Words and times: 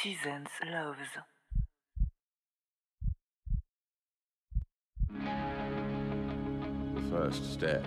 Seasons 0.00 0.48
Loves. 0.72 0.98
The 6.94 7.02
first 7.10 7.52
step, 7.52 7.84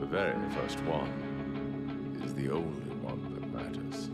the 0.00 0.06
very 0.06 0.34
first 0.50 0.80
one, 0.80 2.20
is 2.24 2.34
the 2.34 2.50
only 2.50 2.94
one 3.02 3.34
that 3.34 3.52
matters. 3.52 4.10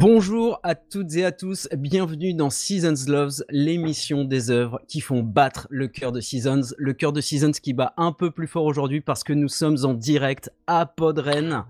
Bonjour 0.00 0.60
à 0.62 0.76
toutes 0.76 1.16
et 1.16 1.24
à 1.24 1.32
tous, 1.32 1.68
bienvenue 1.76 2.32
dans 2.32 2.50
Seasons 2.50 3.10
Loves, 3.10 3.42
l'émission 3.50 4.22
des 4.22 4.52
œuvres 4.52 4.80
qui 4.86 5.00
font 5.00 5.24
battre 5.24 5.66
le 5.70 5.88
cœur 5.88 6.12
de 6.12 6.20
Seasons, 6.20 6.72
le 6.78 6.92
cœur 6.92 7.12
de 7.12 7.20
Seasons 7.20 7.50
qui 7.50 7.72
bat 7.72 7.94
un 7.96 8.12
peu 8.12 8.30
plus 8.30 8.46
fort 8.46 8.64
aujourd'hui 8.64 9.00
parce 9.00 9.24
que 9.24 9.32
nous 9.32 9.48
sommes 9.48 9.78
en 9.82 9.94
direct 9.94 10.52
à 10.68 10.86
Podren. 10.86 11.64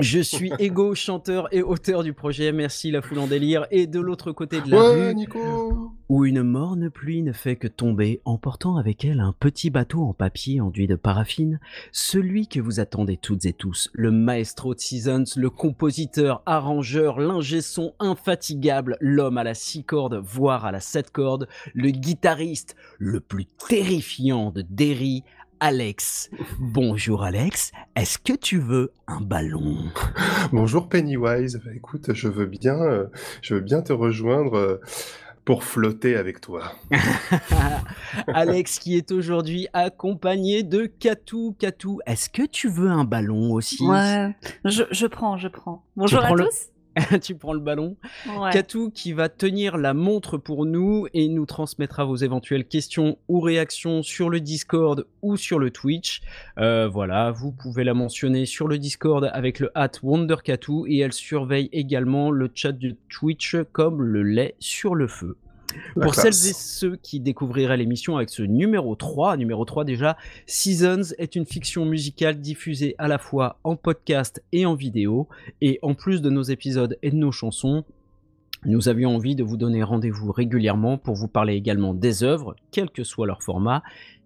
Je 0.00 0.20
suis 0.20 0.52
Ego, 0.60 0.94
chanteur 0.94 1.48
et 1.52 1.60
auteur 1.62 2.04
du 2.04 2.12
projet 2.12 2.52
Merci 2.52 2.92
la 2.92 3.02
foule 3.02 3.18
en 3.18 3.26
délire. 3.26 3.66
Et 3.72 3.86
de 3.88 3.98
l'autre 3.98 4.30
côté 4.30 4.60
de 4.60 4.70
la 4.70 4.78
Ouais, 4.78 5.08
rue 5.08 5.14
Nico. 5.14 5.92
où 6.08 6.24
une 6.24 6.42
morne 6.44 6.88
pluie 6.88 7.22
ne 7.22 7.32
fait 7.32 7.56
que 7.56 7.66
tomber, 7.66 8.20
emportant 8.24 8.76
avec 8.76 9.04
elle 9.04 9.18
un 9.18 9.34
petit 9.38 9.70
bateau 9.70 10.02
en 10.04 10.14
papier 10.14 10.60
enduit 10.60 10.86
de 10.86 10.94
paraffine, 10.94 11.58
celui 11.90 12.46
que 12.46 12.60
vous 12.60 12.78
attendez 12.78 13.16
toutes 13.16 13.44
et 13.44 13.52
tous, 13.52 13.90
le 13.92 14.12
maestro 14.12 14.72
de 14.74 14.78
Seasons, 14.80 15.24
le 15.36 15.50
compositeur, 15.50 16.42
arrangeur, 16.46 17.18
l'ingé 17.18 17.60
son 17.60 17.92
infatigable, 17.98 18.96
l'homme 19.00 19.36
à 19.38 19.44
la 19.44 19.54
six 19.54 19.82
cordes, 19.84 20.20
voire 20.24 20.64
à 20.64 20.70
la 20.70 20.80
sept 20.80 21.10
cordes, 21.10 21.48
le 21.74 21.90
guitariste, 21.90 22.76
le 22.98 23.18
plus 23.20 23.46
terrifiant 23.46 24.52
de 24.52 24.62
Derry, 24.62 25.24
Alex. 25.60 26.30
Bonjour 26.60 27.24
Alex, 27.24 27.72
est-ce 27.96 28.18
que 28.18 28.32
tu 28.34 28.58
veux 28.58 28.92
un 29.08 29.20
ballon? 29.20 29.76
Bonjour 30.52 30.88
Pennywise. 30.88 31.60
Bah, 31.64 31.72
écoute, 31.74 32.12
je 32.14 32.28
veux 32.28 32.46
bien, 32.46 32.80
euh, 32.80 33.06
je 33.42 33.54
veux 33.54 33.60
bien 33.60 33.82
te 33.82 33.92
rejoindre 33.92 34.56
euh, 34.56 34.80
pour 35.44 35.64
flotter 35.64 36.16
avec 36.16 36.40
toi. 36.40 36.72
Alex 38.28 38.78
qui 38.78 38.96
est 38.96 39.10
aujourd'hui 39.10 39.66
accompagné 39.72 40.62
de 40.62 40.86
Katou. 40.86 41.56
Katou, 41.58 42.00
est-ce 42.06 42.28
que 42.30 42.46
tu 42.46 42.68
veux 42.68 42.90
un 42.90 43.04
ballon 43.04 43.52
aussi? 43.52 43.84
Ouais, 43.84 44.36
je, 44.64 44.84
je 44.90 45.06
prends, 45.06 45.38
je 45.38 45.48
prends. 45.48 45.84
Bonjour 45.96 46.20
à 46.20 46.26
prends 46.26 46.34
le- 46.36 46.44
tous. 46.44 46.68
tu 47.22 47.34
prends 47.34 47.52
le 47.52 47.60
ballon. 47.60 47.96
Ouais. 48.26 48.50
Katou 48.50 48.90
qui 48.90 49.12
va 49.12 49.28
tenir 49.28 49.76
la 49.76 49.94
montre 49.94 50.38
pour 50.38 50.66
nous 50.66 51.06
et 51.14 51.28
nous 51.28 51.46
transmettra 51.46 52.04
vos 52.04 52.16
éventuelles 52.16 52.66
questions 52.66 53.18
ou 53.28 53.40
réactions 53.40 54.02
sur 54.02 54.30
le 54.30 54.40
Discord 54.40 55.06
ou 55.22 55.36
sur 55.36 55.58
le 55.58 55.70
Twitch. 55.70 56.22
Euh, 56.58 56.88
voilà, 56.88 57.30
vous 57.30 57.52
pouvez 57.52 57.84
la 57.84 57.94
mentionner 57.94 58.46
sur 58.46 58.68
le 58.68 58.78
Discord 58.78 59.28
avec 59.32 59.60
le 59.60 59.70
hat 59.74 59.92
WonderKatou 60.02 60.86
et 60.86 60.98
elle 60.98 61.12
surveille 61.12 61.68
également 61.72 62.30
le 62.30 62.50
chat 62.54 62.72
de 62.72 62.96
Twitch 63.08 63.56
comme 63.72 64.02
le 64.02 64.22
lait 64.22 64.54
sur 64.58 64.94
le 64.94 65.08
feu. 65.08 65.36
Pour 66.00 66.14
celles 66.14 66.28
et 66.28 66.52
ceux 66.54 66.96
qui 66.96 67.20
découvriraient 67.20 67.76
l'émission 67.76 68.16
avec 68.16 68.30
ce 68.30 68.42
numéro 68.42 68.94
3, 68.94 69.36
numéro 69.36 69.64
3 69.64 69.84
déjà, 69.84 70.16
Seasons 70.46 71.14
est 71.18 71.36
une 71.36 71.46
fiction 71.46 71.84
musicale 71.84 72.40
diffusée 72.40 72.94
à 72.98 73.08
la 73.08 73.18
fois 73.18 73.58
en 73.64 73.76
podcast 73.76 74.42
et 74.52 74.66
en 74.66 74.74
vidéo. 74.74 75.28
Et 75.60 75.78
en 75.82 75.94
plus 75.94 76.22
de 76.22 76.30
nos 76.30 76.42
épisodes 76.42 76.98
et 77.02 77.10
de 77.10 77.16
nos 77.16 77.32
chansons, 77.32 77.84
nous 78.64 78.88
avions 78.88 79.14
envie 79.14 79.36
de 79.36 79.44
vous 79.44 79.56
donner 79.56 79.82
rendez-vous 79.82 80.32
régulièrement 80.32 80.98
pour 80.98 81.14
vous 81.14 81.28
parler 81.28 81.54
également 81.54 81.94
des 81.94 82.24
œuvres, 82.24 82.56
quel 82.70 82.90
que 82.90 83.04
soit 83.04 83.26
leur 83.26 83.42
format, 83.42 83.82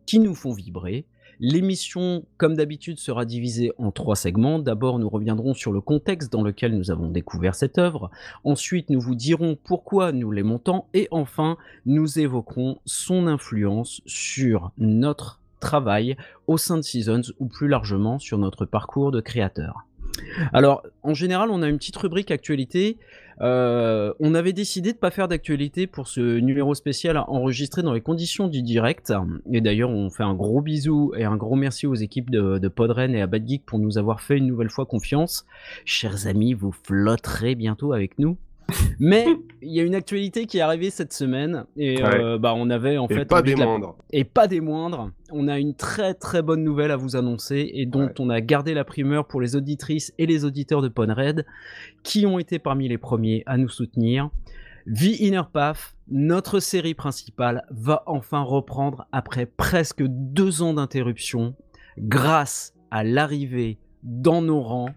qui 0.07 0.19
nous 0.19 0.35
font 0.35 0.53
vibrer. 0.53 1.05
L'émission, 1.45 2.25
comme 2.39 2.55
d'habitude, 2.55 3.01
sera 3.01 3.25
divisée 3.25 3.73
en 3.77 3.91
trois 3.91 4.15
segments. 4.15 4.61
D'abord, 4.61 5.01
nous 5.01 5.09
reviendrons 5.09 5.55
sur 5.55 5.73
le 5.73 5.81
contexte 5.81 6.33
dans 6.33 6.45
lequel 6.45 6.79
nous 6.79 6.93
avons 6.93 7.09
découvert 7.09 7.57
cette 7.57 7.79
œuvre. 7.79 8.13
Ensuite, 8.45 8.91
nous 8.91 9.01
vous 9.01 9.17
dirons 9.17 9.59
pourquoi 9.65 10.13
nous 10.13 10.31
l'aimons 10.31 10.61
tant. 10.61 10.87
Et 10.95 11.09
enfin, 11.11 11.57
nous 11.85 12.21
évoquerons 12.21 12.79
son 12.85 13.27
influence 13.27 14.03
sur 14.07 14.71
notre 14.79 15.41
travail 15.59 16.17
au 16.47 16.59
sein 16.59 16.77
de 16.77 16.83
Seasons 16.83 17.33
ou 17.41 17.47
plus 17.47 17.67
largement 17.67 18.21
sur 18.21 18.39
notre 18.39 18.65
parcours 18.65 19.11
de 19.11 19.21
créateur. 19.21 19.85
Alors, 20.53 20.85
en 21.03 21.15
général, 21.15 21.51
on 21.51 21.63
a 21.63 21.69
une 21.69 21.79
petite 21.79 21.97
rubrique 21.97 22.31
actualité. 22.31 22.99
Euh, 23.43 24.13
on 24.21 24.35
avait 24.35 24.53
décidé 24.53 24.93
de 24.93 24.99
pas 24.99 25.11
faire 25.11 25.29
d'actualité 25.29 25.87
pour 25.87 26.07
ce 26.07 26.21
numéro 26.39 26.75
spécial 26.75 27.17
enregistré 27.17 27.83
dans 27.83 27.93
les 27.93 28.01
conditions 28.01 28.49
du 28.49 28.63
direct. 28.63 29.13
Et 29.51 29.61
d'ailleurs, 29.61 29.91
on 29.91 30.11
fait 30.11 30.23
un 30.23 30.35
gros 30.35 30.61
bisou 30.61 31.13
et 31.17 31.25
un 31.25 31.37
gros 31.37 31.57
merci 31.57 31.87
aux 31.87 31.95
équipes 31.95 32.31
de, 32.31 32.59
de 32.59 32.69
Podren 32.69 33.15
et 33.15 33.23
à 33.23 33.27
Bad 33.27 33.47
Geek 33.47 33.65
pour 33.67 33.79
nous 33.79 33.99
avoir 33.99 34.21
fait 34.21 34.39
une 34.39 34.47
nouvelle 34.47 34.71
fois 34.71 34.87
confiance. 34.87 35.45
Chers 35.85 36.27
amis, 36.27 36.55
vous 36.55 36.73
flotterez 36.73 37.55
bientôt 37.55 37.93
avec 37.93 38.19
nous. 38.19 38.37
Mais 38.99 39.27
il 39.63 39.73
y 39.73 39.81
a 39.81 39.83
une 39.85 39.95
actualité 39.95 40.47
qui 40.47 40.59
est 40.59 40.61
arrivée 40.61 40.91
cette 40.91 41.13
semaine 41.13 41.65
et 41.77 42.03
euh, 42.03 42.39
bah 42.39 42.55
on 42.57 42.71
avait 42.71 42.99
en 42.99 43.07
Et 43.09 43.15
fait 43.15 43.25
pas 43.25 43.43
des 43.43 43.55
la- 43.55 43.67
moindres. 43.67 43.97
et 44.13 44.25
pas 44.25 44.47
des 44.49 44.61
moindres, 44.61 45.11
on 45.31 45.49
a 45.49 45.59
une 45.59 45.75
très 45.75 46.15
très 46.15 46.43
bonne 46.43 46.63
nouvelle 46.65 46.91
à 46.91 46.97
vous 46.97 47.17
annoncer 47.17 47.71
et 47.75 47.87
dont 47.87 48.07
Ouais. 48.07 48.15
on 48.19 48.31
a 48.31 48.41
gardé 48.41 48.75
la 48.75 48.85
primeur 48.85 49.27
pour 49.27 49.41
les 49.41 49.57
auditrices 49.57 50.13
et 50.19 50.27
les 50.27 50.45
auditeurs 50.45 50.83
de 50.83 50.89
Ponred 50.89 51.45
qui 52.03 52.27
ont 52.27 52.39
été 52.39 52.59
parmi 52.59 52.89
les 52.89 52.99
premiers 52.99 53.43
à 53.47 53.57
nous 53.57 53.69
soutenir. 53.69 54.31
The 54.87 55.21
Inner 55.21 55.43
Path, 55.53 55.95
notre 56.09 56.59
série 56.59 56.95
principale, 56.95 57.63
va 57.71 58.03
enfin 58.07 58.41
reprendre 58.43 59.07
après 59.13 59.47
presque 59.47 60.03
deux 60.07 60.61
ans 60.63 60.75
d'interruption 60.75 61.55
grâce 61.99 62.75
à 62.91 63.05
l'arrivée 63.05 63.79
dans 64.03 64.43
nos 64.43 64.61
rangs 64.61 64.91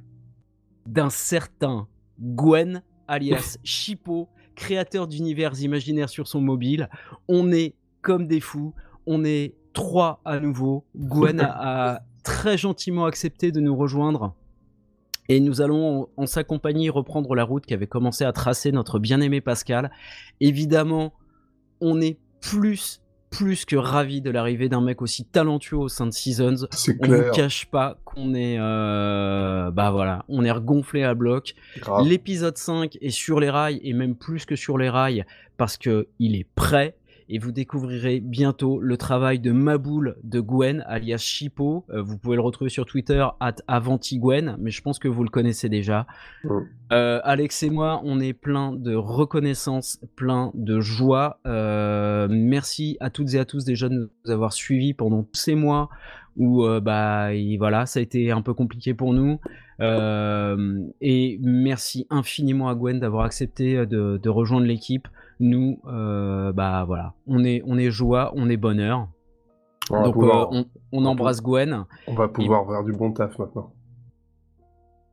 d'un 0.87 1.09
certain 1.11 1.87
Gwen 2.19 2.81
alias 3.07 3.57
Chipo, 3.63 4.29
créateur 4.55 5.07
d'univers 5.07 5.59
imaginaires 5.61 6.09
sur 6.09 6.27
son 6.27 6.41
mobile. 6.41 6.89
On 7.27 7.51
est 7.51 7.75
comme 8.01 8.27
des 8.27 8.39
fous, 8.39 8.73
on 9.05 9.23
est 9.23 9.55
trois 9.73 10.21
à 10.25 10.39
nouveau. 10.39 10.85
Gwen 10.95 11.41
a, 11.41 12.01
très 12.23 12.57
gentiment 12.57 13.05
accepté 13.05 13.51
de 13.51 13.59
nous 13.59 13.75
rejoindre. 13.75 14.33
Et 15.29 15.39
nous 15.39 15.61
allons, 15.61 16.03
en, 16.17 16.23
en 16.23 16.25
sa 16.25 16.43
compagnie, 16.43 16.89
reprendre 16.89 17.35
la 17.35 17.43
route 17.43 17.65
qu'avait 17.65 17.87
commencé 17.87 18.23
à 18.23 18.31
tracer 18.31 18.71
notre 18.71 18.99
bien-aimé 18.99 19.41
Pascal. 19.41 19.91
Évidemment, 20.39 21.13
on 21.81 22.01
est 22.01 22.19
plus, 22.41 23.01
plus 23.35 23.65
que 23.65 23.75
ravis 23.75 24.21
de 24.21 24.29
l'arrivée 24.29 24.69
d'un 24.69 24.81
mec 24.81 25.01
aussi 25.01 25.25
talentueux 25.25 25.77
au 25.77 25.89
sein 25.89 26.05
de 26.05 26.11
Seasons. 26.11 26.67
On 27.01 27.07
ne 27.07 27.29
cache 27.31 27.65
pas 27.65 27.97
qu'on 28.05 28.33
est, 28.33 28.57
euh, 28.59 29.71
bah 29.71 29.91
voilà, 29.91 30.23
on 30.29 30.45
est 30.45 30.51
regonflé 30.51 31.03
à 31.03 31.13
bloc. 31.13 31.55
L'épisode 32.03 32.57
5 32.57 32.97
est 33.01 33.09
sur 33.09 33.39
les 33.39 33.49
rails 33.49 33.79
et 33.83 33.93
même 33.93 34.15
plus 34.15 34.45
que 34.45 34.55
sur 34.55 34.77
les 34.77 34.89
rails 34.89 35.25
parce 35.57 35.77
que 35.77 36.07
il 36.19 36.35
est 36.35 36.47
prêt 36.55 36.95
et 37.27 37.39
vous 37.39 37.51
découvrirez 37.51 38.19
bientôt 38.19 38.79
le 38.79 38.97
travail 38.97 39.39
de 39.39 39.51
Maboul 39.51 40.15
de 40.23 40.39
Gwen 40.39 40.83
alias 40.87 41.17
Chipo. 41.17 41.85
Euh, 41.89 42.01
vous 42.01 42.17
pouvez 42.17 42.35
le 42.35 42.41
retrouver 42.41 42.69
sur 42.69 42.85
Twitter 42.85 43.25
at 43.39 43.55
AvantiGwen, 43.67 44.57
mais 44.59 44.71
je 44.71 44.81
pense 44.81 44.99
que 44.99 45.07
vous 45.07 45.23
le 45.23 45.29
connaissez 45.29 45.69
déjà. 45.69 46.05
Mm. 46.43 46.49
Euh, 46.91 47.19
Alex 47.23 47.63
et 47.63 47.69
moi, 47.69 48.01
on 48.03 48.19
est 48.19 48.33
plein 48.33 48.73
de 48.73 48.93
reconnaissance, 48.93 49.99
plein 50.15 50.51
de 50.53 50.79
joie. 50.79 51.39
Euh, 51.47 52.27
merci 52.29 52.97
à 52.99 53.09
toutes 53.09 53.33
et 53.33 53.39
à 53.39 53.45
tous 53.45 53.65
déjà 53.65 53.89
de 53.89 54.09
nous 54.25 54.31
avoir 54.31 54.53
suivis 54.53 54.93
pendant 54.93 55.23
tous 55.23 55.39
ces 55.39 55.55
mois 55.55 55.89
où 56.37 56.65
euh, 56.65 56.81
bah 56.81 57.33
et 57.33 57.57
voilà, 57.57 57.85
ça 57.85 57.99
a 57.99 58.03
été 58.03 58.31
un 58.31 58.41
peu 58.41 58.53
compliqué 58.53 58.93
pour 58.93 59.13
nous. 59.13 59.39
Euh, 59.81 60.79
et 61.01 61.39
merci 61.41 62.05
infiniment 62.09 62.69
à 62.69 62.75
Gwen 62.75 62.99
d'avoir 62.99 63.25
accepté 63.25 63.85
de, 63.85 64.19
de 64.21 64.29
rejoindre 64.29 64.67
l'équipe. 64.67 65.07
Nous, 65.39 65.79
euh, 65.87 66.53
bah 66.53 66.83
voilà, 66.85 67.13
on 67.27 67.43
est 67.43 67.61
on 67.65 67.77
est 67.77 67.91
joie, 67.91 68.31
on 68.35 68.49
est 68.49 68.57
bonheur. 68.57 69.07
On 69.91 70.03
Donc 70.03 70.13
pouvoir, 70.13 70.53
euh, 70.53 70.63
on, 70.91 71.01
on 71.01 71.05
embrasse 71.05 71.41
Gwen. 71.41 71.85
on 72.07 72.13
va 72.15 72.27
pouvoir 72.27 72.65
faire 72.67 72.83
du 72.83 72.93
bon 72.93 73.11
taf 73.11 73.37
maintenant. 73.37 73.71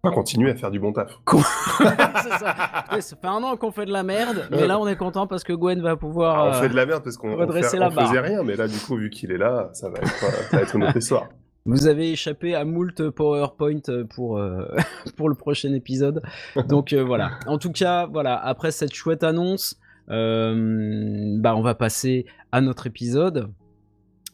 On 0.05 0.09
va 0.09 0.15
continuer 0.17 0.51
à 0.51 0.57
faire 0.57 0.71
du 0.73 0.81
bon 0.81 0.93
taf. 0.93 1.13
C'est 1.33 2.39
ça. 2.39 2.55
Ça 3.01 3.17
fait 3.17 3.27
un 3.27 3.43
an 3.43 3.57
qu'on 3.57 3.71
fait 3.71 3.87
de 3.87 3.93
la 3.93 4.03
merde, 4.03 4.49
mais 4.51 4.67
là 4.67 4.79
on 4.81 4.89
est 4.89 4.97
content 4.97 5.27
parce 5.29 5.45
que 5.45 5.53
Gwen 5.53 5.81
va 5.81 5.97
pouvoir. 5.97 6.35
Alors, 6.41 6.47
on 6.47 6.57
euh, 6.57 6.61
fait 6.63 6.69
de 6.69 6.75
la 6.77 6.87
merde 6.87 7.05
parce 7.05 7.17
qu'on 7.17 7.33
on 7.35 7.53
fait- 7.53 7.79
la 7.79 7.91
faisait 7.91 8.21
rien, 8.21 8.43
mais 8.43 8.57
là, 8.57 8.67
du 8.67 8.79
coup, 8.79 8.97
vu 8.97 9.11
qu'il 9.11 9.31
est 9.31 9.39
là, 9.39 9.71
ça 9.75 9.89
va 9.91 9.99
être, 9.99 10.25
euh, 10.25 10.31
ça 10.51 10.57
va 10.57 10.63
être 10.63 10.75
une 10.77 10.85
autre 10.85 10.97
histoire. 10.97 11.27
Vous 11.65 11.87
avez 11.87 12.11
échappé 12.11 12.57
à 12.57 12.65
moult 12.65 13.11
PowerPoint 13.11 13.81
pour, 14.11 14.39
euh, 14.39 14.67
pour 15.17 15.29
le 15.29 15.37
prochain 15.37 15.73
épisode. 15.73 16.21
Donc 16.69 16.93
euh, 16.93 17.05
voilà. 17.05 17.31
En 17.47 17.59
tout 17.59 17.71
cas, 17.71 18.07
voilà, 18.07 18.37
après 18.37 18.73
cette 18.73 18.93
chouette 18.95 19.23
annonce, 19.23 19.79
euh, 20.11 21.37
bah, 21.39 21.55
on 21.57 21.63
va 21.63 21.75
passer 21.75 22.27
à 22.51 22.61
notre 22.61 22.87
épisode. 22.87 23.51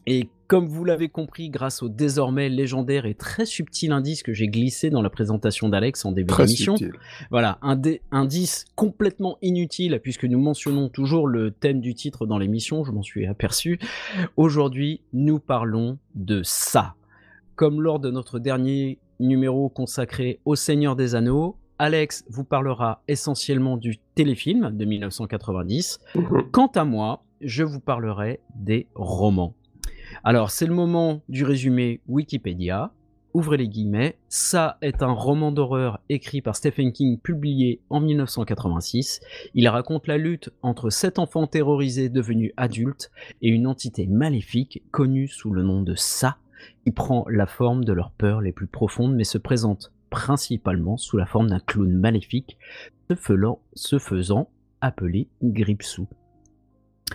Et 0.05 0.29
Comme 0.47 0.65
vous 0.65 0.83
l'avez 0.83 1.09
compris, 1.09 1.51
grâce 1.51 1.83
au 1.83 1.89
désormais 1.89 2.49
légendaire 2.49 3.05
et 3.05 3.13
très 3.13 3.45
subtil 3.45 3.91
indice 3.91 4.23
que 4.23 4.33
j'ai 4.33 4.47
glissé 4.47 4.89
dans 4.89 5.03
la 5.03 5.11
présentation 5.11 5.69
d'Alex 5.69 6.03
en 6.05 6.11
début 6.11 6.33
d'émission, 6.35 6.73
voilà, 7.29 7.59
un 7.61 7.79
indice 8.09 8.65
complètement 8.73 9.37
inutile 9.43 9.99
puisque 10.01 10.25
nous 10.25 10.39
mentionnons 10.39 10.89
toujours 10.89 11.27
le 11.27 11.51
thème 11.51 11.81
du 11.81 11.93
titre 11.93 12.25
dans 12.25 12.39
l'émission, 12.39 12.83
je 12.83 12.91
m'en 12.91 13.03
suis 13.03 13.27
aperçu. 13.27 13.79
Aujourd'hui, 14.37 15.01
nous 15.13 15.37
parlons 15.37 15.99
de 16.15 16.41
ça. 16.43 16.95
Comme 17.55 17.79
lors 17.79 17.99
de 17.99 18.09
notre 18.09 18.39
dernier 18.39 18.97
numéro 19.19 19.69
consacré 19.69 20.39
au 20.45 20.55
Seigneur 20.55 20.95
des 20.95 21.13
Anneaux, 21.13 21.58
Alex 21.81 22.25
vous 22.29 22.43
parlera 22.43 23.01
essentiellement 23.07 23.77
du 23.77 23.99
téléfilm 24.13 24.75
de 24.75 24.83
1990. 24.83 25.99
Mhm. 26.13 26.51
Quant 26.51 26.67
à 26.67 26.83
moi, 26.83 27.23
je 27.39 27.63
vous 27.63 27.79
parlerai 27.79 28.41
des 28.53 28.87
romans. 28.95 29.55
Alors, 30.25 30.51
c'est 30.51 30.65
le 30.65 30.73
moment 30.73 31.21
du 31.29 31.45
résumé 31.45 32.01
Wikipédia. 32.09 32.91
Ouvrez 33.33 33.55
les 33.55 33.69
guillemets. 33.69 34.17
Ça 34.27 34.77
est 34.81 35.03
un 35.03 35.11
roman 35.11 35.53
d'horreur 35.53 36.01
écrit 36.09 36.41
par 36.41 36.57
Stephen 36.57 36.91
King, 36.91 37.17
publié 37.17 37.79
en 37.89 38.01
1986. 38.01 39.21
Il 39.53 39.69
raconte 39.69 40.07
la 40.07 40.17
lutte 40.17 40.49
entre 40.61 40.89
sept 40.89 41.17
enfants 41.17 41.47
terrorisés 41.47 42.09
devenus 42.09 42.51
adultes 42.57 43.09
et 43.41 43.47
une 43.47 43.67
entité 43.67 44.05
maléfique 44.05 44.83
connue 44.91 45.29
sous 45.29 45.51
le 45.51 45.63
nom 45.63 45.81
de 45.81 45.95
Ça, 45.95 46.37
qui 46.83 46.91
prend 46.91 47.25
la 47.29 47.45
forme 47.45 47.85
de 47.85 47.93
leurs 47.93 48.11
peurs 48.11 48.41
les 48.41 48.51
plus 48.51 48.67
profondes, 48.67 49.15
mais 49.15 49.23
se 49.23 49.37
présente 49.37 49.93
principalement 50.09 50.97
sous 50.97 51.17
la 51.17 51.25
forme 51.25 51.47
d'un 51.47 51.59
clown 51.59 51.91
maléfique, 51.91 52.57
se 53.09 53.15
faisant, 53.15 53.61
se 53.73 53.99
faisant 53.99 54.49
appeler 54.81 55.27
Gripsou. 55.43 56.07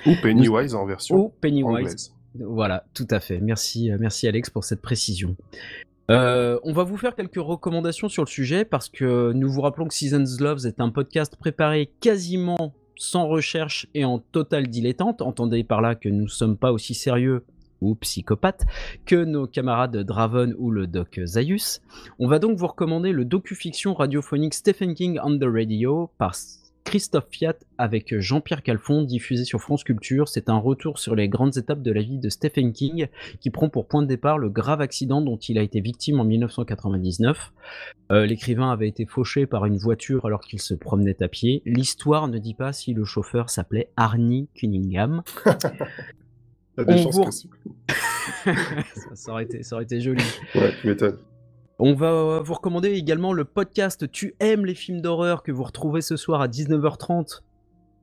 Ou 0.06 0.12
Pennywise 0.22 0.74
en 0.74 0.86
version 0.86 1.16
Ou 1.16 1.28
Pennywise. 1.40 1.66
anglaise. 1.66 2.14
Voilà, 2.40 2.84
tout 2.94 3.06
à 3.10 3.20
fait. 3.20 3.40
Merci, 3.40 3.90
euh, 3.90 3.96
merci 4.00 4.26
Alex 4.26 4.50
pour 4.50 4.64
cette 4.64 4.82
précision. 4.82 5.36
Euh, 6.10 6.58
on 6.64 6.72
va 6.72 6.82
vous 6.82 6.96
faire 6.96 7.14
quelques 7.14 7.36
recommandations 7.36 8.08
sur 8.08 8.24
le 8.24 8.28
sujet 8.28 8.64
parce 8.64 8.88
que 8.88 9.32
nous 9.32 9.50
vous 9.50 9.60
rappelons 9.60 9.86
que 9.86 9.94
Seasons 9.94 10.24
Loves 10.40 10.66
est 10.66 10.80
un 10.80 10.90
podcast 10.90 11.36
préparé 11.36 11.90
quasiment 12.00 12.74
sans 12.96 13.26
recherche 13.26 13.86
et 13.94 14.04
en 14.04 14.18
total 14.18 14.68
dilettante. 14.68 15.22
Entendez 15.22 15.64
par 15.64 15.80
là 15.80 15.94
que 15.94 16.08
nous 16.08 16.24
ne 16.24 16.28
sommes 16.28 16.56
pas 16.56 16.72
aussi 16.72 16.94
sérieux 16.94 17.44
ou 17.84 17.94
psychopathes 17.94 18.64
que 19.06 19.24
nos 19.24 19.46
camarades 19.46 19.96
Draven 19.96 20.54
ou 20.58 20.70
le 20.70 20.86
doc 20.86 21.20
Zaius. 21.24 21.80
On 22.18 22.26
va 22.26 22.38
donc 22.38 22.58
vous 22.58 22.66
recommander 22.66 23.12
le 23.12 23.24
docu-fiction 23.24 23.94
radiophonique 23.94 24.54
Stephen 24.54 24.94
King 24.94 25.18
on 25.22 25.38
the 25.38 25.44
Radio 25.44 26.10
par 26.18 26.34
Christophe 26.84 27.26
Fiat 27.30 27.56
avec 27.78 28.18
Jean-Pierre 28.20 28.62
Calfon, 28.62 29.02
diffusé 29.02 29.44
sur 29.44 29.60
France 29.60 29.84
Culture. 29.84 30.28
C'est 30.28 30.48
un 30.48 30.58
retour 30.58 30.98
sur 30.98 31.16
les 31.16 31.28
grandes 31.28 31.56
étapes 31.56 31.82
de 31.82 31.90
la 31.90 32.02
vie 32.02 32.18
de 32.18 32.28
Stephen 32.28 32.72
King, 32.72 33.08
qui 33.40 33.50
prend 33.50 33.68
pour 33.68 33.88
point 33.88 34.02
de 34.02 34.06
départ 34.06 34.38
le 34.38 34.50
grave 34.50 34.80
accident 34.80 35.20
dont 35.20 35.36
il 35.36 35.58
a 35.58 35.62
été 35.62 35.80
victime 35.80 36.20
en 36.20 36.24
1999. 36.24 37.52
Euh, 38.12 38.26
L'écrivain 38.26 38.70
avait 38.70 38.88
été 38.88 39.06
fauché 39.06 39.46
par 39.46 39.64
une 39.64 39.78
voiture 39.78 40.26
alors 40.26 40.42
qu'il 40.42 40.60
se 40.60 40.74
promenait 40.74 41.22
à 41.22 41.28
pied. 41.28 41.62
L'histoire 41.64 42.28
ne 42.28 42.38
dit 42.38 42.54
pas 42.54 42.72
si 42.72 42.92
le 42.92 43.04
chauffeur 43.04 43.50
s'appelait 43.50 43.88
Arnie 43.96 44.48
Cunningham. 44.54 45.22
Vous- 47.10 47.22
ça, 48.44 49.14
ça 49.14 49.32
aurait 49.32 49.44
été, 49.44 49.62
ça 49.62 49.76
aurait 49.76 49.84
été 49.84 50.00
joli. 50.00 50.22
Ouais, 50.54 50.72
tu 50.80 50.86
m'étonnes. 50.88 51.18
On 51.78 51.94
va 51.94 52.40
vous 52.40 52.54
recommander 52.54 52.90
également 52.92 53.32
le 53.32 53.44
podcast 53.44 54.10
Tu 54.10 54.34
aimes 54.40 54.64
les 54.64 54.74
films 54.74 55.00
d'horreur 55.00 55.42
que 55.42 55.50
vous 55.52 55.64
retrouvez 55.64 56.00
ce 56.02 56.16
soir 56.16 56.40
à 56.40 56.46
19h30 56.48 57.40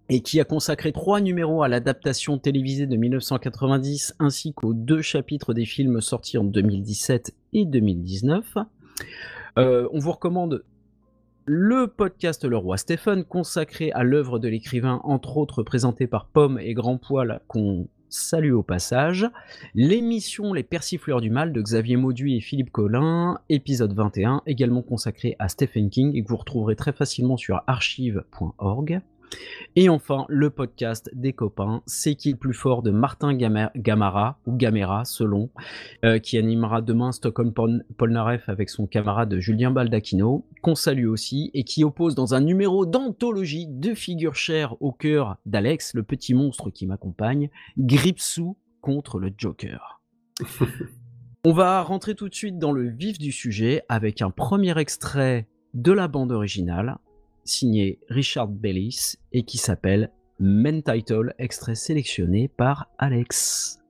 et 0.09 0.21
qui 0.21 0.41
a 0.41 0.43
consacré 0.43 0.91
trois 0.91 1.21
numéros 1.21 1.63
à 1.63 1.69
l'adaptation 1.69 2.37
télévisée 2.37 2.85
de 2.85 2.97
1990 2.97 4.15
ainsi 4.19 4.53
qu'aux 4.53 4.73
deux 4.73 5.01
chapitres 5.01 5.53
des 5.53 5.65
films 5.65 6.01
sortis 6.01 6.37
en 6.37 6.43
2017 6.43 7.33
et 7.53 7.65
2019. 7.65 8.57
Euh, 9.57 9.87
on 9.93 9.99
vous 9.99 10.11
recommande 10.11 10.63
le 11.45 11.87
podcast 11.87 12.43
Le 12.43 12.57
Roi 12.57 12.77
Stephen 12.77 13.23
consacré 13.23 13.91
à 13.93 14.03
l'œuvre 14.03 14.37
de 14.37 14.49
l'écrivain 14.49 14.99
entre 15.05 15.37
autres 15.37 15.63
présenté 15.63 16.07
par 16.07 16.25
Pomme 16.25 16.59
et 16.59 16.73
Grand 16.73 16.97
Poil 16.97 17.39
qu'on 17.47 17.87
salue 18.11 18.51
au 18.51 18.61
passage. 18.61 19.27
L'émission 19.73 20.53
Les 20.53 20.63
Persifleurs 20.63 21.21
du 21.21 21.29
Mal 21.29 21.53
de 21.53 21.61
Xavier 21.61 21.95
Mauduit 21.95 22.37
et 22.37 22.41
Philippe 22.41 22.71
Collin, 22.71 23.39
épisode 23.49 23.93
21, 23.93 24.43
également 24.45 24.81
consacré 24.81 25.35
à 25.39 25.49
Stephen 25.49 25.89
King 25.89 26.15
et 26.15 26.23
que 26.23 26.27
vous 26.27 26.37
retrouverez 26.37 26.75
très 26.75 26.91
facilement 26.91 27.37
sur 27.37 27.63
archive.org. 27.67 29.01
Et 29.75 29.87
enfin, 29.87 30.25
le 30.27 30.49
podcast 30.49 31.09
des 31.13 31.31
copains, 31.33 31.81
C'est 31.85 32.15
qui 32.15 32.31
le 32.31 32.37
plus 32.37 32.53
fort 32.53 32.81
de 32.83 32.91
Martin 32.91 33.33
Gama- 33.33 33.71
Gamara, 33.75 34.39
ou 34.45 34.55
Gamera 34.57 35.05
selon, 35.05 35.49
euh, 36.03 36.19
qui 36.19 36.37
animera 36.37 36.81
demain 36.81 37.11
Stockholm 37.13 37.53
Pol- 37.53 37.85
Polnareff 37.97 38.49
avec 38.49 38.69
son 38.69 38.87
camarade 38.87 39.37
Julien 39.39 39.71
Baldacchino, 39.71 40.45
qu'on 40.61 40.75
salue 40.75 41.07
aussi, 41.07 41.49
et 41.53 41.63
qui 41.63 41.83
oppose 41.85 42.15
dans 42.15 42.33
un 42.33 42.41
numéro 42.41 42.85
d'anthologie 42.85 43.67
deux 43.67 43.95
figures 43.95 44.35
chères 44.35 44.75
au 44.81 44.91
cœur 44.91 45.37
d'Alex, 45.45 45.93
le 45.93 46.03
petit 46.03 46.33
monstre 46.33 46.69
qui 46.69 46.85
m'accompagne, 46.85 47.49
Gripsou 47.77 48.57
contre 48.81 49.19
le 49.19 49.31
Joker. 49.37 50.01
On 51.43 51.53
va 51.53 51.81
rentrer 51.81 52.13
tout 52.15 52.29
de 52.29 52.35
suite 52.35 52.59
dans 52.59 52.71
le 52.71 52.87
vif 52.89 53.17
du 53.17 53.31
sujet 53.31 53.83
avec 53.89 54.21
un 54.21 54.29
premier 54.29 54.77
extrait 54.77 55.47
de 55.73 55.91
la 55.91 56.07
bande 56.07 56.31
originale, 56.31 56.97
signé 57.51 57.99
Richard 58.09 58.47
Bellis 58.47 59.15
et 59.31 59.43
qui 59.43 59.57
s'appelle 59.57 60.11
Men 60.39 60.81
Title, 60.81 61.35
extrait 61.37 61.75
sélectionné 61.75 62.47
par 62.47 62.89
Alex. 62.97 63.80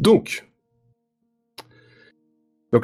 Donc, 0.00 0.46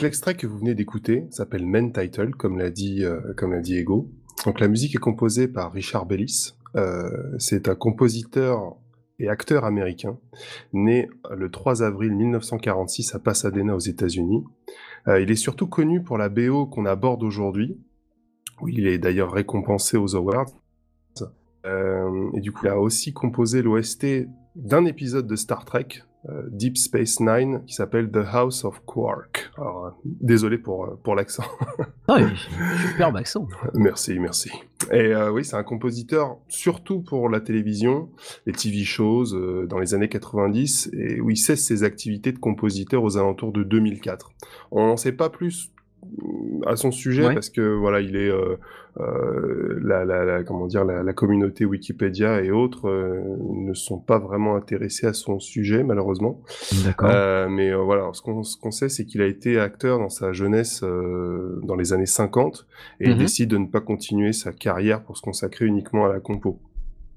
l'extrait 0.02 0.36
que 0.36 0.46
vous 0.46 0.58
venez 0.58 0.74
d'écouter 0.74 1.26
s'appelle 1.30 1.64
Men 1.64 1.90
Title, 1.90 2.32
comme 2.32 2.58
l'a 2.58 2.68
dit, 2.68 3.04
euh, 3.04 3.20
comme 3.36 3.52
l'a 3.52 3.60
dit 3.60 3.76
Ego. 3.78 4.10
Donc 4.44 4.60
la 4.60 4.68
musique 4.68 4.94
est 4.94 4.98
composée 4.98 5.48
par 5.48 5.72
Richard 5.72 6.04
Bellis. 6.04 6.52
Euh, 6.74 7.08
c'est 7.38 7.68
un 7.68 7.74
compositeur 7.74 8.76
et 9.18 9.28
acteur 9.30 9.64
américain, 9.64 10.18
né 10.74 11.08
le 11.34 11.50
3 11.50 11.82
avril 11.82 12.12
1946 12.12 13.14
à 13.14 13.18
Pasadena 13.18 13.74
aux 13.74 13.78
États-Unis. 13.80 14.44
Euh, 15.08 15.18
il 15.18 15.30
est 15.30 15.36
surtout 15.36 15.68
connu 15.68 16.02
pour 16.02 16.18
la 16.18 16.28
BO 16.28 16.66
qu'on 16.66 16.84
aborde 16.84 17.22
aujourd'hui, 17.22 17.78
il 18.68 18.86
est 18.86 18.98
d'ailleurs 18.98 19.32
récompensé 19.32 19.96
aux 19.96 20.16
Awards. 20.16 20.52
Et 22.34 22.40
du 22.40 22.52
coup, 22.52 22.60
il 22.64 22.68
a 22.68 22.78
aussi 22.78 23.12
composé 23.12 23.60
l'OST 23.60 24.28
d'un 24.54 24.84
épisode 24.84 25.26
de 25.26 25.34
Star 25.34 25.64
Trek, 25.64 25.88
Deep 26.50 26.76
Space 26.76 27.20
Nine, 27.20 27.62
qui 27.66 27.74
s'appelle 27.74 28.10
The 28.10 28.24
House 28.32 28.64
of 28.64 28.82
Quark. 28.84 29.50
Alors, 29.56 29.86
euh, 29.86 29.90
désolé 30.04 30.58
pour, 30.58 30.84
euh, 30.84 30.98
pour 31.02 31.14
l'accent. 31.14 31.44
Ah 32.08 32.18
oui, 32.20 32.38
superbe 32.88 33.16
accent. 33.16 33.48
merci, 33.74 34.16
merci. 34.20 34.48
Et 34.92 35.12
euh, 35.12 35.32
oui, 35.32 35.44
c'est 35.44 35.56
un 35.56 35.64
compositeur 35.64 36.36
surtout 36.48 37.00
pour 37.00 37.28
la 37.28 37.40
télévision, 37.40 38.10
les 38.46 38.52
TV 38.52 38.84
shows 38.84 39.34
euh, 39.34 39.66
dans 39.66 39.78
les 39.80 39.94
années 39.94 40.08
90, 40.08 40.90
et 40.92 41.20
où 41.20 41.30
il 41.30 41.36
cesse 41.36 41.64
ses 41.64 41.82
activités 41.82 42.30
de 42.30 42.38
compositeur 42.38 43.02
aux 43.02 43.16
alentours 43.16 43.52
de 43.52 43.64
2004. 43.64 44.30
On 44.70 44.86
n'en 44.86 44.96
sait 44.96 45.12
pas 45.12 45.30
plus 45.30 45.72
euh, 45.72 45.75
à 46.66 46.76
son 46.76 46.90
sujet 46.90 47.26
Ouais. 47.26 47.34
parce 47.34 47.50
que 47.50 47.60
voilà, 47.74 48.00
il 48.00 48.16
est 48.16 48.28
euh, 48.30 48.56
euh, 48.98 49.78
la, 49.82 50.04
la, 50.04 50.24
la- 50.24 50.42
comment 50.42 50.66
dire 50.66 50.84
la, 50.84 51.02
la 51.02 51.12
communauté 51.12 51.64
Wikipédia 51.64 52.40
et 52.42 52.50
autres 52.50 52.88
euh, 52.88 53.20
ne 53.52 53.74
sont 53.74 53.98
pas 53.98 54.18
vraiment 54.18 54.56
intéressés 54.56 55.06
à 55.06 55.12
son 55.12 55.38
sujet 55.38 55.84
malheureusement. 55.84 56.40
D'accord. 56.84 57.10
Mais 57.50 57.72
voilà, 57.74 58.10
ce 58.12 58.22
qu'on 58.22 58.42
ce 58.42 58.56
qu'on 58.56 58.70
sait, 58.70 58.88
c'est 58.88 59.04
qu'il 59.04 59.20
a 59.22 59.26
été 59.26 59.58
acteur 59.60 59.98
dans 59.98 60.08
sa 60.08 60.32
jeunesse 60.32 60.82
dans 60.82 61.76
les 61.76 61.92
années 61.92 62.06
50 62.06 62.66
et 63.00 63.04
il 63.08 63.12
Mhm. 63.12 63.18
décide 63.18 63.50
de 63.50 63.58
ne 63.58 63.66
pas 63.66 63.80
continuer 63.80 64.32
sa 64.32 64.52
carrière 64.52 65.02
pour 65.02 65.16
se 65.16 65.22
consacrer 65.22 65.66
uniquement 65.66 66.06
à 66.06 66.08
la 66.12 66.20
compo. 66.20 66.58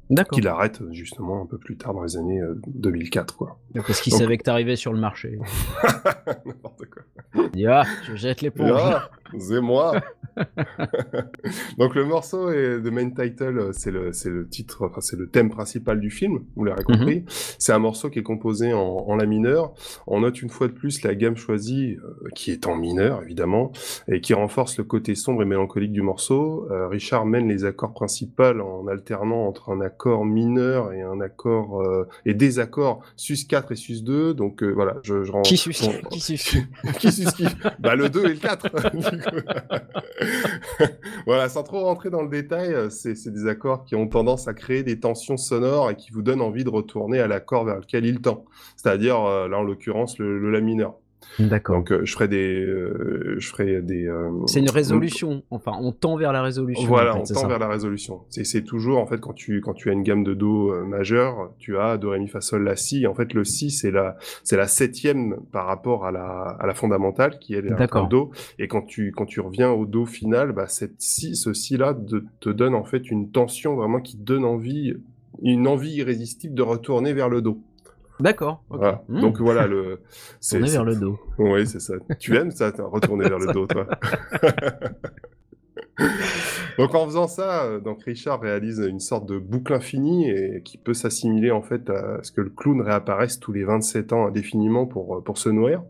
D'accord. 0.10 0.38
Qu'il 0.38 0.48
arrête 0.48 0.82
euh, 0.82 0.92
justement 0.92 1.42
un 1.44 1.46
peu 1.46 1.58
plus 1.60 1.78
tard 1.78 1.94
dans 1.94 2.02
les 2.04 2.18
années 2.18 2.42
euh, 2.42 2.60
2004, 2.68 3.36
quoi. 3.38 3.60
Parce 3.76 4.02
qu'il 4.02 4.12
Donc- 4.12 4.22
savait 4.22 4.38
que 4.38 4.44
t'arrivais 4.44 4.76
sur 4.76 4.92
le 4.92 5.00
marché. 5.00 5.38
N'importe 6.46 6.86
quoi. 6.86 7.04
Il 7.36 7.52
dit, 7.52 7.66
ah, 7.68 7.84
je 8.08 8.16
jette 8.16 8.42
l'éponge. 8.42 8.72
Ah, 8.84 9.10
c'est 9.38 9.62
moi. 9.62 10.00
Donc 11.78 11.96
le 11.96 12.06
morceau 12.06 12.52
est 12.52 12.80
de 12.80 12.90
main 12.90 13.10
title, 13.10 13.58
euh, 13.58 13.72
c'est 13.74 13.92
le, 13.92 14.14
c'est 14.14 14.30
le 14.30 14.48
titre, 14.48 14.86
enfin, 14.86 15.02
c'est 15.02 15.18
le 15.18 15.28
thème 15.28 15.50
principal 15.50 16.00
du 16.00 16.10
film, 16.10 16.40
vous 16.56 16.64
l'aurez 16.64 16.84
compris. 16.84 17.26
C'est 17.58 17.74
un 17.74 17.80
morceau 17.80 18.10
qui 18.10 18.20
est 18.20 18.24
composé 18.24 18.74
en, 18.74 18.80
en 18.80 19.16
la 19.16 19.26
mineur. 19.26 19.74
On 20.08 20.22
note 20.22 20.42
une 20.42 20.50
fois 20.50 20.68
de 20.68 20.74
plus 20.74 21.04
la 21.04 21.16
gamme 21.16 21.36
choisie, 21.36 21.98
euh, 22.04 22.30
qui 22.36 22.52
est 22.52 22.68
en 22.68 22.76
mineur 22.76 23.22
évidemment, 23.24 23.72
et 24.08 24.22
qui 24.22 24.34
renforce 24.34 24.78
le 24.78 24.84
côté 24.84 25.16
sombre 25.16 25.42
et 25.44 25.46
mélancolique 25.46 25.92
du 25.92 26.02
morceau. 26.02 26.68
Euh, 26.72 26.88
Richard 26.88 27.26
mène 27.26 27.48
les 27.48 27.66
accords 27.66 27.94
principaux 27.94 28.30
en 28.44 28.88
alternant 28.88 29.48
entre 29.48 29.70
un 29.70 29.82
accord 29.82 30.26
mineur 30.26 30.94
et 30.94 31.02
un 31.02 31.20
accord 31.20 31.82
euh, 31.82 32.08
et 32.26 32.34
des 32.34 32.60
accords 32.60 33.02
sus 33.16 33.48
4 33.48 33.72
et 33.72 33.76
sus 33.76 34.04
2. 34.04 34.34
Donc 34.34 34.64
euh, 34.64 34.72
voilà, 34.72 34.98
je, 35.04 35.24
je 35.24 35.32
rends 35.32 35.42
Qui 35.42 35.58
sus 35.58 35.74
Qui 36.10 36.20
sus 36.20 36.38
qui 37.00 37.12
sus 37.12 37.26
qui 37.36 37.46
Bah 37.80 37.96
le 37.96 38.10
2 38.10 38.26
et 38.26 38.30
le 38.30 38.36
4. 38.36 38.68
voilà, 41.26 41.50
sans 41.50 41.64
trop 41.64 41.82
rentrer 41.82 42.10
dans 42.10 42.22
le 42.22 42.30
détail, 42.30 42.74
euh, 42.74 42.90
c'est 42.90 43.16
c'est 43.16 43.32
des 43.32 43.48
accords 43.48 43.86
qui 43.86 43.96
ont 43.96 44.08
tendance 44.08 44.48
à 44.48 44.54
créer 44.54 44.84
des 44.84 45.00
tensions 45.00 45.38
sonores 45.38 45.92
et 45.92 45.96
qui 45.96 46.12
vous 46.12 46.22
donnent 46.22 46.42
envie 46.42 46.64
de 46.64 46.70
retourner 46.70 47.20
à 47.20 47.28
l'accord 47.28 47.66
vers 47.66 47.80
lequel 47.80 48.06
il 48.06 48.22
tend. 48.22 48.46
C'est-à-dire, 48.76 49.22
euh, 49.24 49.48
là 49.48 49.60
en 49.60 49.64
l'occurrence, 49.64 50.18
le, 50.20 50.40
le 50.40 50.52
La 50.52 50.62
mineur. 50.62 50.99
D'accord. 51.40 51.78
Donc 51.78 51.92
euh, 51.92 52.02
je 52.04 52.14
ferai 52.14 52.28
des... 52.28 52.66
euh, 52.66 53.36
je 53.38 53.48
ferai 53.50 53.82
des 53.82 54.08
euh, 54.08 54.30
C'est 54.48 54.60
une 54.60 54.70
résolution. 54.70 55.44
Enfin, 55.52 55.74
on 55.80 55.92
tend 55.92 56.16
vers 56.18 56.34
la 56.34 56.42
résolution. 56.42 56.88
voilà, 56.88 57.12
en 57.16 57.26
fait, 57.26 57.32
on 57.32 57.36
tend 57.36 57.42
ça. 57.42 57.48
vers 57.48 57.60
la 57.60 57.68
résolution. 57.68 58.22
C'est 58.30 58.44
c'est 58.44 58.64
toujours, 58.64 58.98
en 59.00 59.06
fait, 59.06 59.20
quand 59.20 59.34
tu, 59.34 59.62
quand 59.62 59.74
tu 59.74 59.90
as 59.90 59.94
une 59.94 60.04
gamme 60.04 60.24
de 60.24 60.34
Do 60.34 60.72
euh, 60.74 60.84
majeur, 60.86 61.52
tu 61.60 61.78
as 61.78 61.98
Do, 61.98 62.10
Ré, 62.12 62.20
Mi, 62.20 62.28
Fa, 62.28 62.42
Sol, 62.42 62.64
La, 62.64 62.76
Si. 62.76 63.06
En 63.08 63.14
fait, 63.14 63.34
le 63.34 63.44
Si, 63.44 63.70
c'est 63.72 63.92
la, 63.92 64.18
c'est 64.44 64.58
la 64.58 64.68
septième 64.68 65.38
par 65.52 65.66
rapport 65.66 66.06
à 66.06 66.12
la, 66.12 66.58
à 66.60 66.66
la 66.68 66.74
fondamentale, 66.74 67.38
qui 67.40 67.54
est 67.54 67.62
le 67.62 67.70
Do. 68.10 68.32
Et 68.58 68.68
quand 68.68 68.82
tu, 68.82 69.12
quand 69.16 69.26
tu 69.26 69.40
reviens 69.40 69.70
au 69.72 69.86
Do 69.86 70.06
final, 70.06 70.52
bah, 70.52 70.68
cette 70.68 71.00
Si, 71.00 71.36
ce 71.36 71.54
Si-là 71.54 71.94
de- 71.94 72.26
te 72.40 72.50
donne, 72.50 72.76
en 72.76 72.84
fait, 72.84 73.10
une 73.12 73.30
tension 73.30 73.76
vraiment 73.76 74.00
qui 74.00 74.18
donne 74.18 74.46
envie, 74.46 74.94
une 75.42 75.68
envie 75.68 75.92
irrésistible 75.94 76.54
de 76.56 76.62
retourner 76.62 77.14
vers 77.14 77.30
le 77.30 77.42
Do. 77.42 77.60
D'accord. 78.20 78.64
Voilà. 78.70 79.04
Hmm. 79.08 79.22
Donc 79.22 79.40
voilà, 79.40 79.68
le, 79.68 80.02
c'est, 80.40 80.60
vers 80.60 80.84
le 80.84 80.96
dos. 80.96 81.20
oui, 81.38 81.66
c'est 81.66 81.80
ça. 81.80 81.94
Tu 82.20 82.36
aimes 82.36 82.52
ça, 82.52 82.72
retourner 82.78 83.30
vers 83.30 83.40
le 83.40 83.48
dos, 83.54 83.66
toi. 83.66 83.88
donc 86.78 86.96
en 86.96 87.06
faisant 87.06 87.28
ça, 87.28 87.64
euh, 87.64 87.80
donc 87.80 88.04
Richard 88.04 88.42
réalise 88.42 88.80
une 88.80 89.00
sorte 89.00 89.26
de 89.26 89.38
boucle 89.38 89.74
infinie 89.74 90.30
et 90.30 90.62
qui 90.64 90.78
peut 90.78 90.94
s'assimiler 90.94 91.52
en 91.52 91.62
fait 91.62 91.90
à 91.90 92.20
ce 92.22 92.32
que 92.32 92.42
le 92.42 92.50
clown 92.50 92.82
réapparaisse 92.82 93.40
tous 93.40 93.54
les 93.54 93.64
27 93.64 94.14
ans 94.14 94.28
indéfiniment 94.28 94.86
pour, 94.86 95.18
euh, 95.18 95.22
pour 95.22 95.38
se 95.38 95.50
nourrir. 95.50 95.82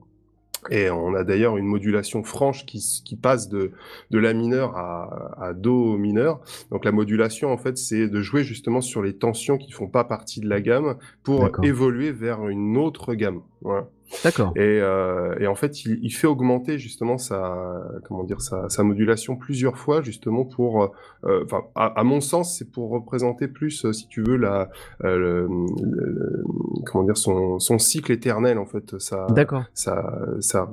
Et 0.69 0.89
on 0.89 1.13
a 1.15 1.23
d'ailleurs 1.23 1.57
une 1.57 1.65
modulation 1.65 2.23
franche 2.23 2.65
qui, 2.65 3.01
qui 3.05 3.15
passe 3.15 3.49
de, 3.49 3.71
de 4.11 4.19
la 4.19 4.33
mineur 4.33 4.75
à, 4.77 5.35
à 5.41 5.53
do 5.53 5.97
mineur. 5.97 6.41
Donc 6.71 6.85
la 6.85 6.91
modulation, 6.91 7.51
en 7.51 7.57
fait, 7.57 7.77
c'est 7.77 8.07
de 8.07 8.21
jouer 8.21 8.43
justement 8.43 8.81
sur 8.81 9.01
les 9.01 9.15
tensions 9.15 9.57
qui 9.57 9.71
font 9.71 9.87
pas 9.87 10.03
partie 10.03 10.41
de 10.41 10.49
la 10.49 10.61
gamme 10.61 10.97
pour 11.23 11.49
évoluer 11.63 12.11
vers 12.11 12.47
une 12.47 12.77
autre 12.77 13.13
gamme. 13.13 13.41
Voilà. 13.61 13.87
D'accord. 14.23 14.51
Et, 14.55 14.59
euh, 14.81 15.35
et 15.39 15.47
en 15.47 15.55
fait, 15.55 15.85
il, 15.85 15.99
il 16.03 16.09
fait 16.11 16.27
augmenter 16.27 16.77
justement 16.79 17.17
sa, 17.17 17.81
comment 18.05 18.23
dire, 18.23 18.41
sa, 18.41 18.67
sa 18.69 18.83
modulation 18.83 19.35
plusieurs 19.35 19.77
fois 19.77 20.01
justement 20.01 20.45
pour, 20.45 20.83
euh, 21.25 21.43
enfin, 21.45 21.63
à, 21.75 21.99
à 21.99 22.03
mon 22.03 22.19
sens, 22.21 22.57
c'est 22.57 22.71
pour 22.71 22.89
représenter 22.89 23.47
plus, 23.47 23.85
euh, 23.85 23.93
si 23.93 24.07
tu 24.07 24.23
veux, 24.23 24.35
la, 24.35 24.69
euh, 25.03 25.17
le, 25.17 25.47
le- 25.83 26.11
le- 26.11 26.43
comment 26.85 27.03
dire, 27.03 27.17
son, 27.17 27.59
son 27.59 27.77
cycle 27.77 28.11
éternel 28.11 28.57
en 28.57 28.65
fait, 28.65 28.95
D'accord. 29.29 29.63
sa, 29.73 30.19
sa, 30.39 30.71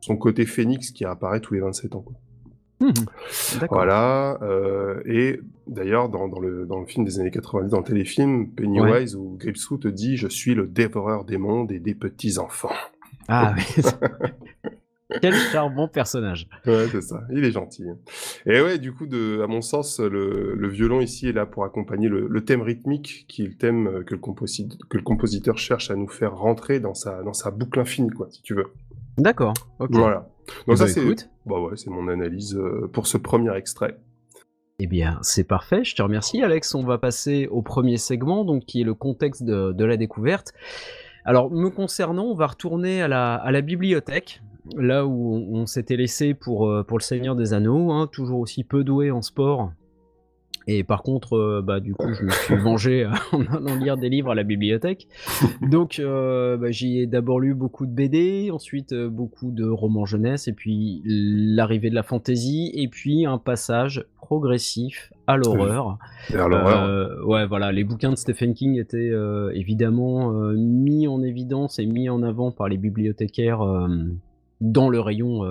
son 0.00 0.16
côté 0.16 0.46
phénix 0.46 0.90
qui 0.90 1.04
apparaît 1.04 1.40
tous 1.40 1.54
les 1.54 1.60
27 1.60 1.94
ans. 1.94 2.00
quoi. 2.00 2.14
D'accord. 3.60 3.78
Voilà. 3.78 4.38
euh, 4.42 5.00
et 5.06 5.40
d'ailleurs, 5.66 6.08
dans, 6.08 6.28
dans, 6.28 6.40
le, 6.40 6.66
dans 6.66 6.80
le 6.80 6.86
film 6.86 7.04
des 7.04 7.18
années 7.20 7.30
90, 7.30 7.70
dans 7.70 7.78
le 7.78 7.84
téléfilm, 7.84 8.48
Pennywise 8.50 9.14
ou 9.16 9.36
Gripsou 9.38 9.78
te 9.78 9.88
dit 9.88 10.16
Je 10.16 10.28
suis 10.28 10.54
le 10.54 10.66
dévoreur 10.66 11.24
des 11.24 11.38
mondes 11.38 11.70
et 11.72 11.78
des 11.80 11.94
petits-enfants. 11.94 12.72
Ah 13.28 13.54
oui. 13.56 13.82
Quel 15.20 15.34
charmant 15.34 15.88
personnage. 15.88 16.48
Ouais, 16.66 16.86
c'est 16.90 17.02
ça. 17.02 17.20
Il 17.30 17.44
est 17.44 17.50
gentil. 17.50 17.84
Et 18.46 18.62
ouais, 18.62 18.78
du 18.78 18.92
coup, 18.94 19.06
de, 19.06 19.42
à 19.42 19.46
mon 19.46 19.60
sens, 19.60 20.00
le, 20.00 20.54
le 20.54 20.68
violon 20.68 21.02
ici 21.02 21.28
est 21.28 21.32
là 21.32 21.44
pour 21.44 21.64
accompagner 21.64 22.08
le, 22.08 22.26
le 22.28 22.44
thème 22.46 22.62
rythmique, 22.62 23.26
qui 23.28 23.42
est 23.44 23.48
le 23.48 23.54
thème 23.54 23.86
euh, 23.88 24.02
que 24.04 24.14
le, 24.14 24.20
composi- 24.20 24.78
que 24.88 24.96
le 24.96 25.02
compositeur 25.02 25.58
cherche 25.58 25.90
à 25.90 25.96
nous 25.96 26.08
faire 26.08 26.34
rentrer 26.34 26.80
dans 26.80 26.94
sa, 26.94 27.22
dans 27.22 27.34
sa 27.34 27.50
boucle 27.50 27.78
infinie, 27.80 28.08
quoi, 28.08 28.28
si 28.30 28.40
tu 28.40 28.54
veux. 28.54 28.68
D'accord. 29.18 29.52
Ok. 29.80 29.90
Voilà. 29.92 30.30
Donc 30.66 30.78
ça, 30.78 30.86
ben, 30.86 30.90
c'est. 30.92 31.00
Bah 31.46 31.60
ouais, 31.60 31.76
c'est 31.76 31.90
mon 31.90 32.08
analyse 32.08 32.56
euh, 32.56 32.88
pour 32.92 33.06
ce 33.06 33.16
premier 33.16 33.54
extrait. 33.56 33.98
Eh 34.78 34.86
bien, 34.86 35.18
c'est 35.22 35.44
parfait. 35.44 35.84
Je 35.84 35.94
te 35.94 36.02
remercie, 36.02 36.42
Alex. 36.42 36.74
On 36.74 36.84
va 36.84 36.98
passer 36.98 37.46
au 37.48 37.62
premier 37.62 37.98
segment, 37.98 38.44
donc 38.44 38.64
qui 38.64 38.80
est 38.80 38.84
le 38.84 38.94
contexte 38.94 39.42
de, 39.44 39.84
la 39.84 39.96
découverte. 39.96 40.52
Alors, 41.24 41.50
me 41.50 41.70
concernant, 41.70 42.24
on 42.24 42.34
va 42.34 42.48
retourner 42.48 43.02
à 43.02 43.08
la, 43.08 43.60
bibliothèque, 43.60 44.42
là 44.76 45.06
où 45.06 45.34
on, 45.34 45.60
on 45.60 45.66
s'était 45.66 45.96
laissé 45.96 46.34
pour, 46.34 46.68
euh, 46.68 46.82
pour 46.82 46.98
le 46.98 47.02
Seigneur 47.02 47.36
des 47.36 47.54
Anneaux, 47.54 47.92
hein, 47.92 48.08
toujours 48.10 48.40
aussi 48.40 48.64
peu 48.64 48.82
doué 48.82 49.10
en 49.10 49.22
sport. 49.22 49.72
Et 50.66 50.84
par 50.84 51.02
contre, 51.02 51.36
euh, 51.36 51.62
bah, 51.62 51.80
du 51.80 51.94
coup, 51.94 52.12
je 52.12 52.22
me 52.22 52.30
suis 52.30 52.56
vengé 52.56 53.06
en 53.32 53.42
allant 53.46 53.74
lire 53.76 53.96
des 53.96 54.08
livres 54.08 54.30
à 54.30 54.34
la 54.34 54.42
bibliothèque. 54.44 55.08
Donc, 55.60 55.98
euh, 55.98 56.56
bah, 56.56 56.70
j'y 56.70 57.00
ai 57.00 57.06
d'abord 57.06 57.40
lu 57.40 57.54
beaucoup 57.54 57.86
de 57.86 57.92
BD, 57.92 58.50
ensuite 58.50 58.92
euh, 58.92 59.08
beaucoup 59.08 59.50
de 59.50 59.68
romans 59.68 60.04
jeunesse, 60.04 60.48
et 60.48 60.52
puis 60.52 61.02
l'arrivée 61.04 61.90
de 61.90 61.94
la 61.94 62.02
fantaisie, 62.02 62.70
et 62.74 62.88
puis 62.88 63.26
un 63.26 63.38
passage 63.38 64.04
progressif 64.16 65.12
à 65.26 65.36
l'horreur. 65.36 65.98
Vers 66.30 66.48
l'horreur. 66.48 66.84
Euh, 66.84 67.24
ouais, 67.24 67.46
voilà, 67.46 67.72
les 67.72 67.84
bouquins 67.84 68.10
de 68.10 68.16
Stephen 68.16 68.54
King 68.54 68.78
étaient 68.78 69.12
évidemment 69.54 70.32
mis 70.54 71.06
en 71.06 71.22
évidence 71.22 71.78
et 71.78 71.86
mis 71.86 72.08
en 72.08 72.22
avant 72.22 72.50
par 72.50 72.68
les 72.68 72.76
bibliothécaires 72.76 73.60
dans 74.60 74.88
le 74.88 75.00
rayon, 75.00 75.42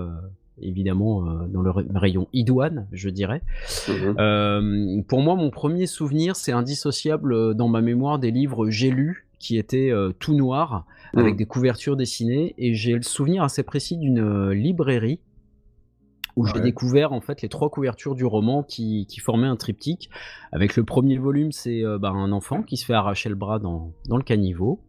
évidemment, 0.62 1.26
euh, 1.28 1.48
dans 1.48 1.62
le 1.62 1.70
ra- 1.72 1.84
rayon 1.96 2.28
idoine, 2.34 2.88
je 2.92 3.10
dirais. 3.10 3.42
Mhm. 3.88 4.16
Euh, 4.20 5.02
pour 5.08 5.22
moi, 5.22 5.36
mon 5.36 5.50
premier 5.50 5.88
souvenir, 5.88 6.36
c'est 6.36 6.52
indissociable 6.52 7.34
euh, 7.34 7.54
dans 7.54 7.68
ma 7.68 7.82
mémoire 7.82 8.20
des 8.20 8.32
livres 8.32 8.70
j'ai 8.70 8.90
lus 8.92 9.28
qui 9.40 9.58
étaient 9.58 9.92
tout 10.20 10.36
noirs 10.36 10.86
avec 11.18 11.34
Mhm. 11.34 11.38
des 11.38 11.46
couvertures 11.46 11.98
dessinées 11.98 12.54
et 12.60 12.76
j'ai 12.76 12.94
le 12.94 13.02
souvenir 13.02 13.42
assez 13.44 13.64
précis 13.64 13.98
d'une 13.98 14.52
librairie 14.52 15.20
où 16.38 16.46
j'ai 16.46 16.62
découvert 16.62 17.12
en 17.12 17.20
fait 17.20 17.42
les 17.42 17.50
trois 17.50 17.70
couvertures 17.70 18.16
du 18.16 18.24
roman 18.24 18.64
qui, 18.64 19.06
qui 19.08 19.20
formaient 19.20 19.48
un 19.48 19.58
triptyque. 19.58 20.10
Avec 20.54 20.78
le 20.78 20.84
premier 20.86 21.18
volume, 21.18 21.52
c'est 21.52 21.84
euh, 21.84 21.98
bah, 21.98 22.10
un 22.12 22.32
enfant 22.32 22.62
qui 22.64 22.78
se 22.78 22.86
fait 22.86 22.94
arracher 22.94 23.28
le 23.30 23.36
bras 23.36 23.60
dans, 23.60 23.92
dans 24.08 24.16
le 24.16 24.24
caniveau. 24.24 24.80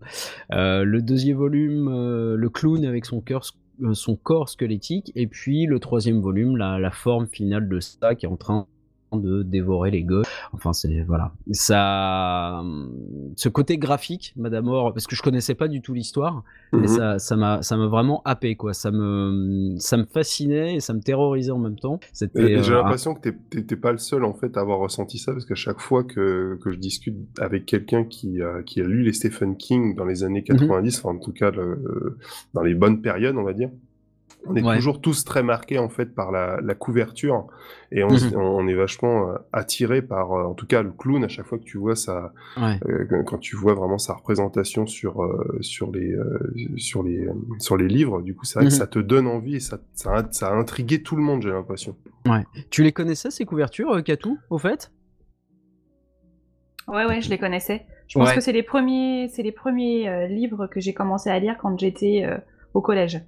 Euh, 0.53 0.85
le 0.85 1.03
deuxième 1.03 1.37
volume, 1.39 1.89
euh, 1.89 2.37
le 2.37 2.49
clown 2.49 2.85
avec 2.85 3.07
son 3.07 3.21
cœur 3.21 3.45
son 3.95 4.17
corps 4.17 4.49
squelettique, 4.49 5.13
et 5.15 5.27
puis 5.27 5.67
le 5.67 5.79
troisième 5.81 6.21
volume, 6.21 6.57
la, 6.57 6.79
la 6.79 6.91
forme 6.91 7.27
finale 7.27 7.69
de 7.69 7.81
ça 7.81 8.15
qui 8.15 8.27
est 8.27 8.29
en 8.29 8.37
train 8.37 8.67
de 9.17 9.43
dévorer 9.43 9.91
les 9.91 10.03
gosses. 10.03 10.27
Enfin, 10.53 10.73
c'est 10.73 11.03
voilà. 11.03 11.33
Ça, 11.53 12.63
ce 13.37 13.49
côté 13.49 13.79
graphique, 13.79 14.33
Madame 14.37 14.69
Or, 14.69 14.93
parce 14.93 15.07
que 15.07 15.17
je 15.17 15.23
connaissais 15.23 15.55
pas 15.55 15.69
du 15.69 15.81
tout 15.81 15.95
l'histoire, 15.95 16.43
mais 16.73 16.81
Mhm. 16.83 16.87
ça, 16.89 17.19
ça 17.19 17.37
m'a, 17.37 17.63
ça 17.63 17.77
m'a 17.77 17.87
vraiment 17.87 18.23
happé 18.25 18.57
quoi. 18.57 18.73
Ça 18.75 18.91
me, 18.91 19.75
ça 19.79 19.97
me 19.97 20.05
fascinait 20.05 20.77
et 20.77 20.81
ça 20.81 20.93
me 20.95 21.01
terrorisait 21.01 21.51
en 21.53 21.59
même 21.59 21.77
temps. 21.79 22.01
C'était. 22.13 22.43
Et- 22.43 22.53
et 22.53 22.57
euh, 22.59 22.63
J'ai 22.63 22.73
un- 22.73 22.77
l'impression 22.79 23.15
que 23.15 23.29
t'es- 23.31 23.63
t'es 23.63 23.77
pas 23.77 23.93
le 23.93 23.99
seul 23.99 24.25
en 24.25 24.35
fait 24.35 24.57
à 24.57 24.61
avoir 24.61 24.79
ressenti 24.79 25.19
ça 25.19 25.33
parce 25.33 25.45
qu'à 25.45 25.55
chaque 25.55 25.81
fois 25.81 26.05
que, 26.05 26.59
que 26.63 26.71
je 26.73 26.79
discute 26.79 27.17
avec 27.41 27.67
quelqu'un 27.67 28.05
qui, 28.05 28.43
a- 28.43 28.63
qui 28.63 28.81
a 28.81 28.85
lu 28.85 29.03
les 29.03 29.13
Stephen 29.13 29.57
King 29.57 29.95
dans 29.95 30.05
les 30.05 30.21
Mhm. 30.23 30.27
années 30.27 30.43
90, 30.45 30.99
enfin 30.99 31.17
en 31.17 31.19
tout 31.19 31.33
cas 31.33 31.51
le- 31.51 32.19
dans 32.55 32.63
les 32.63 32.75
bonnes 32.75 33.01
périodes 33.03 33.37
on 33.37 33.43
va 33.45 33.53
dire, 33.53 33.71
on 34.47 34.57
est 34.57 34.63
Ouais. 34.65 34.75
toujours 34.77 35.01
tous 35.01 35.25
très 35.25 35.43
marqués 35.43 35.79
en 35.79 35.89
fait 35.89 36.15
par 36.15 36.33
la, 36.33 36.61
la 36.61 36.75
couverture 36.75 37.47
et 37.93 38.03
on, 38.03 38.09
Mhm. 38.09 38.35
on 38.37 38.67
est 38.69 38.75
vachement 38.75 39.31
euh, 39.31 39.35
attiré 39.53 40.03
par 40.03 40.33
euh, 40.33 40.45
en 40.45 40.55
tout 40.55 40.67
cas 40.67 40.83
le 40.83 40.91
clown 40.93 41.23
à 41.25 41.29
chaque 41.29 41.47
fois 41.47 41.59
que 41.59 41.65
tu 41.65 41.79
vois 41.79 41.95
sa, 41.95 42.33
ouais. 42.57 42.79
euh, 42.89 43.23
quand- 43.25 43.39
tu 43.39 43.55
vois 43.57 43.75
vraiment 43.75 43.99
sa 43.99 44.15
représentation 44.15 44.87
sur 44.87 45.23
euh, 45.23 45.59
sur 45.61 45.93
les 45.93 46.13
euh, 46.13 46.53
sur 46.77 47.03
les 47.03 47.29
sur 47.61 47.77
les 47.77 47.89
livres 47.89 48.21
du 48.23 48.35
coup 48.35 48.45
c'est 48.45 48.59
vrai 48.59 48.67
que 48.67 48.73
Mhm. 48.73 48.79
ça 48.79 48.87
te 48.87 48.99
donne 48.99 49.27
envie 49.29 49.57
et 49.57 49.61
ça, 49.61 49.79
ça, 49.95 50.13
a, 50.17 50.33
ça 50.33 50.49
a 50.49 50.55
intrigué 50.55 51.03
tout 51.03 51.15
le 51.17 51.23
monde 51.23 51.43
j'ai 51.43 51.51
l'impression. 51.51 51.97
Tu 52.71 52.83
les 52.83 52.93
connaissais 52.93 53.31
ces 53.31 53.45
couvertures, 53.45 54.03
Katou, 54.03 54.39
au 54.51 54.59
fait? 54.59 54.91
Ouais, 56.89 57.05
ouais, 57.07 57.21
je 57.21 57.31
les 57.31 57.39
connaissais. 57.39 57.87
Je 58.09 58.19
pense 58.19 58.29
Ouais. 58.29 58.35
que 58.35 58.41
c'est 58.41 58.53
les 58.53 58.63
premiers, 58.63 59.29
c'est 59.29 59.43
les 59.43 59.53
premiers 59.53 60.09
euh, 60.09 60.27
livres 60.27 60.67
que 60.67 60.81
j'ai 60.81 60.93
commencé 60.93 61.31
à 61.31 61.39
lire 61.39 61.57
quand 61.59 61.79
j'étais 61.79 62.25
euh, 62.27 62.37
au 62.75 62.81
collège, 62.81 63.21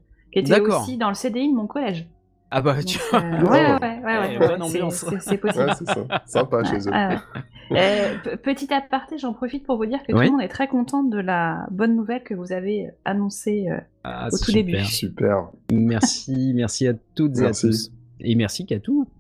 qui 0.43 0.51
D'accord. 0.51 0.83
aussi 0.83 0.97
dans 0.97 1.09
le 1.09 1.15
CDI 1.15 1.51
de 1.51 1.55
mon 1.57 1.67
collège. 1.67 2.07
Ah 2.51 2.61
bah 2.63 2.77
tu 2.85 2.99
euh, 2.99 3.19
vois. 3.41 3.51
ouais, 3.51 3.73
ouais, 3.73 3.81
ouais, 3.81 4.31
Eh, 4.35 4.39
ouais, 4.39 4.49
bonne 4.49 4.63
ouais, 4.63 4.69
c'est- 4.69 4.81
ambiance. 4.83 4.95
c'est- 4.95 5.39
possible. 5.39 5.47
Ouais, 5.59 5.75
c'est 5.77 5.87
ça. 5.87 6.23
Sympa 6.27 6.63
chez 6.65 6.79
eux. 6.89 6.93
Ouais, 6.93 7.09
ouais. 7.73 8.15
Euh, 8.27 8.37
petit 8.37 8.73
aparté, 8.73 9.19
j'en 9.19 9.33
profite 9.33 9.67
pour 9.67 9.77
vous 9.77 9.87
dire 9.87 9.99
que 10.07 10.13
Oui. 10.13 10.19
tout 10.19 10.25
le 10.27 10.31
monde 10.33 10.43
est 10.43 10.49
très 10.49 10.69
content 10.69 11.03
de 11.03 11.19
la 11.19 11.67
bonne 11.73 11.97
nouvelle 11.97 12.23
que 12.23 12.35
vous 12.35 12.53
avez 12.53 12.91
annoncée. 13.05 13.67
euh, 13.71 13.79
Ah, 14.05 14.29
Au 14.31 14.39
tout 14.39 14.53
début. 14.53 14.79
super. 14.85 14.87
Super. 14.87 15.49
Merci, 15.73 16.53
merci 16.55 16.87
à 16.87 16.93
toutes 17.15 17.39
et 17.39 17.47
à 17.47 17.51
tous. 17.53 17.91
Et 18.21 18.35
merci 18.35 18.67
Katou. 18.67 19.09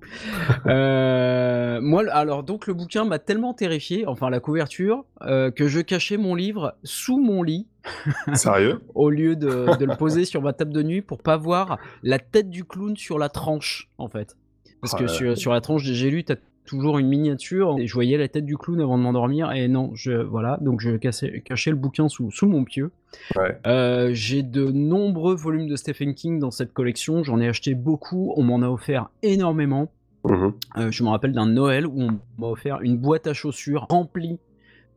Euh, 0.66 1.80
moi, 1.82 2.04
alors 2.10 2.42
donc 2.42 2.66
le 2.66 2.74
bouquin 2.74 3.04
m'a 3.04 3.18
tellement 3.18 3.52
terrifié, 3.52 4.06
enfin 4.06 4.30
la 4.30 4.40
couverture, 4.40 5.04
euh, 5.22 5.50
que 5.50 5.68
je 5.68 5.80
cachais 5.80 6.16
mon 6.16 6.34
livre 6.34 6.76
sous 6.84 7.18
mon 7.18 7.42
lit. 7.42 7.66
Sérieux? 8.34 8.80
Au 8.94 9.10
lieu 9.10 9.36
de, 9.36 9.76
de 9.78 9.84
le 9.84 9.96
poser 9.96 10.24
sur 10.24 10.40
ma 10.40 10.52
table 10.52 10.72
de 10.72 10.82
nuit 10.82 11.02
pour 11.02 11.22
pas 11.22 11.36
voir 11.36 11.78
la 12.02 12.18
tête 12.18 12.48
du 12.48 12.64
clown 12.64 12.96
sur 12.96 13.18
la 13.18 13.28
tranche, 13.28 13.90
en 13.98 14.08
fait. 14.08 14.36
Parce 14.80 14.94
Oh 14.94 14.98
que 14.98 15.06
sur, 15.06 15.36
sur 15.36 15.52
la 15.52 15.60
tranche 15.60 15.82
j'ai 15.82 16.10
lu, 16.10 16.24
t'as 16.24 16.36
toujours 16.66 16.98
une 16.98 17.08
miniature 17.08 17.76
et 17.78 17.86
je 17.86 17.94
voyais 17.94 18.16
la 18.16 18.28
tête 18.28 18.44
du 18.44 18.56
clown 18.56 18.80
avant 18.80 18.96
de 18.98 19.02
m'endormir 19.02 19.52
et 19.52 19.68
non, 19.68 19.90
je 19.94 20.12
voilà, 20.12 20.58
donc 20.60 20.80
je 20.80 20.96
cassais- 20.96 21.40
cachais 21.42 21.70
le 21.70 21.76
bouquin 21.76 22.08
sous, 22.08 22.30
sous 22.30 22.46
mon 22.48 22.64
pieu. 22.64 22.90
Ouais. 23.36 23.58
Euh, 23.66 24.10
j'ai 24.12 24.42
de 24.42 24.70
nombreux 24.70 25.34
volumes 25.34 25.68
de 25.68 25.76
Stephen 25.76 26.14
King 26.14 26.38
dans 26.38 26.50
cette 26.50 26.72
collection, 26.72 27.22
j'en 27.22 27.40
ai 27.40 27.48
acheté 27.48 27.74
beaucoup, 27.74 28.32
on 28.36 28.42
m'en 28.42 28.62
a 28.62 28.68
offert 28.68 29.10
énormément. 29.22 29.90
Mhm. 30.24 30.52
Euh, 30.78 30.90
je 30.90 31.02
me 31.04 31.10
rappelle 31.10 31.32
d'un 31.32 31.46
Noël 31.46 31.86
où 31.86 32.00
on 32.00 32.18
m'a 32.38 32.46
offert 32.48 32.80
une 32.80 32.96
boîte 32.96 33.26
à 33.26 33.34
chaussures 33.34 33.86
remplie 33.90 34.38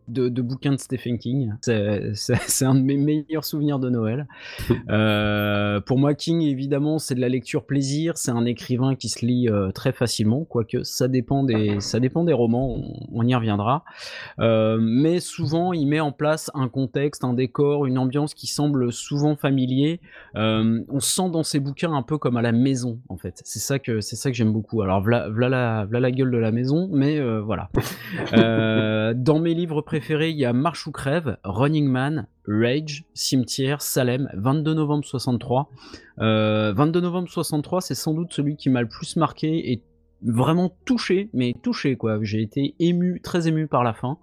de, 0.08 0.30
de 0.30 0.42
bouquins 0.42 0.72
de 0.72 0.78
Stephen 0.78 1.18
King. 1.18 1.54
C'est- 1.62 2.66
un 2.66 2.76
de 2.76 2.82
mes 2.82 2.98
meilleurs 2.98 3.46
souvenirs 3.46 3.80
de 3.80 3.90
Noël. 3.90 4.28
Euh, 4.90 5.82
pour 5.82 5.98
moi, 5.98 6.14
King, 6.14 6.42
évidemment, 6.42 6.98
c'est 6.98 7.14
de 7.16 7.20
la 7.20 7.28
lecture 7.30 7.66
plaisir. 7.66 8.18
C'est 8.18 8.32
un 8.32 8.46
écrivain 8.46 8.96
qui 8.96 9.10
se 9.10 9.26
lit 9.26 9.50
euh, 9.50 9.72
très 9.72 9.92
facilement, 9.92 10.46
quoique 10.46 10.84
ça 10.84 11.08
dépend 11.10 11.44
des, 11.44 11.82
ça 11.82 12.00
dépend 12.00 12.24
des 12.24 12.32
romans, 12.32 12.76
on, 12.78 12.94
on 13.12 13.28
y 13.28 13.36
reviendra. 13.36 13.84
Euh, 14.40 14.78
mais 14.80 15.20
souvent, 15.20 15.74
il 15.74 15.86
met 15.88 16.00
en 16.00 16.12
place 16.14 16.50
un 16.54 16.70
contexte, 16.70 17.24
un 17.26 17.34
décor, 17.34 17.86
une 17.86 17.98
ambiance 17.98 18.34
qui 18.34 18.48
semble 18.48 18.94
souvent 18.94 19.36
familier. 19.36 20.00
On 20.36 21.00
se 21.00 21.10
sent 21.16 21.30
dans 21.32 21.44
ses 21.44 21.60
bouquins 21.60 21.92
un 21.94 22.04
peu 22.04 22.18
comme 22.18 22.38
à 22.38 22.42
la 22.42 22.54
maison, 22.54 23.00
en 23.10 23.18
fait. 23.18 23.42
C'est 23.44 23.60
ça 23.60 23.80
que, 23.80 24.00
c'est 24.00 24.16
ça 24.16 24.32
que 24.32 24.38
j'aime 24.38 24.54
beaucoup. 24.54 24.82
Alors, 24.82 25.02
voilà, 25.02 25.28
la, 25.90 26.00
la 26.00 26.12
gueule 26.12 26.32
de 26.32 26.38
la 26.38 26.52
maison, 26.52 26.90
mais 26.92 27.20
voilà. 27.42 27.70
Dans 29.14 29.40
mes 29.40 29.54
livres 29.54 29.82
préférés, 29.82 29.97
il 30.10 30.38
y 30.38 30.46
a 30.46 30.54
Marche 30.54 30.88
ou 30.88 30.92
crève, 30.92 31.38
Running 31.44 31.88
Man, 31.88 32.28
Rage, 32.48 33.06
Cimetière, 33.14 33.82
Salem, 33.82 34.30
22 34.34 34.74
novembre 34.74 35.06
63. 35.06 35.70
Euh, 36.20 36.74
22 36.74 37.02
novembre 37.02 37.30
63, 37.30 37.82
c'est 37.82 37.96
sans 37.96 38.14
doute 38.14 38.34
celui 38.34 38.56
qui 38.56 38.70
m'a 38.70 38.82
le 38.82 38.88
plus 38.88 39.16
marqué 39.16 39.72
et 39.72 39.84
vraiment 40.24 40.76
touché, 40.86 41.30
mais 41.34 41.54
touché 41.62 41.96
quoi. 41.96 42.20
J'ai 42.22 42.42
été 42.42 42.76
ému, 42.80 43.22
très 43.22 43.48
ému 43.48 43.68
par 43.68 43.84
la 43.84 43.94
fin. 43.94 44.18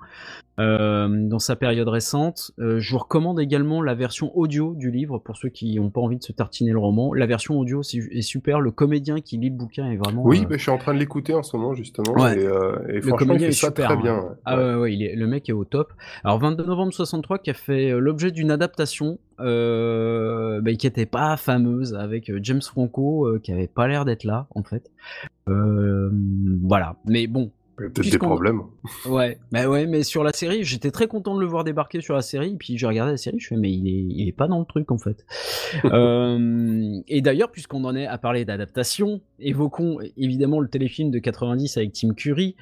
Euh, 0.60 1.08
dans 1.10 1.40
sa 1.40 1.56
période 1.56 1.88
récente. 1.88 2.52
Euh, 2.60 2.78
je 2.78 2.92
vous 2.92 2.98
recommande 2.98 3.40
également 3.40 3.82
la 3.82 3.94
version 3.94 4.30
audio 4.38 4.74
du 4.76 4.92
livre 4.92 5.18
pour 5.18 5.36
ceux 5.36 5.48
qui 5.48 5.74
n'ont 5.80 5.90
pas 5.90 6.00
envie 6.00 6.16
de 6.16 6.22
se 6.22 6.30
tartiner 6.30 6.70
le 6.70 6.78
roman. 6.78 7.12
La 7.12 7.26
version 7.26 7.58
audio 7.58 7.80
est 7.82 8.22
super. 8.22 8.60
Le 8.60 8.70
comédien 8.70 9.20
qui 9.20 9.36
lit 9.36 9.50
le 9.50 9.56
bouquin 9.56 9.90
est 9.90 9.96
vraiment. 9.96 10.22
Oui, 10.24 10.42
euh, 10.42 10.48
bah, 10.48 10.56
je 10.56 10.62
suis 10.62 10.70
en 10.70 10.78
train 10.78 10.94
de 10.94 11.00
l'écouter 11.00 11.34
en 11.34 11.42
ce 11.42 11.56
moment, 11.56 11.74
justement. 11.74 12.12
Ouais. 12.12 12.38
Et, 12.38 12.42
et 12.42 12.46
le 12.46 13.00
franchement, 13.00 13.16
il 13.16 13.16
comédien 13.16 13.38
fait 13.38 13.48
est 13.48 13.52
ça 13.52 13.66
super. 13.66 13.86
très 13.86 13.94
hein. 13.96 14.00
bien. 14.00 14.28
Ah 14.44 14.56
Ouais. 14.56 14.64
ouais, 14.64 14.74
ouais, 14.76 14.94
il 14.94 15.02
est, 15.02 15.16
le 15.16 15.26
mec 15.26 15.48
est 15.48 15.52
au 15.52 15.64
top. 15.64 15.92
Alors 16.22 16.38
22 16.38 16.64
novembre 16.64 16.92
63 16.92 17.38
qui 17.38 17.50
a 17.50 17.54
fait 17.54 17.90
l'objet 17.90 18.30
d'une 18.30 18.52
adaptation 18.52 19.18
bah, 19.38 20.74
qui 20.78 20.86
était 20.86 21.06
pas 21.06 21.36
fameuse 21.36 21.94
avec 21.94 22.30
James 22.42 22.62
Franco 22.62 23.28
qui 23.42 23.50
avait 23.50 23.66
pas 23.66 23.88
l'air 23.88 24.04
d'être 24.04 24.22
là 24.22 24.46
en 24.54 24.62
fait. 24.62 24.92
Voilà. 25.48 26.94
Mais 27.06 27.26
bon. 27.26 27.50
Peut-être 27.76 28.10
des 28.10 28.18
problèmes. 28.18 28.62
Ouais, 29.06 29.38
bah 29.50 29.68
ouais, 29.68 29.86
mais 29.86 30.04
sur 30.04 30.22
la 30.22 30.32
série, 30.32 30.62
j'étais 30.62 30.90
très 30.90 31.08
content 31.08 31.34
de 31.34 31.40
le 31.40 31.46
voir 31.46 31.64
débarquer 31.64 32.00
sur 32.00 32.14
la 32.14 32.22
série, 32.22 32.56
puis 32.56 32.78
j'ai 32.78 32.86
regardé 32.86 33.12
la 33.12 33.16
série, 33.16 33.40
je 33.40 33.48
fais 33.48 33.56
mais 33.56 33.72
il 33.72 33.88
est, 33.88 34.14
il 34.14 34.28
est 34.28 34.32
pas 34.32 34.46
dans 34.46 34.60
le 34.60 34.64
truc 34.64 34.90
en 34.90 34.98
fait. 34.98 35.24
Euh, 35.84 37.00
et 37.08 37.20
d'ailleurs, 37.20 37.50
puisqu'on 37.50 37.84
en 37.84 37.94
est 37.94 38.06
à 38.06 38.18
parler 38.18 38.44
d'adaptation, 38.44 39.20
évoquons 39.38 39.98
évidemment 40.16 40.60
le 40.60 40.68
téléfilm 40.68 41.10
de 41.10 41.18
90 41.18 41.76
avec 41.76 41.92
Tim 41.92 42.14
Curry. 42.14 42.56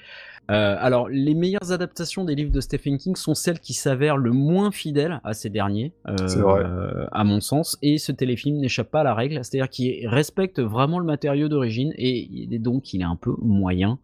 Euh, 0.50 0.76
alors, 0.78 1.08
les 1.08 1.34
meilleures 1.34 1.72
adaptations 1.72 2.24
des 2.24 2.34
livres 2.34 2.50
de 2.50 2.60
Stephen 2.60 2.98
King 2.98 3.16
sont 3.16 3.34
celles 3.34 3.60
qui 3.60 3.74
s'avèrent 3.74 4.16
le 4.16 4.32
moins 4.32 4.70
fidèles 4.70 5.20
à 5.24 5.34
ces 5.34 5.50
derniers, 5.50 5.92
euh, 6.08 6.14
vrai. 6.40 6.64
à 7.12 7.24
mon 7.24 7.40
sens, 7.40 7.78
et 7.80 7.98
ce 7.98 8.12
téléfilm 8.12 8.58
n'échappe 8.58 8.90
pas 8.90 9.00
à 9.00 9.04
la 9.04 9.14
règle, 9.14 9.36
c'est-à-dire 9.36 9.68
qu'il 9.68 10.06
respecte 10.08 10.60
vraiment 10.60 10.98
le 10.98 11.04
matériau 11.04 11.48
d'origine, 11.48 11.92
et, 11.96 12.52
et 12.52 12.58
donc 12.58 12.92
il 12.92 13.02
est 13.02 13.04
un 13.04 13.16
peu 13.16 13.34
moyen. 13.40 13.98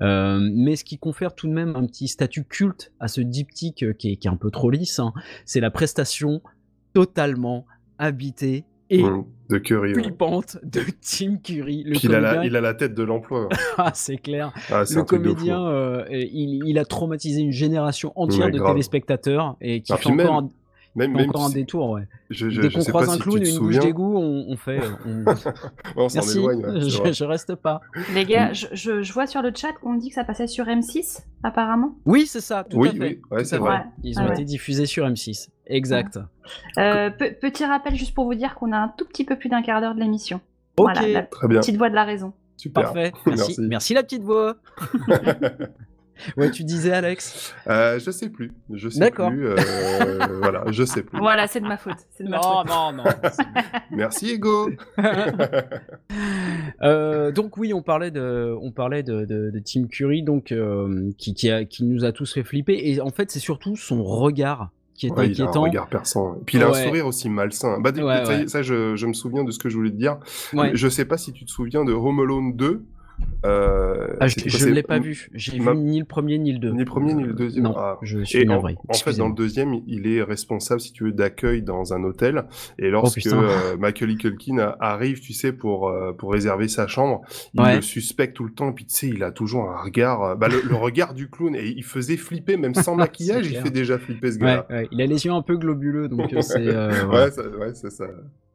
Euh, 0.00 0.38
mais 0.40 0.76
ce 0.76 0.84
qui 0.84 0.98
confère 0.98 1.34
tout 1.34 1.48
de 1.48 1.52
même 1.52 1.74
un 1.76 1.86
petit 1.86 2.08
statut 2.08 2.44
culte 2.44 2.92
à 3.00 3.08
ce 3.08 3.20
diptyque 3.20 3.96
qui 3.98 4.12
est, 4.12 4.16
qui 4.16 4.28
est 4.28 4.30
un 4.30 4.36
peu 4.36 4.50
trop 4.50 4.70
lisse, 4.70 4.98
hein, 5.00 5.12
c'est 5.44 5.60
la 5.60 5.70
prestation 5.70 6.40
totalement 6.92 7.66
habitée 7.98 8.64
et 8.90 9.02
Mm, 9.02 9.24
De 9.48 9.58
Curry. 9.58 9.94
ouais. 9.94 10.02
flippante 10.02 10.58
de 10.62 10.80
Tim 11.00 11.36
Curry. 11.42 11.84
Le 11.84 11.96
il 12.02 12.14
a, 12.14 12.20
la, 12.20 12.44
il 12.44 12.54
a 12.56 12.60
la 12.60 12.74
tête 12.74 12.94
de 12.94 13.02
l'emploi. 13.02 13.48
Ah, 13.78 13.92
c'est 13.94 14.16
clair. 14.18 14.52
Ah, 14.70 14.82
Le 14.94 15.02
comédien, 15.04 15.64
euh, 15.66 16.04
il, 16.10 16.62
il 16.66 16.78
a 16.78 16.84
traumatisé 16.84 17.40
une 17.40 17.52
génération 17.52 18.12
entière 18.16 18.46
Ouais, 18.46 18.52
de 18.52 18.58
grave. 18.58 18.72
téléspectateurs 18.72 19.56
et 19.60 19.80
qui 19.80 19.92
fait 19.92 19.98
encore, 20.06 20.14
même- 20.14 20.26
un, 20.28 20.50
Même, 20.96 21.12
fait 21.12 21.18
même 21.18 21.28
encore 21.30 21.44
un 21.44 21.50
détour. 21.50 21.90
Ouais. 21.90 22.08
je, 22.30 22.48
je, 22.50 22.60
Dès 22.62 22.70
qu'on 22.70 22.82
croise 22.82 23.06
pas 23.06 23.12
un 23.12 23.16
si 23.16 23.20
clown 23.20 23.36
et 23.36 23.48
une 23.50 23.58
bouche 23.58 23.74
souviens. 23.74 23.80
d'égout, 23.80 24.16
on, 24.16 24.46
on 24.48 24.56
fait. 24.56 24.80
euh, 24.80 24.90
on- 25.06 25.24
on 25.96 26.08
s'en 26.08 26.14
Merci, 26.18 26.38
éloigne. 26.38 26.66
ouais, 26.66 27.12
je, 27.12 27.24
reste 27.24 27.54
pas. 27.54 27.80
Les 28.12 28.24
gars, 28.24 28.52
je, 28.52 28.66
je- 28.72 29.02
je 29.02 29.12
vois 29.12 29.26
sur 29.28 29.40
le 29.42 29.52
chat 29.54 29.72
qu'on 29.80 29.94
dit 29.94 30.08
que 30.08 30.14
ça 30.16 30.24
passait 30.24 30.48
sur 30.48 30.64
M6, 30.66 31.20
apparemment. 31.44 31.94
Oui, 32.06 32.26
c'est 32.26 32.40
ça, 32.40 32.64
tout 32.68 32.76
Oui, 32.78 32.88
à 32.88 32.92
fait. 32.92 32.98
oui, 32.98 33.20
ouais, 33.30 33.44
c'est 33.44 33.58
vrai. 33.58 33.84
Ils 34.02 34.18
Ah 34.18 34.22
ont 34.22 34.26
ouais. 34.26 34.32
été 34.34 34.44
diffusés 34.44 34.86
sur 34.86 35.06
M6. 35.06 35.48
Exact. 35.66 36.18
Euh, 36.78 37.10
pe- 37.10 37.34
petit 37.40 37.64
rappel 37.64 37.94
juste 37.94 38.14
pour 38.14 38.24
vous 38.24 38.34
dire 38.34 38.56
qu'on 38.56 38.72
a 38.72 38.78
un 38.78 38.88
tout 38.88 39.04
petit 39.06 39.24
peu 39.24 39.36
plus 39.38 39.48
d'un 39.48 39.62
quart 39.62 39.80
d'heure 39.80 39.94
de 39.94 40.00
l'émission. 40.00 40.40
Ok, 40.76 40.86
Voilà, 40.92 41.06
la 41.06 41.22
Très 41.22 41.46
bien. 41.46 41.60
petite 41.60 41.76
voix 41.76 41.90
de 41.90 41.94
la 41.94 42.04
raison. 42.04 42.32
Super. 42.56 42.82
parfait. 42.82 43.12
Merci. 43.26 43.36
Merci. 43.42 43.60
Merci. 43.60 43.94
la 43.94 44.02
petite 44.02 44.22
voix. 44.22 44.56
ouais, 46.36 46.50
tu 46.50 46.64
disais 46.64 46.92
Alex? 46.92 47.54
Euh, 47.68 47.98
je 47.98 48.10
sais 48.10 48.28
plus. 48.28 48.52
Je 48.72 48.88
sais 48.88 49.00
D'accord. 49.00 49.30
plus. 49.30 49.46
euh, 49.48 49.56
voilà, 50.40 50.64
je 50.70 50.84
sais 50.84 51.02
plus. 51.02 51.18
Voilà, 51.18 51.46
c'est 51.46 51.60
de 51.60 51.66
ma 51.66 51.76
faute. 51.76 51.94
C'est 52.10 52.24
de 52.24 52.28
ma 52.30 52.36
Non, 52.36 52.42
faute. 52.42 52.68
non, 52.68 52.92
non. 52.92 53.04
Merci 53.90 54.30
Ego. 54.32 54.70
Euh, 56.82 57.30
donc 57.32 57.56
oui, 57.56 57.72
on 57.74 57.82
parlait 57.82 58.10
de, 58.10 58.56
on 58.60 58.70
parlait 58.72 59.02
de, 59.02 59.24
de, 59.24 59.50
de 59.50 59.58
Tim 59.64 59.84
Curry, 59.86 60.22
donc 60.22 60.52
euh, 60.52 61.10
qui, 61.18 61.34
qui, 61.34 61.50
a, 61.50 61.64
qui 61.64 61.84
nous 61.84 62.04
a 62.04 62.12
tous 62.12 62.32
fait 62.32 62.42
flipper. 62.44 62.78
Et 62.90 63.00
en 63.00 63.10
fait, 63.10 63.30
c'est 63.30 63.38
surtout 63.40 63.76
son 63.76 64.02
regard 64.02 64.70
qui 64.94 65.06
est 65.06 65.10
Ouais, 65.12 65.28
il 65.30 65.40
a 65.40 65.44
un 65.44 65.48
inquiétant. 65.48 65.62
regard 65.62 65.88
perçant. 65.88 66.34
Et 66.34 66.44
puis 66.44 66.58
il 66.58 66.62
a 66.64 66.68
un 66.68 66.74
sourire 66.74 67.06
aussi 67.06 67.28
malsain. 67.30 67.78
Bah, 67.80 67.90
Ouais, 67.90 68.46
ça, 68.48 68.62
je, 68.62 68.96
je 68.96 69.06
me 69.06 69.12
souviens 69.14 69.44
de 69.44 69.50
ce 69.50 69.58
que 69.58 69.68
je 69.68 69.76
voulais 69.76 69.90
te 69.90 69.96
dire. 69.96 70.18
Ouais. 70.52 70.72
Je 70.74 70.88
sais 70.88 71.04
pas 71.06 71.16
si 71.16 71.32
tu 71.32 71.44
te 71.44 71.50
souviens 71.50 71.84
de 71.84 71.92
Home 71.92 72.20
Alone 72.20 72.54
2. 72.56 72.84
Euh, 73.44 74.08
Ah, 74.20 74.28
je 74.28 74.34
c'est- 74.48 74.70
l'ai 74.70 74.82
pas 74.82 74.98
vu. 74.98 75.28
J'ai 75.32 75.58
vu 75.58 75.74
ni 75.76 75.98
le 75.98 76.04
premier 76.04 76.36
ni 76.38 76.52
le 76.52 76.58
deux. 76.58 76.70
Ni 76.72 76.80
le 76.80 76.84
premier, 76.84 77.14
ni 77.14 77.22
le 77.24 77.32
deuxième. 77.32 77.64
Non, 77.64 77.74
Ah. 77.76 77.98
je 78.02 78.22
suis 78.22 78.46
en, 78.48 78.62
en 78.62 78.92
fait, 78.94 79.16
dans 79.16 79.28
le 79.28 79.34
deuxième, 79.34 79.74
il 79.86 80.06
est 80.06 80.22
responsable, 80.22 80.80
si 80.80 80.92
tu 80.92 81.04
veux, 81.04 81.12
d'accueil 81.12 81.62
dans 81.62 81.94
un 81.94 82.04
hôtel. 82.04 82.44
Et 82.78 82.90
lorsque 82.90 83.20
Oh, 83.32 83.34
euh, 83.34 83.76
Macaulay 83.78 84.16
Culkin 84.16 84.74
arrive, 84.78 85.20
tu 85.20 85.32
sais, 85.32 85.52
pour 85.52 85.88
euh, 85.88 86.12
pour 86.12 86.32
réserver 86.32 86.68
sa 86.68 86.86
chambre, 86.86 87.22
il 87.54 87.60
Ouais. 87.62 87.76
le 87.76 87.82
suspecte 87.82 88.34
tout 88.36 88.44
le 88.44 88.52
temps. 88.52 88.70
Et 88.70 88.74
puis 88.74 88.84
tu 88.84 88.94
sais, 88.94 89.08
il 89.08 89.22
a 89.24 89.30
toujours 89.30 89.70
un 89.70 89.82
regard, 89.82 90.22
euh, 90.22 90.34
bah, 90.34 90.48
le, 90.48 90.60
le 90.68 90.74
regard 90.74 91.14
du 91.14 91.30
clown. 91.30 91.54
Et 91.54 91.68
il 91.68 91.84
faisait 91.84 92.18
flipper, 92.18 92.56
même 92.58 92.74
sans 92.74 92.94
maquillage, 93.08 93.46
il 93.50 93.56
fait 93.56 93.70
déjà 93.70 93.98
flipper 93.98 94.32
ce 94.32 94.38
gars. 94.38 94.66
ouais, 94.68 94.86
il 94.92 95.00
a 95.00 95.06
les 95.06 95.24
yeux 95.24 95.32
un 95.32 95.42
peu 95.42 95.56
globuleux, 95.56 96.08
donc 96.08 96.32
euh, 96.34 96.42
c'est. 96.42 96.66
euh. 96.66 96.90
Ouais, 97.10 97.30
ça- 97.30 97.48
ouais, 97.48 97.72
c'est 97.74 97.90
ça. 97.90 98.04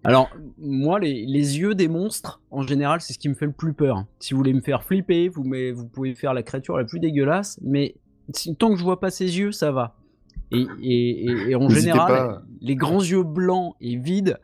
Alors, 0.06 0.30
moi, 0.58 1.00
les, 1.00 1.26
les 1.26 1.60
yeux 1.60 1.76
des 1.76 1.88
monstres, 1.88 2.42
en 2.52 2.62
général, 2.62 3.02
c'est 3.02 3.14
ce 3.14 3.20
qui 3.20 3.28
me 3.30 3.34
fait 3.34 3.46
le 3.48 3.52
plus 3.52 3.74
peur. 3.74 4.06
Si 4.20 4.34
vous 4.34 4.38
voulez 4.38 4.54
me 4.54 4.62
faire 4.62 4.84
flipper, 4.84 5.28
vous, 5.30 5.44
mais, 5.44 5.72
vous 5.72 5.88
pouvez 5.88 6.16
faire 6.16 6.34
la 6.34 6.44
créature 6.44 6.78
la 6.78 6.84
plus 6.86 7.00
dégueulasse, 7.00 7.60
mais 7.64 7.96
si, 8.34 8.56
tant 8.56 8.70
que 8.72 8.78
je 8.78 8.84
vois 8.84 9.00
pas 9.00 9.10
ses 9.10 9.38
yeux, 9.40 9.52
ça 9.52 9.72
va. 9.72 9.96
Et, 10.52 10.66
et, 10.82 11.26
et- 11.26 11.50
et 11.50 11.56
en 11.56 11.62
N'hésitez 11.62 11.82
général, 11.82 12.08
pas. 12.14 12.42
les 12.62 12.76
grands 12.76 13.02
yeux 13.02 13.24
blancs 13.24 13.74
et 13.82 13.96
vides, 13.98 14.38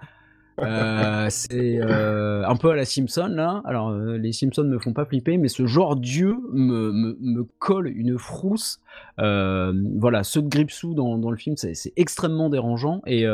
euh, 0.59 1.27
c'est 1.29 1.79
euh, 1.81 2.45
un 2.45 2.55
peu 2.55 2.69
à 2.69 2.75
la 2.75 2.85
Simpson 2.85 3.29
là. 3.31 3.61
Alors 3.65 3.89
euh, 3.89 4.17
les 4.17 4.31
Simpsons 4.31 4.65
me 4.65 4.79
font 4.79 4.93
pas 4.93 5.05
flipper, 5.05 5.37
mais 5.37 5.47
ce 5.47 5.65
genre 5.65 5.95
d'yeux 5.95 6.37
me, 6.51 6.91
me, 6.91 7.17
me 7.19 7.43
colle 7.59 7.87
une 7.87 8.17
frousse. 8.17 8.79
Voilà, 9.17 10.23
ceux 10.23 10.41
de 10.41 10.47
Gripsou 10.47 10.93
dans, 10.93 11.17
dans 11.17 11.31
le 11.31 11.37
film, 11.37 11.55
c'est 11.57 11.93
extrêmement 11.95 12.49
dérangeant. 12.49 13.01
Et 13.05 13.25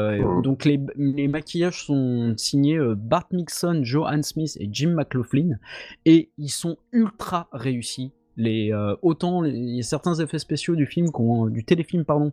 donc 0.43 0.65
les, 0.65 0.79
les 0.95 1.27
maquillages 1.27 1.85
sont 1.85 2.33
signés 2.37 2.79
Bart 2.95 3.27
Mixon, 3.31 3.79
Joe 3.83 4.07
Smith 4.21 4.57
et 4.59 4.69
Jim 4.71 4.93
McLaughlin, 4.95 5.57
et 6.05 6.29
ils 6.37 6.49
sont 6.49 6.77
ultra 6.91 7.47
réussis. 7.51 8.11
Les, 8.35 8.71
autant 9.01 9.43
il 9.43 9.75
y 9.75 9.79
a 9.79 9.83
certains 9.83 10.15
effets 10.15 10.39
spéciaux 10.39 10.75
du 10.75 10.85
film, 10.85 11.07
du 11.49 11.63
téléfilm 11.63 12.05
pardon, 12.05 12.31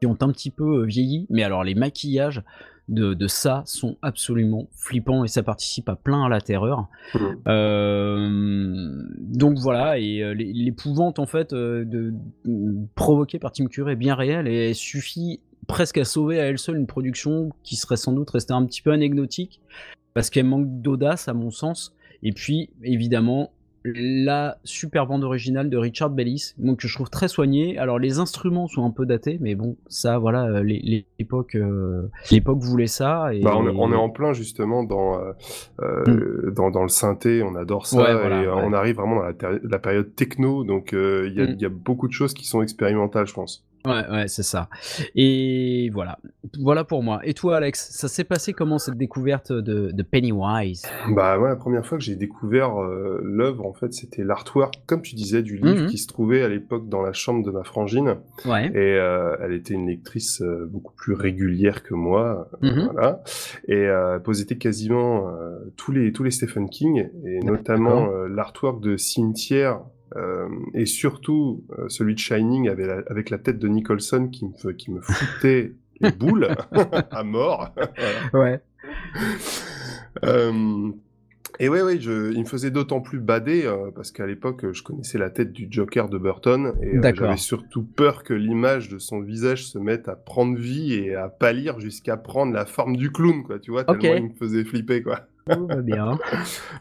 qui 0.00 0.06
ont 0.06 0.16
un 0.20 0.30
petit 0.30 0.50
peu 0.50 0.84
vieilli, 0.84 1.26
mais 1.30 1.42
alors 1.42 1.62
les 1.62 1.74
maquillages 1.74 2.42
de, 2.88 3.14
de 3.14 3.26
ça 3.26 3.62
sont 3.66 3.96
absolument 4.00 4.68
flippants 4.76 5.24
et 5.24 5.28
ça 5.28 5.42
participe 5.42 5.88
à 5.88 5.96
plein 5.96 6.24
à 6.24 6.28
la 6.28 6.40
terreur. 6.40 6.86
Mhm. 7.14 7.38
Euh, 7.48 9.02
donc 9.18 9.58
voilà, 9.58 9.98
et 9.98 10.22
euh, 10.22 10.34
l'é- 10.34 10.52
l'épouvante 10.52 11.18
en 11.18 11.26
fait 11.26 11.52
euh, 11.52 11.84
de, 11.84 12.14
de- 12.44 12.74
provoquée 12.94 13.38
par 13.38 13.52
Tim 13.52 13.66
Curry 13.66 13.92
est 13.92 13.96
bien 13.96 14.14
réelle 14.14 14.46
et 14.48 14.68
elle 14.70 14.74
suffit 14.74 15.40
presque 15.66 15.98
à 15.98 16.04
sauver 16.04 16.38
à 16.40 16.44
elle 16.44 16.58
seule 16.58 16.76
une 16.76 16.86
production 16.86 17.50
qui 17.64 17.76
serait 17.76 17.96
sans 17.96 18.12
doute 18.12 18.30
restée 18.30 18.52
un 18.52 18.64
petit 18.64 18.82
peu 18.82 18.92
anecdotique 18.92 19.60
parce 20.14 20.30
qu'elle 20.30 20.46
manque 20.46 20.80
d'audace 20.80 21.28
à 21.28 21.34
mon 21.34 21.50
sens. 21.50 21.92
Et 22.22 22.32
puis 22.32 22.70
évidemment 22.82 23.50
la 23.94 24.58
super 24.64 25.06
bande 25.06 25.24
originale 25.24 25.70
de 25.70 25.76
Richard 25.76 26.10
Bellis, 26.10 26.54
donc 26.58 26.80
que 26.80 26.88
je 26.88 26.94
trouve 26.94 27.10
très 27.10 27.28
soignée. 27.28 27.78
Alors 27.78 27.98
les 27.98 28.18
instruments 28.18 28.66
sont 28.68 28.84
un 28.84 28.90
peu 28.90 29.06
datés, 29.06 29.38
mais 29.40 29.54
bon, 29.54 29.76
ça, 29.88 30.18
voilà, 30.18 30.44
euh, 30.46 30.62
l'époque, 30.62 31.54
euh, 31.54 32.08
l'époque 32.30 32.58
voulait 32.58 32.86
ça. 32.86 33.32
Et... 33.34 33.40
Bah, 33.40 33.54
on, 33.56 33.66
est- 33.68 33.74
on 33.76 33.92
est 33.92 33.96
en 33.96 34.10
plein 34.10 34.32
justement 34.32 34.84
dans, 34.84 35.18
euh, 35.20 35.32
euh, 35.82 36.50
dans, 36.54 36.70
dans 36.70 36.82
le 36.82 36.88
synthé, 36.88 37.42
on 37.42 37.54
adore 37.54 37.86
ça, 37.86 37.96
Hmm. 37.96 38.00
Ouais, 38.00 38.12
voilà, 38.14 38.42
et 38.42 38.46
ouais. 38.46 38.62
on 38.64 38.72
arrive 38.72 38.96
vraiment 38.96 39.16
dans 39.16 39.48
la, 39.62 39.78
période 39.78 40.14
techno, 40.14 40.64
donc 40.64 40.92
euh, 40.92 41.28
il 41.28 41.34
y, 41.36 41.40
a- 41.40 41.46
Mm. 41.46 41.50
il 41.56 41.60
y 41.62 41.64
a 41.66 41.68
beaucoup 41.70 42.08
de 42.08 42.12
choses 42.12 42.34
qui 42.34 42.46
sont 42.46 42.62
expérimentales, 42.62 43.26
je 43.26 43.34
pense. 43.34 43.64
Ouais, 43.86 44.10
ouais, 44.10 44.28
c'est 44.28 44.42
ça. 44.42 44.68
Et 45.14 45.90
voilà, 45.94 46.18
voilà 46.60 46.84
pour 46.84 47.02
moi. 47.02 47.20
Et 47.24 47.34
toi, 47.34 47.56
Alex, 47.58 47.90
ça 47.92 48.08
s'est 48.08 48.24
passé 48.24 48.52
comment 48.52 48.78
cette 48.78 48.96
découverte 48.98 49.52
de, 49.52 49.90
de 49.92 50.02
Pennywise? 50.02 50.82
Bah 51.14 51.38
ouais, 51.38 51.48
la 51.48 51.56
première 51.56 51.86
fois 51.86 51.96
que 51.98 52.04
j'ai 52.04 52.16
découvert 52.16 52.82
euh, 52.82 53.20
l'œuvre, 53.22 53.64
en 53.66 53.72
fait, 53.72 53.92
c'était 53.94 54.24
l'artwork, 54.24 54.74
comme 54.86 55.02
tu 55.02 55.14
disais, 55.14 55.42
du 55.42 55.56
livre 55.56 55.82
Mhm. 55.82 55.86
qui 55.88 55.98
se 55.98 56.06
trouvait 56.08 56.42
à 56.42 56.48
l'époque 56.48 56.88
dans 56.88 57.02
la 57.02 57.12
chambre 57.12 57.44
de 57.44 57.50
ma 57.50 57.62
frangine. 57.64 58.16
Ouais. 58.44 58.66
Et 58.66 58.76
euh, 58.98 59.36
elle 59.42 59.52
était 59.52 59.74
une 59.74 59.86
lectrice 59.86 60.42
euh, 60.42 60.66
beaucoup 60.68 60.92
plus 60.94 61.14
régulière 61.14 61.82
que 61.82 61.94
moi, 61.94 62.48
Mhm. 62.62 62.90
voilà. 62.92 63.22
Et 63.68 63.78
elle 63.82 64.20
possédait 64.22 64.56
quasiment 64.56 65.30
tous 65.76 65.92
les 65.92 66.12
tous 66.12 66.22
les 66.24 66.30
Stephen 66.30 66.68
King, 66.68 67.08
et 67.24 67.38
notamment 67.40 68.08
l'artwork 68.26 68.80
de 68.82 68.96
Cimetière. 68.96 69.80
Euh, 70.14 70.48
et 70.74 70.86
surtout 70.86 71.64
euh, 71.78 71.88
celui 71.88 72.14
de 72.14 72.20
Shining 72.20 72.68
avec 72.68 72.86
la, 72.86 73.02
avec 73.08 73.30
la 73.30 73.38
tête 73.38 73.58
de 73.58 73.66
Nicholson 73.68 74.28
qui 74.28 74.44
me, 74.46 74.52
fe- 74.52 74.76
qui 74.76 74.90
me 74.92 75.00
foutait 75.00 75.72
les 76.00 76.10
boules 76.12 76.48
à 77.10 77.22
mort. 77.24 77.74
Ouais. 78.32 78.60
Euh, 80.24 80.90
et 81.58 81.68
ouais, 81.70 81.80
ouais, 81.82 81.98
je, 82.00 82.32
il 82.32 82.40
me 82.40 82.44
faisait 82.44 82.70
d'autant 82.70 83.00
plus 83.00 83.18
bader 83.18 83.70
parce 83.94 84.10
qu'à 84.12 84.26
l'époque, 84.26 84.72
je 84.72 84.82
connaissais 84.82 85.16
la 85.18 85.30
tête 85.30 85.52
du 85.52 85.68
Joker 85.70 86.08
de 86.10 86.18
Burton 86.18 86.74
et 86.82 86.98
j'avais 87.14 87.36
surtout 87.38 87.82
peur 87.82 88.24
que 88.24 88.34
l'image 88.34 88.88
de 88.90 88.98
son 88.98 89.20
visage 89.20 89.66
se 89.66 89.78
mette 89.78 90.08
à 90.08 90.16
prendre 90.16 90.58
vie 90.58 90.92
et 90.94 91.14
à 91.14 91.28
pâlir 91.28 91.80
jusqu'à 91.80 92.16
prendre 92.18 92.52
la 92.52 92.66
forme 92.66 92.96
du 92.96 93.10
clown, 93.10 93.42
quoi. 93.42 93.58
Tu 93.58 93.70
vois, 93.70 93.84
tellement 93.84 94.14
il 94.18 94.24
me 94.24 94.34
faisait 94.34 94.64
flipper, 94.64 95.02
quoi. 95.02 95.20
Tout 95.50 95.66
va 95.66 95.76
bien. 95.76 96.18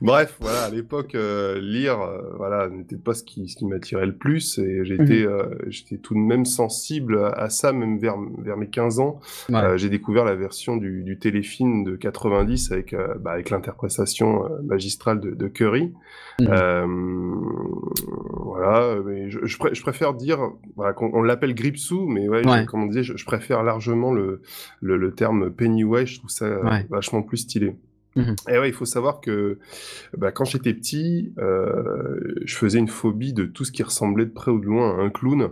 Bref, 0.02 0.38
voilà, 0.40 0.64
à 0.64 0.70
l'époque, 0.72 1.14
euh, 1.14 1.60
lire, 1.62 2.02
euh, 2.02 2.22
voilà, 2.38 2.68
n'était 2.70 2.96
pas 2.98 3.14
ce 3.14 3.24
qui, 3.24 3.48
ce 3.48 3.56
qui 3.56 3.66
m'attirait 3.66 4.08
le 4.08 4.16
plus 4.16 4.58
et 4.58 4.84
j'étais, 4.84 5.24
Mhm. 5.26 5.30
euh, 5.30 5.56
j'étais 5.68 5.98
tout 5.98 6.16
de 6.16 6.20
même 6.20 6.46
sensible 6.46 7.32
à, 7.36 7.50
ça, 7.50 7.74
même 7.74 8.00
vers, 8.00 8.16
vers 8.40 8.58
mes 8.58 8.68
15 8.68 9.00
ans. 9.00 9.20
Ouais. 9.50 9.56
Euh, 9.58 9.78
j'ai 9.78 9.90
découvert 9.90 10.26
la 10.26 10.34
version 10.36 10.78
du, 10.78 11.04
du 11.04 11.20
téléfilm 11.20 11.84
de 11.84 11.96
90 11.96 12.72
avec, 12.72 12.94
euh, 12.94 13.14
bah, 13.20 13.32
avec 13.32 13.52
l'interprétation 13.52 14.50
magistrale 14.64 15.20
de, 15.20 15.32
de 15.32 15.48
Curry. 15.48 15.94
Mhm. 16.40 16.48
Euh, 16.50 16.86
voilà, 18.44 18.96
mais 19.06 19.30
je, 19.30 19.40
je, 19.46 19.58
pré- 19.58 19.74
je 19.76 19.82
préfère 19.82 20.14
dire, 20.14 20.40
voilà, 20.76 20.94
qu'on 20.94 21.12
on 21.14 21.22
l'appelle 21.22 21.54
Gripsou, 21.56 22.08
mais 22.08 22.28
ouais, 22.28 22.42
comme 22.66 22.84
on 22.84 22.88
disait, 22.88 23.04
je, 23.04 23.16
je 23.16 23.26
préfère 23.26 23.64
largement 23.64 24.12
le, 24.12 24.42
le, 24.82 24.98
le 24.98 25.14
terme 25.14 25.52
Pennywise, 25.52 26.08
je 26.08 26.18
trouve 26.20 26.30
ça 26.30 26.48
vachement 26.90 27.22
plus 27.22 27.38
stylé. 27.38 27.76
Mhm. 28.16 28.36
Et 28.50 28.58
ouais, 28.60 28.70
il 28.70 28.74
faut 28.74 28.86
savoir 28.86 29.20
que 29.20 29.60
bah, 30.18 30.32
quand 30.32 30.46
j'étais 30.46 30.74
petit, 30.74 31.34
euh, 31.38 32.20
je 32.46 32.56
faisais 32.56 32.80
une 32.80 32.88
phobie 32.88 33.34
de 33.34 33.46
tout 33.46 33.66
ce 33.66 33.72
qui 33.72 33.84
ressemblait 33.84 34.26
de 34.26 34.32
près 34.32 34.52
ou 34.52 34.60
de 34.60 34.66
loin 34.66 34.98
à 34.98 35.02
un 35.02 35.10
clown, 35.10 35.50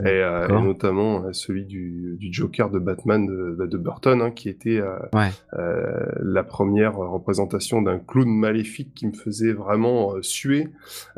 et, 0.00 0.04
euh, 0.06 0.46
et 0.48 0.52
notamment 0.62 1.24
euh, 1.24 1.32
celui 1.32 1.64
du, 1.64 2.16
du 2.20 2.32
Joker 2.32 2.70
de 2.70 2.78
Batman 2.78 3.26
de, 3.26 3.56
bah, 3.58 3.66
de 3.66 3.76
Burton, 3.76 4.22
hein, 4.22 4.30
qui 4.30 4.48
était 4.48 4.78
euh, 4.80 4.96
Ouais. 5.12 5.30
euh, 5.54 6.06
la 6.22 6.44
première 6.44 6.96
représentation 6.96 7.82
d'un 7.82 7.98
clown 7.98 8.28
maléfique 8.28 8.94
qui 8.94 9.06
me 9.06 9.12
faisait 9.12 9.52
vraiment 9.52 10.14
euh, 10.14 10.22
suer, 10.22 10.68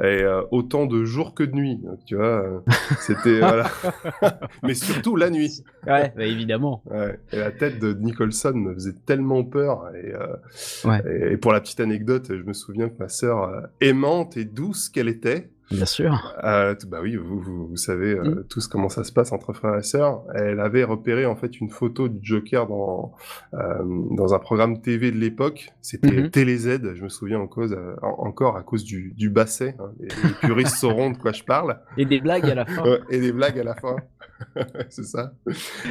et 0.01 0.05
euh, 0.23 0.43
autant 0.51 0.87
de 0.87 1.05
jour 1.05 1.35
que 1.35 1.43
de 1.43 1.53
nuit. 1.55 1.77
Donc, 1.77 1.99
tu 2.07 2.17
vois, 2.17 2.63
c'était 3.01 3.41
voilà, 3.41 3.67
mais 4.63 4.75
surtout 4.75 5.17
la 5.17 5.29
nuit. 5.31 5.63
Ouais, 5.87 6.13
bah, 6.17 6.25
évidemment. 6.25 6.83
Ouais. 6.91 7.19
Et 7.33 7.37
la 7.37 7.51
tête 7.51 7.79
de 7.79 7.93
Nicholson 7.93 8.53
me 8.55 8.73
faisait 8.75 8.95
tellement 9.05 9.45
peur. 9.45 9.91
Et, 9.95 10.15
euh, 10.15 10.27
Et 11.33 11.37
pour 11.37 11.53
la 11.53 11.61
petite 11.61 11.81
anecdote, 11.81 12.27
je 12.29 12.43
me 12.43 12.53
souviens 12.53 12.89
que 12.89 12.99
ma 12.99 13.09
sœur, 13.09 13.43
euh, 13.43 13.61
aimante 13.81 14.37
et 14.37 14.45
douce 14.45 14.89
qu'elle 14.89 15.09
était, 15.09 15.51
Bien 15.71 15.85
sûr. 15.85 16.35
euh, 16.45 16.75
bah 16.87 17.01
oui, 17.03 17.17
vous, 17.17 17.41
vous, 17.41 17.67
vous 17.69 17.77
savez 17.77 18.13
euh, 18.13 18.23
Mm. 18.37 18.45
tous 18.49 18.69
comment 18.69 18.89
ça 18.89 19.03
se 19.05 19.13
passe 19.13 19.33
entre 19.33 19.53
frères 19.53 19.77
et 19.77 19.83
sœurs. 19.83 20.23
Elle 20.35 20.61
avait 20.61 20.85
repéré 20.85 21.27
en 21.27 21.35
fait 21.37 21.61
une 21.61 21.71
photo 21.71 22.09
du 22.09 22.19
Joker 22.23 22.67
dans 22.69 23.13
euh, 23.55 23.83
dans 24.13 24.33
un 24.35 24.39
programme 24.39 24.81
TV 24.81 25.11
de 25.11 25.17
l'époque. 25.19 25.71
C'était 25.83 26.23
Mhm. 26.23 26.31
Télé 26.31 26.57
Z. 26.57 26.95
Je 26.95 27.03
me 27.03 27.09
souviens 27.09 27.41
en 27.41 27.47
cause, 27.49 27.73
euh, 27.73 27.95
en- 28.03 28.27
encore 28.29 28.57
à 28.57 28.63
cause 28.63 28.85
du, 28.85 29.13
du 29.17 29.29
basset. 29.29 29.75
hein. 29.81 29.93
Les, 29.99 30.07
les 30.07 30.35
puristes 30.41 30.77
sauront 30.77 31.11
de 31.11 31.17
quoi 31.19 31.33
je 31.33 31.43
parle. 31.43 31.81
Et 31.97 32.05
des 32.05 32.21
blagues 32.21 32.49
à 32.49 32.55
la 32.55 32.65
fin. 32.67 32.85
Et 33.11 33.19
des 33.21 33.33
blagues 33.33 33.59
à 33.59 33.65
la 33.65 33.75
fin. 33.75 33.97
c'est 34.91 35.05
ça. 35.05 35.33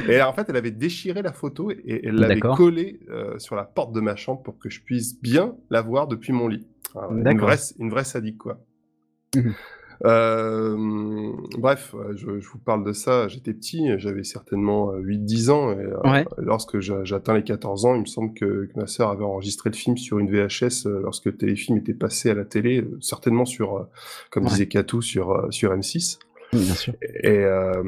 Et 0.08 0.22
en 0.22 0.32
fait, 0.32 0.46
elle 0.48 0.56
avait 0.56 0.70
déchiré 0.70 1.20
la 1.20 1.32
photo 1.32 1.70
et 1.70 2.00
elle 2.06 2.14
l'avait 2.14 2.40
collée 2.56 3.00
euh, 3.10 3.38
sur 3.38 3.56
la 3.56 3.64
porte 3.64 3.92
de 3.92 4.00
ma 4.00 4.16
chambre 4.16 4.42
pour 4.42 4.58
que 4.58 4.70
je 4.70 4.80
puisse 4.82 5.20
bien 5.20 5.54
la 5.68 5.82
voir 5.82 6.06
depuis 6.06 6.32
mon 6.32 6.48
lit. 6.48 6.66
Alors, 6.94 7.12
une, 7.12 7.38
vraie, 7.38 7.56
une 7.78 7.90
vraie 7.90 8.04
sadique, 8.04 8.38
quoi. 8.38 8.58
Euh, 10.04 10.76
bref, 11.58 11.94
euh, 11.94 12.12
je, 12.16 12.38
je 12.38 12.48
vous 12.50 12.58
parle 12.58 12.84
de 12.84 12.92
ça. 12.92 13.28
J'étais 13.28 13.54
petit, 13.54 13.88
j'avais 13.98 14.24
certainement 14.24 14.92
euh, 14.92 14.98
8-10 15.00 15.50
ans. 15.50 15.72
Et, 15.72 15.76
euh. 15.76 15.96
Lorsque 16.38 16.80
j'a- 16.80 17.02
j'atteins 17.04 17.34
les 17.34 17.42
14 17.44 17.86
ans, 17.86 17.94
il 17.94 18.02
me 18.02 18.06
semble 18.06 18.34
que, 18.34 18.66
que 18.66 18.78
ma 18.78 18.86
sœur 18.86 19.08
avait 19.08 19.24
enregistré 19.24 19.70
le 19.70 19.74
film 19.76 19.96
sur 19.96 20.18
une 20.18 20.30
VHS 20.30 20.86
euh, 20.86 21.00
lorsque 21.02 21.24
le 21.26 21.36
téléfilm 21.36 21.78
était 21.78 21.94
passé 21.94 22.28
à 22.30 22.34
la 22.34 22.44
télé, 22.44 22.82
euh, 22.82 22.98
certainement 23.00 23.46
sur, 23.46 23.76
euh, 23.76 23.82
comme 24.30 24.44
Ouais. 24.44 24.50
disait 24.50 24.66
Katou, 24.66 25.00
sur, 25.00 25.30
euh, 25.32 25.50
sur 25.50 25.72
M6. 25.72 26.18
Bien 26.52 26.74
sûr. 26.74 26.94
Et, 27.24 27.30
euh, 27.44 27.82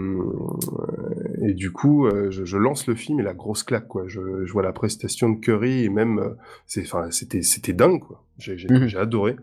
et 1.43 1.55
du 1.55 1.71
coup, 1.73 2.07
euh, 2.07 2.31
je, 2.31 2.45
je 2.45 2.57
lance 2.57 2.87
le 2.87 2.95
film 2.95 3.21
et 3.21 3.23
la 3.23 3.35
grosse 3.35 3.63
claque, 3.63 3.89
quoi. 3.89 4.05
Je, 4.07 4.45
je 4.45 4.53
vois 4.53 4.63
la 4.63 4.73
prestation 4.73 5.31
de 5.31 5.39
Curry 5.41 5.85
et 5.85 5.89
même, 5.89 6.19
euh, 6.19 6.31
c'est, 6.67 6.83
enfin, 6.83 7.11
c'était, 7.11 7.43
c'était 7.43 7.73
dingue, 7.73 8.01
quoi. 8.01 8.25
J'ai, 8.39 8.57
j'ai, 8.57 8.69
Mhm. 8.71 8.87
j'ai 8.87 8.99
adoré. 8.99 9.35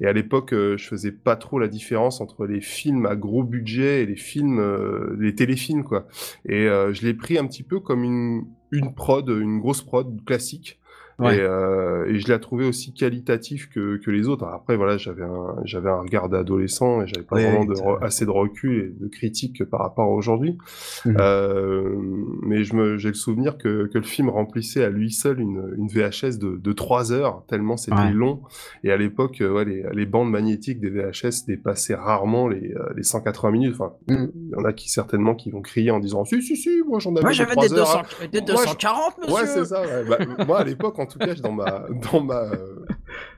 Et 0.00 0.06
à 0.06 0.12
l'époque, 0.12 0.52
euh, 0.52 0.76
je 0.76 0.86
faisais 0.86 1.10
pas 1.12 1.36
trop 1.36 1.58
la 1.58 1.68
différence 1.68 2.20
entre 2.20 2.44
les 2.46 2.60
films 2.60 3.06
à 3.06 3.16
gros 3.16 3.44
budget 3.44 4.02
et 4.02 4.06
les 4.06 4.16
films, 4.16 4.58
euh, 4.60 5.16
les 5.18 5.34
téléfilms, 5.34 5.84
quoi. 5.84 6.06
Et 6.46 6.68
euh, 6.68 6.92
je 6.92 7.06
l'ai 7.06 7.14
pris 7.14 7.38
un 7.38 7.46
petit 7.46 7.62
peu 7.62 7.80
comme 7.80 8.04
une, 8.04 8.44
une 8.70 8.94
prod, 8.94 9.26
une 9.28 9.58
grosse 9.58 9.82
prod 9.82 10.22
classique. 10.26 10.78
Ouais. 11.22 11.36
Et, 11.36 11.40
euh, 11.40 12.06
et 12.06 12.18
je 12.18 12.28
l'ai 12.32 12.38
trouvé 12.40 12.66
aussi 12.66 12.92
qualitatif 12.92 13.68
que, 13.70 13.96
que 13.98 14.10
les 14.10 14.28
autres. 14.28 14.44
Après, 14.44 14.76
voilà, 14.76 14.96
j'avais 14.98 15.22
un, 15.24 15.56
j'avais 15.64 15.90
un 15.90 16.00
regard 16.00 16.28
d'adolescent 16.28 17.02
et 17.02 17.06
j'avais 17.06 17.24
pas 17.26 17.36
vraiment 17.36 17.64
de, 17.64 17.74
assez 18.04 18.24
de 18.26 18.30
recul 18.30 18.78
et 18.84 19.02
de 19.02 19.08
critique 19.08 19.64
par 19.64 19.80
rapport 19.80 20.06
à 20.06 20.10
aujourd'hui. 20.12 20.58
Mhm. 21.04 21.16
Euh, 21.18 21.94
mais 22.42 22.64
je 22.64 22.74
me, 22.74 22.96
j'ai 22.98 23.08
le 23.08 23.14
souvenir 23.14 23.58
que, 23.58 23.86
que 23.86 23.98
le 23.98 24.04
film 24.04 24.28
remplissait 24.28 24.84
à 24.84 24.90
lui 24.90 25.10
seul 25.12 25.40
une, 25.40 25.74
une 25.76 25.88
VHS 25.88 26.38
de, 26.38 26.56
de 26.56 26.72
3 26.72 27.12
heures, 27.12 27.44
tellement 27.48 27.76
c'était 27.76 27.92
Ouais. 27.96 28.12
long. 28.12 28.40
Et 28.84 28.90
à 28.90 28.96
l'époque, 28.96 29.40
euh, 29.42 29.52
ouais, 29.52 29.64
les, 29.64 29.84
les 29.92 30.06
bandes 30.06 30.30
magnétiques 30.30 30.80
des 30.80 30.90
VHS 30.90 31.46
dépassaient 31.46 31.94
rarement 31.94 32.48
les, 32.48 32.72
euh, 32.74 32.88
les 32.96 33.02
180 33.02 33.50
minutes. 33.50 33.74
Enfin, 33.78 33.92
Mhm. 34.08 34.30
il 34.34 34.50
y 34.50 34.54
en 34.56 34.64
a 34.64 34.72
qui 34.72 34.90
certainement 34.90 35.34
qui 35.34 35.50
vont 35.50 35.60
crier 35.60 35.90
en 35.90 36.00
disant 36.00 36.24
si, 36.24 36.42
si, 36.42 36.56
si, 36.56 36.82
moi 36.88 36.98
j'en 36.98 37.10
avais 37.12 37.20
Moi 37.22 37.30
de 37.30 37.34
j'avais 37.36 37.52
3 37.52 37.68
des, 37.68 37.74
heures. 37.74 37.86
200 37.86 38.02
des 38.32 38.40
Moi, 38.40 38.46
je- 38.48 38.52
240, 38.52 39.18
monsieur 39.18 39.34
Ouais, 39.34 39.46
c'est 39.46 39.64
ça. 39.66 39.80
ouais. 39.82 40.04
Bah, 40.08 40.44
moi, 40.46 40.58
à 40.60 40.64
l'époque, 40.64 40.98
en 40.98 41.06
tout 41.12 41.18
cas, 41.18 41.34
dans 41.34 41.52
ma, 41.52 41.86
dans 42.12 42.22
ma, 42.22 42.44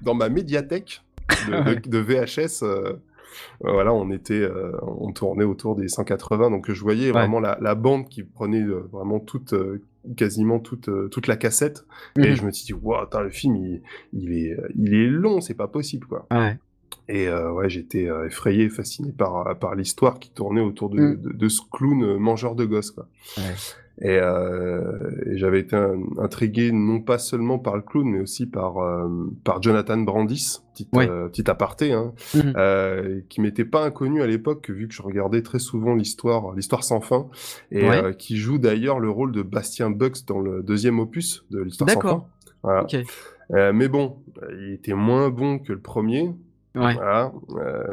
dans 0.02 0.14
ma 0.14 0.28
médiathèque 0.28 1.02
de, 1.48 1.74
de- 1.74 1.88
de 1.88 1.98
VHS, 1.98 2.62
euh, 2.62 2.92
euh, 3.64 3.72
voilà, 3.72 3.92
on 3.92 4.10
était, 4.10 4.34
euh, 4.42 4.72
on 4.82 5.10
tournait 5.12 5.44
autour 5.44 5.74
des 5.76 5.88
180, 5.88 6.50
donc 6.50 6.70
je 6.70 6.80
voyais 6.80 7.10
vraiment 7.10 7.40
la, 7.40 7.58
la 7.60 7.74
bande 7.74 8.08
qui 8.08 8.22
prenait 8.22 8.62
euh, 8.62 8.86
vraiment 8.92 9.18
toute, 9.18 9.54
quasiment 10.16 10.60
toute, 10.60 10.88
toute 11.10 11.26
la 11.26 11.36
cassette, 11.36 11.84
et 12.18 12.28
Mhm. 12.30 12.34
je 12.36 12.44
me 12.46 12.50
suis 12.52 12.66
dit, 12.66 12.72
waouh, 12.74 13.06
le 13.22 13.30
film, 13.30 13.56
il, 13.56 13.82
il 14.12 14.32
est, 14.32 14.56
il 14.76 14.94
est 14.94 15.06
long, 15.08 15.40
c'est 15.40 15.54
pas 15.54 15.68
possible, 15.68 16.06
quoi. 16.06 16.26
Ouais. 16.30 16.58
Et 17.08 17.28
euh, 17.28 17.50
ouais, 17.52 17.68
j'étais 17.68 18.08
effrayé, 18.26 18.68
fasciné 18.70 19.10
par, 19.12 19.58
par 19.58 19.74
l'histoire 19.74 20.18
qui 20.20 20.30
tournait 20.30 20.60
autour 20.62 20.88
de, 20.90 21.00
Mm. 21.00 21.20
de, 21.20 21.32
de 21.32 21.48
ce 21.48 21.60
clown 21.72 22.16
mangeur 22.18 22.54
de 22.54 22.64
gosses, 22.64 22.92
quoi. 22.92 23.08
Ouais. 23.36 23.54
Et, 24.00 24.18
euh, 24.20 24.80
et 25.26 25.36
j'avais 25.38 25.60
été 25.60 25.76
intrigué 26.18 26.72
non 26.72 27.00
pas 27.00 27.18
seulement 27.18 27.60
par 27.60 27.76
le 27.76 27.82
clown, 27.82 28.04
mais 28.08 28.20
aussi 28.20 28.44
par, 28.46 28.78
euh, 28.78 29.08
par 29.44 29.62
Jonathan 29.62 29.98
Brandis, 29.98 30.62
petit, 30.72 30.88
Ouais. 30.92 31.08
euh, 31.08 31.28
petit 31.28 31.48
aparté, 31.48 31.92
hein, 31.92 32.12
euh, 32.56 33.20
qui 33.28 33.40
m'était 33.40 33.64
pas 33.64 33.84
inconnu 33.84 34.20
à 34.20 34.26
l'époque, 34.26 34.68
vu 34.68 34.88
que 34.88 34.94
je 34.94 35.00
regardais 35.02 35.42
très 35.42 35.60
souvent 35.60 35.94
l'histoire, 35.94 36.52
l'histoire 36.54 36.82
sans 36.82 37.00
fin, 37.00 37.28
et 37.70 37.88
euh, 37.88 38.12
qui 38.12 38.36
joue 38.36 38.58
d'ailleurs 38.58 38.98
le 38.98 39.10
rôle 39.10 39.30
de 39.30 39.42
Bastien 39.42 39.90
Bucks 39.90 40.26
dans 40.26 40.40
le 40.40 40.62
deuxième 40.64 40.98
opus 40.98 41.44
de 41.52 41.60
l'histoire 41.62 41.88
sans 41.88 42.00
fin. 42.00 42.08
D'accord. 42.08 42.28
Voilà. 42.64 42.82
Ok. 42.82 42.96
Euh, 43.52 43.72
mais 43.72 43.86
bon, 43.88 44.16
il 44.58 44.72
était 44.72 44.94
moins 44.94 45.28
bon 45.30 45.58
que 45.60 45.72
le 45.72 45.78
premier, 45.78 46.32
Ouais. 46.74 46.94
voilà. 46.94 47.32
Euh, 47.56 47.84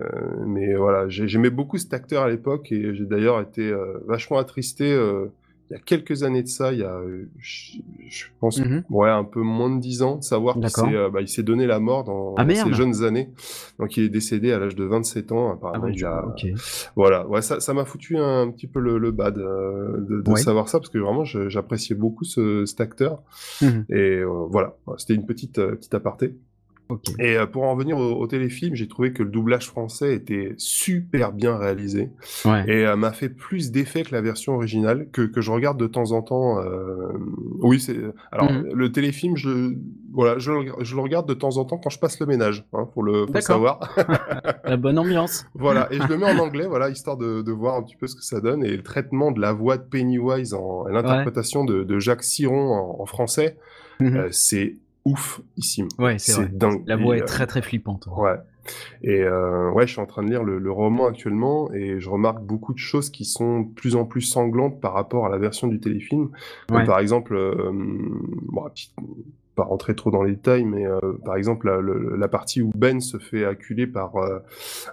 mais 0.47 0.73
voilà, 0.73 1.07
j'ai- 1.09 1.27
j'aimais 1.27 1.51
beaucoup 1.51 1.77
cet 1.77 1.93
acteur 1.93 2.23
à 2.23 2.29
l'époque 2.29 2.71
et 2.71 2.95
j'ai 2.95 3.05
d'ailleurs 3.05 3.39
été 3.39 3.69
euh, 3.69 3.99
vachement 4.07 4.39
attristé 4.39 4.91
euh, 4.91 5.27
il 5.71 5.75
y 5.75 5.77
a 5.77 5.79
quelques 5.79 6.23
années 6.23 6.43
de 6.43 6.49
ça, 6.49 6.73
il 6.73 6.79
y 6.79 6.83
a, 6.83 6.93
euh, 6.93 7.29
je, 7.37 7.77
je 8.09 8.25
pense, 8.41 8.59
Mhm. 8.59 8.83
ouais, 8.89 9.09
un 9.09 9.23
peu 9.23 9.39
moins 9.39 9.73
de 9.73 9.79
10 9.79 10.01
ans, 10.01 10.17
de 10.17 10.23
savoir 10.23 10.55
qu'il 10.55 10.69
s'est, 10.69 10.93
euh, 10.95 11.09
bah, 11.09 11.25
s'est 11.25 11.43
donné 11.43 11.65
la 11.65 11.79
mort 11.79 12.03
dans, 12.03 12.35
Ah, 12.35 12.43
dans 12.43 12.53
ses 12.53 12.73
jeunes 12.73 13.03
années. 13.05 13.29
Donc, 13.79 13.95
il 13.95 14.03
est 14.03 14.09
décédé 14.09 14.51
à 14.51 14.59
l'âge 14.59 14.75
de 14.75 14.83
27 14.83 15.31
ans, 15.31 15.53
apparemment. 15.53 15.83
Ah 15.83 15.85
ouais, 15.87 15.93
il 15.93 15.97
je- 15.97 16.05
a, 16.05 16.25
ok. 16.27 16.45
voilà, 16.97 17.25
ouais, 17.29 17.41
ça, 17.41 17.61
ça 17.61 17.73
m'a 17.73 17.85
foutu 17.85 18.17
un, 18.17 18.51
petit 18.51 18.67
peu 18.67 18.81
le, 18.81 18.97
le 18.97 19.11
bad 19.11 19.37
euh, 19.37 19.97
de, 20.09 20.21
de 20.21 20.29
Ouais. 20.29 20.41
savoir 20.41 20.67
ça 20.67 20.79
parce 20.79 20.89
que 20.89 20.97
vraiment 20.97 21.23
j'appréciais 21.23 21.95
beaucoup 21.95 22.25
ce, 22.25 22.65
cet 22.65 22.81
acteur 22.81 23.23
Mhm. 23.61 23.85
et 23.89 24.17
euh, 24.19 24.45
voilà, 24.49 24.75
c'était 24.97 25.13
une 25.15 25.25
petite 25.25 25.53
petite 25.55 25.93
aparté. 25.93 26.35
Ok. 26.91 27.03
Et 27.19 27.37
euh, 27.37 27.45
pour 27.45 27.63
en 27.63 27.71
revenir 27.73 27.97
au, 27.97 28.11
au 28.19 28.27
téléfilm, 28.27 28.75
j'ai 28.75 28.87
trouvé 28.87 29.13
que 29.13 29.23
le 29.23 29.29
doublage 29.29 29.67
français 29.67 30.13
était 30.13 30.53
super 30.57 31.31
bien 31.31 31.57
réalisé 31.57 32.09
Ouais. 32.45 32.63
et 32.67 32.85
euh, 32.85 32.95
m'a 32.95 33.11
fait 33.13 33.29
plus 33.29 33.71
d'effet 33.71 34.03
que 34.03 34.11
la 34.13 34.21
version 34.21 34.53
originale 34.55 35.07
que, 35.11 35.21
que 35.21 35.41
je 35.41 35.51
regarde 35.51 35.79
de 35.79 35.87
temps 35.87 36.11
en 36.11 36.21
temps. 36.21 36.59
euh, 36.59 37.13
Oui, 37.59 37.79
c'est 37.79 37.97
alors 38.31 38.51
Mhm. 38.51 38.69
le 38.73 38.91
téléfilm, 38.91 39.37
je 39.37 39.73
voilà, 40.13 40.37
je, 40.39 40.51
le- 40.51 40.73
je 40.83 40.95
le 40.95 41.01
regarde 41.01 41.27
de 41.27 41.33
temps 41.33 41.55
en 41.57 41.63
temps 41.65 41.77
quand 41.77 41.89
je 41.89 41.97
passe 41.99 42.19
le 42.19 42.25
ménage, 42.25 42.65
hein, 42.73 42.85
pour 42.93 43.03
le 43.03 43.25
D'accord. 43.27 43.41
savoir. 43.41 43.79
La 44.65 44.75
bonne 44.77 44.99
ambiance. 44.99 45.45
Voilà, 45.55 45.87
et 45.91 45.99
je 46.01 46.07
le 46.07 46.17
mets 46.17 46.25
en 46.25 46.37
anglais, 46.45 46.67
voilà, 46.67 46.89
histoire 46.89 47.15
de, 47.17 47.41
de 47.41 47.51
voir 47.51 47.75
un 47.77 47.83
petit 47.83 47.95
peu 47.95 48.07
ce 48.07 48.15
que 48.15 48.23
ça 48.23 48.41
donne. 48.41 48.65
Et 48.65 48.75
le 48.75 48.83
traitement 48.83 49.31
de 49.31 49.39
la 49.39 49.53
voix 49.53 49.77
de 49.77 49.83
Pennywise 49.83 50.53
en 50.53 50.85
l'interprétation 50.87 51.63
de, 51.63 51.83
de 51.83 51.99
Jacques 51.99 52.23
Siron 52.23 52.73
en, 52.73 53.01
en 53.01 53.05
français, 53.05 53.57
Mhm. 54.01 54.17
euh, 54.17 54.27
c'est 54.31 54.75
ouf 55.05 55.41
ici. 55.57 55.83
Ouais, 55.99 56.17
c'est 56.19 56.57
dingue. 56.57 56.83
La 56.85 56.95
voix 56.95 57.17
est 57.17 57.21
très 57.25 57.47
très 57.47 57.61
flippante. 57.61 58.07
Ouais. 58.15 58.35
Et 59.01 59.21
euh, 59.23 59.71
ouais, 59.71 59.87
je 59.87 59.93
suis 59.93 60.01
en 60.01 60.05
train 60.05 60.21
de 60.23 60.29
lire 60.29 60.43
le, 60.43 60.59
le 60.59 60.71
roman 60.71 61.07
actuellement 61.07 61.71
et 61.73 61.99
je 61.99 62.07
remarque 62.09 62.43
beaucoup 62.43 62.73
de 62.73 62.77
choses 62.77 63.09
qui 63.09 63.25
sont 63.25 63.61
de 63.61 63.73
plus 63.73 63.95
en 63.95 64.05
plus 64.05 64.21
sanglantes 64.21 64.79
par 64.79 64.93
rapport 64.93 65.25
à 65.25 65.29
la 65.29 65.39
version 65.39 65.67
du 65.67 65.79
téléfilm. 65.79 66.29
Par 66.85 66.99
exemple, 66.99 67.33
euh, 67.35 67.71
bon, 67.73 68.63
petite- 68.69 68.93
pas 69.61 69.67
rentrer 69.67 69.95
trop 69.95 70.11
dans 70.11 70.23
les 70.23 70.31
détails, 70.31 70.65
mais 70.65 70.85
euh, 70.87 70.99
par 71.25 71.35
exemple 71.35 71.69
la, 72.17 72.27
partie 72.27 72.61
où 72.61 72.71
Ben 72.75 72.99
se 73.01 73.17
fait 73.17 73.45
acculer 73.45 73.87
par 73.87 74.15
euh, 74.15 74.39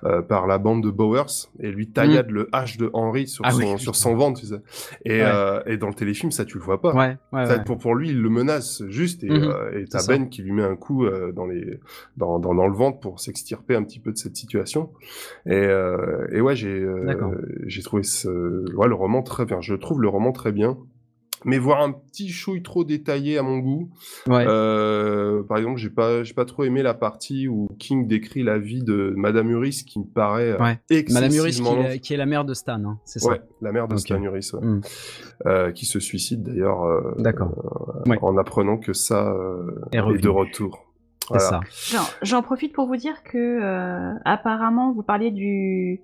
euh, 0.05 0.23
par 0.23 0.47
la 0.47 0.59
bande 0.59 0.83
de 0.83 0.91
Bowers 0.91 1.49
et 1.61 1.71
lui 1.71 1.89
taillade 1.89 2.31
le 2.31 2.49
hache 2.53 2.77
de 2.77 2.91
Henry 2.93 3.29
sur. 3.29 3.45
Ah 3.47 3.51
son 3.53 3.59
oui, 3.59 3.79
sur 3.79 3.97
son 3.97 4.15
ventre, 4.15 4.41
tu 4.41 4.47
sais. 4.47 4.61
Et, 5.05 5.19
Ouais. 5.23 5.63
et 5.67 5.77
dans 5.77 5.89
le 5.89 5.95
téléfilm, 5.95 6.31
ça 6.31 6.45
tu 6.45 6.59
le 6.59 6.65
vois 6.65 6.81
pas. 6.81 6.93
Ouais, 6.95 7.17
ouais, 7.33 7.47
Ça, 7.47 7.57
ouais. 7.57 7.65
pour, 7.65 7.79
pour 7.79 7.95
lui, 7.95 8.11
il 8.11 8.21
le 8.21 8.31
menace 8.31 8.83
juste 8.89 9.25
et 9.25 9.29
et 9.29 9.85
t'as. 9.91 10.07
Ben 10.07 10.29
qui 10.29 10.43
lui 10.43 10.53
met 10.53 10.63
un 10.63 10.77
coup 10.77 11.07
dans 11.35 11.47
les 11.47 11.79
dans, 12.17 12.39
dans, 12.39 12.55
dans 12.55 12.67
le 12.67 12.73
ventre 12.75 12.99
pour 13.01 13.21
s'extirper 13.21 13.75
un 13.75 13.83
petit 13.83 14.01
peu 14.01 14.13
de 14.13 14.17
cette 14.17 14.37
situation. 14.37 14.91
Et, 15.47 15.53
euh, 15.53 16.27
et 16.33 16.41
ouais, 16.41 16.55
euh, 16.65 17.35
j'ai 17.67 17.83
trouvé 17.83 18.03
ce 18.03 18.29
ouais, 18.75 18.89
le 18.89 18.95
roman 18.95 19.23
très 19.23 19.45
bien. 19.45 19.61
Je 19.61 19.75
trouve 19.75 20.01
le 20.03 20.09
roman 20.09 20.33
très 20.33 20.53
bien. 20.53 20.77
Mais 21.45 21.59
voir 21.59 21.83
un 21.83 21.93
petit 21.93 22.29
chouille 22.31 22.63
trop 22.63 22.85
détaillé 22.85 23.39
à 23.39 23.43
mon 23.43 23.59
goût. 23.59 23.89
Ouais. 24.27 24.45
Euh, 24.47 25.43
par 25.45 25.59
exemple, 25.59 25.77
j'ai 25.79 25.91
pas 25.91 26.23
j'ai 26.25 26.35
pas 26.35 26.45
trop 26.45 26.65
aimé 26.65 26.83
la 26.83 26.95
partie 26.95 27.49
où 27.49 27.69
King 27.79 28.07
décrit 28.09 28.43
la 28.43 28.59
vie 28.59 28.83
de 28.83 29.13
Madame 29.17 29.51
Uris 29.51 29.85
qui 29.87 29.99
me 30.01 30.05
paraît 30.05 30.53
euh, 30.53 30.59
Ouais. 30.63 30.79
excessivement 30.91 31.21
Madame 31.21 31.37
Uris 31.37 31.53
qui, 31.53 31.63
est 31.63 31.83
la- 31.89 31.99
qui 31.99 32.15
est 32.15 32.17
la 32.17 32.27
mère 32.27 32.45
de 32.45 32.55
Stan, 32.55 32.83
hein, 32.85 32.99
c'est 33.05 33.19
ça 33.21 33.31
Ouais, 33.31 33.41
la 33.63 33.73
mère 33.73 33.87
de. 33.89 33.97
Stan 33.97 34.21
Uris, 34.23 34.51
ouais. 34.55 34.67
Mm. 34.67 34.81
Euh, 35.47 35.71
qui 35.73 35.87
se 35.87 36.01
suicide 36.01 36.43
d'ailleurs 36.43 36.85
euh, 36.85 37.15
D'accord. 37.19 38.03
Ouais. 38.07 38.19
en 38.23 38.37
apprenant 38.37 38.77
que 38.79 38.93
ça 38.93 39.31
euh, 39.33 39.81
Est 39.93 40.03
de 40.21 40.29
retour. 40.29 40.85
C'est 41.21 41.35
Voilà. 41.39 41.49
ça. 41.49 41.61
J'en- 41.97 42.09
J'en 42.23 42.43
profite 42.43 42.73
pour 42.73 42.87
vous 42.87 42.97
dire 42.97 43.23
que 43.23 43.37
euh, 43.39 44.15
apparemment 44.25 44.93
vous 44.93 45.03
parliez 45.03 45.31
du 45.31 46.01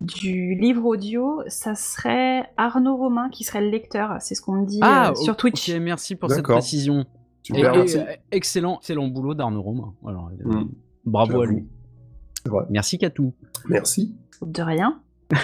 du 0.00 0.54
livre 0.54 0.84
audio, 0.84 1.42
ça 1.46 1.74
serait 1.74 2.48
Arnaud 2.56 2.96
Romain 2.96 3.28
qui 3.30 3.44
serait 3.44 3.60
le 3.62 3.70
lecteur, 3.70 4.16
c'est 4.20 4.34
ce 4.34 4.42
qu'on 4.42 4.52
me 4.60 4.66
dit 4.66 4.80
Ah, 4.82 5.10
euh, 5.10 5.14
sur 5.14 5.36
Twitch. 5.36 5.70
Ok, 5.70 5.76
merci 5.80 6.16
pour 6.16 6.30
cette 6.30 6.42
précision. 6.44 7.00
Et, 7.00 7.06
Super, 7.54 7.74
et, 7.74 7.78
merci. 7.78 7.98
euh, 7.98 8.04
excellent, 8.30 8.78
excellent 8.78 9.08
boulot 9.08 9.34
d'Arnaud 9.34 9.62
Romain. 9.62 9.94
Alors, 10.06 10.30
euh, 10.44 10.44
Mm. 10.64 10.68
bravo 11.04 11.40
à 11.42 11.46
lui. 11.46 11.64
Merci 12.70 12.98
Katou. 12.98 13.32
Merci. 13.68 14.14
De 14.42 14.62
rien. 14.62 15.00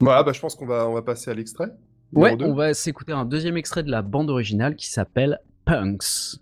Voilà, 0.00 0.22
bah, 0.22 0.32
je 0.32 0.40
pense 0.40 0.54
qu'on 0.54 0.66
va, 0.66 0.88
on 0.88 0.92
va 0.94 1.02
passer 1.02 1.30
à 1.30 1.34
l'extrait. 1.34 1.70
Ouais, 2.12 2.36
on 2.42 2.54
va 2.54 2.74
s'écouter 2.74 3.12
un 3.12 3.24
deuxième 3.24 3.56
extrait 3.56 3.82
de 3.82 3.90
la 3.90 4.02
bande 4.02 4.30
originale 4.30 4.76
qui 4.76 4.90
s'appelle 4.90 5.40
Punks. 5.64 6.38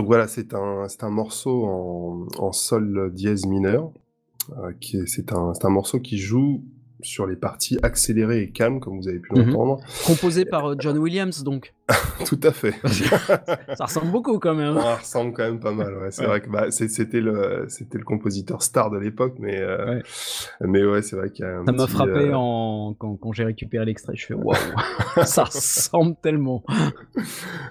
Donc 0.00 0.06
voilà, 0.06 0.28
c'est 0.28 0.54
un, 0.54 1.10
morceau 1.10 1.66
en, 2.38 2.52
sol 2.52 3.12
dièse 3.12 3.44
mineur. 3.44 3.92
euh, 4.94 5.04
c'est 5.04 5.30
un 5.34 5.68
morceau 5.68 6.00
qui 6.00 6.16
joue 6.16 6.64
sur 7.02 7.26
les 7.26 7.36
parties 7.36 7.78
accélérées 7.82 8.42
et 8.42 8.50
calmes, 8.50 8.80
comme 8.80 8.98
vous 8.98 9.08
avez 9.08 9.18
pu 9.18 9.32
Mhm. 9.34 9.46
l'entendre. 9.50 9.80
Composé 10.06 10.44
par 10.44 10.70
euh, 10.70 10.74
John 10.78 10.98
Williams, 10.98 11.42
donc. 11.42 11.74
Tout 12.26 12.38
à 12.44 12.52
fait. 12.52 12.74
Ça 13.76 13.84
ressemble 13.86 14.10
beaucoup 14.12 14.38
quand 14.38 14.54
même. 14.54 14.74
Ça 14.78 14.94
ressemble 14.96 15.32
quand 15.32 15.42
même 15.42 15.58
pas 15.60 15.72
mal. 15.72 15.94
Ouais. 15.96 16.10
C'est 16.10 16.22
Ouais. 16.22 16.28
vrai 16.28 16.40
que 16.40 16.48
bah, 16.50 16.70
c'était 16.70 17.20
le 17.20 17.64
c'était 17.68 17.98
le 17.98 18.04
compositeur 18.04 18.62
star 18.62 18.90
de 18.90 18.98
l'époque, 18.98 19.34
mais 19.40 19.58
euh, 19.60 19.96
Ouais. 19.96 20.02
mais 20.60 20.84
ouais, 20.84 21.02
c'est 21.02 21.16
vrai 21.16 21.30
qu'il 21.30 21.44
y 21.44 21.48
a 21.48 21.58
un 21.58 21.64
Ça 21.66 21.72
m'a 21.72 21.86
frappé 21.86 22.10
euh, 22.12 22.34
en... 22.36 22.94
quand, 22.98 23.16
quand 23.16 23.32
j'ai 23.32 23.44
récupéré 23.44 23.84
l'extrait. 23.84 24.12
Je 24.16 24.26
fais 24.26 24.34
waouh, 24.34 24.54
ça 25.24 25.44
ressemble 25.44 26.14
tellement. 26.22 26.62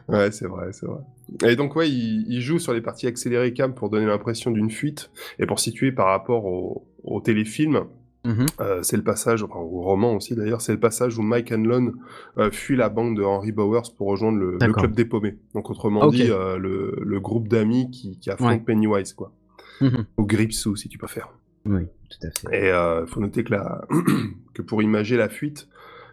Ouais, 0.07 0.31
c'est 0.31 0.47
vrai, 0.47 0.67
c'est 0.71 0.85
vrai. 0.85 0.99
Et 1.45 1.55
donc 1.55 1.75
ouais, 1.75 1.89
il, 1.89 2.25
il 2.27 2.41
joue 2.41 2.59
sur 2.59 2.73
les 2.73 2.81
parties 2.81 3.07
accélérées 3.07 3.53
cam 3.53 3.73
pour 3.73 3.89
donner 3.89 4.05
l'impression 4.07 4.51
d'une 4.51 4.71
fuite 4.71 5.11
et 5.37 5.45
pour 5.45 5.59
situer 5.59 5.91
par 5.91 6.07
rapport 6.07 6.45
au, 6.45 6.87
au 7.03 7.21
téléfilm. 7.21 7.85
Mhm. 8.25 8.47
euh, 8.59 8.83
c'est 8.83 8.97
le 8.97 9.03
passage, 9.03 9.43
enfin, 9.43 9.59
au 9.59 9.81
roman 9.81 10.15
aussi 10.15 10.35
d'ailleurs, 10.35 10.59
c'est 10.59 10.73
le 10.73 10.79
passage 10.79 11.17
où 11.17 11.21
Mike 11.21 11.53
Hanlon 11.53 11.93
euh, 12.37 12.51
fuit 12.51 12.75
la 12.75 12.89
bande 12.89 13.15
de 13.15 13.23
Henry 13.23 13.53
Bowers 13.53 13.93
pour 13.97 14.07
rejoindre 14.07 14.37
le, 14.37 14.57
club 14.73 14.93
des 14.93 15.05
paumés. 15.05 15.37
Donc 15.53 15.69
autrement 15.69 16.07
dit, 16.07 16.29
euh, 16.29 16.57
le, 16.57 16.99
le 17.01 17.19
groupe 17.19 17.47
d'amis 17.47 17.89
qui, 17.91 18.19
qui 18.19 18.29
affronte 18.29 18.49
Ouais. 18.49 18.59
Pennywise, 18.59 19.13
quoi. 19.13 19.31
Mhm. 19.79 20.05
Au 20.17 20.25
Gripsou, 20.25 20.75
si 20.75 20.89
tu 20.89 20.97
préfères. 20.97 21.29
Oui, 21.65 21.83
tout 22.09 22.27
à 22.27 22.31
fait. 22.31 22.57
Et 22.57 22.71
euh, 22.71 23.05
faut 23.05 23.21
noter 23.21 23.43
que, 23.45 23.53
la... 23.53 23.87
que 24.53 24.61
pour 24.61 24.81
imager 24.81 25.15
la 25.15 25.29
fuite 25.29 25.69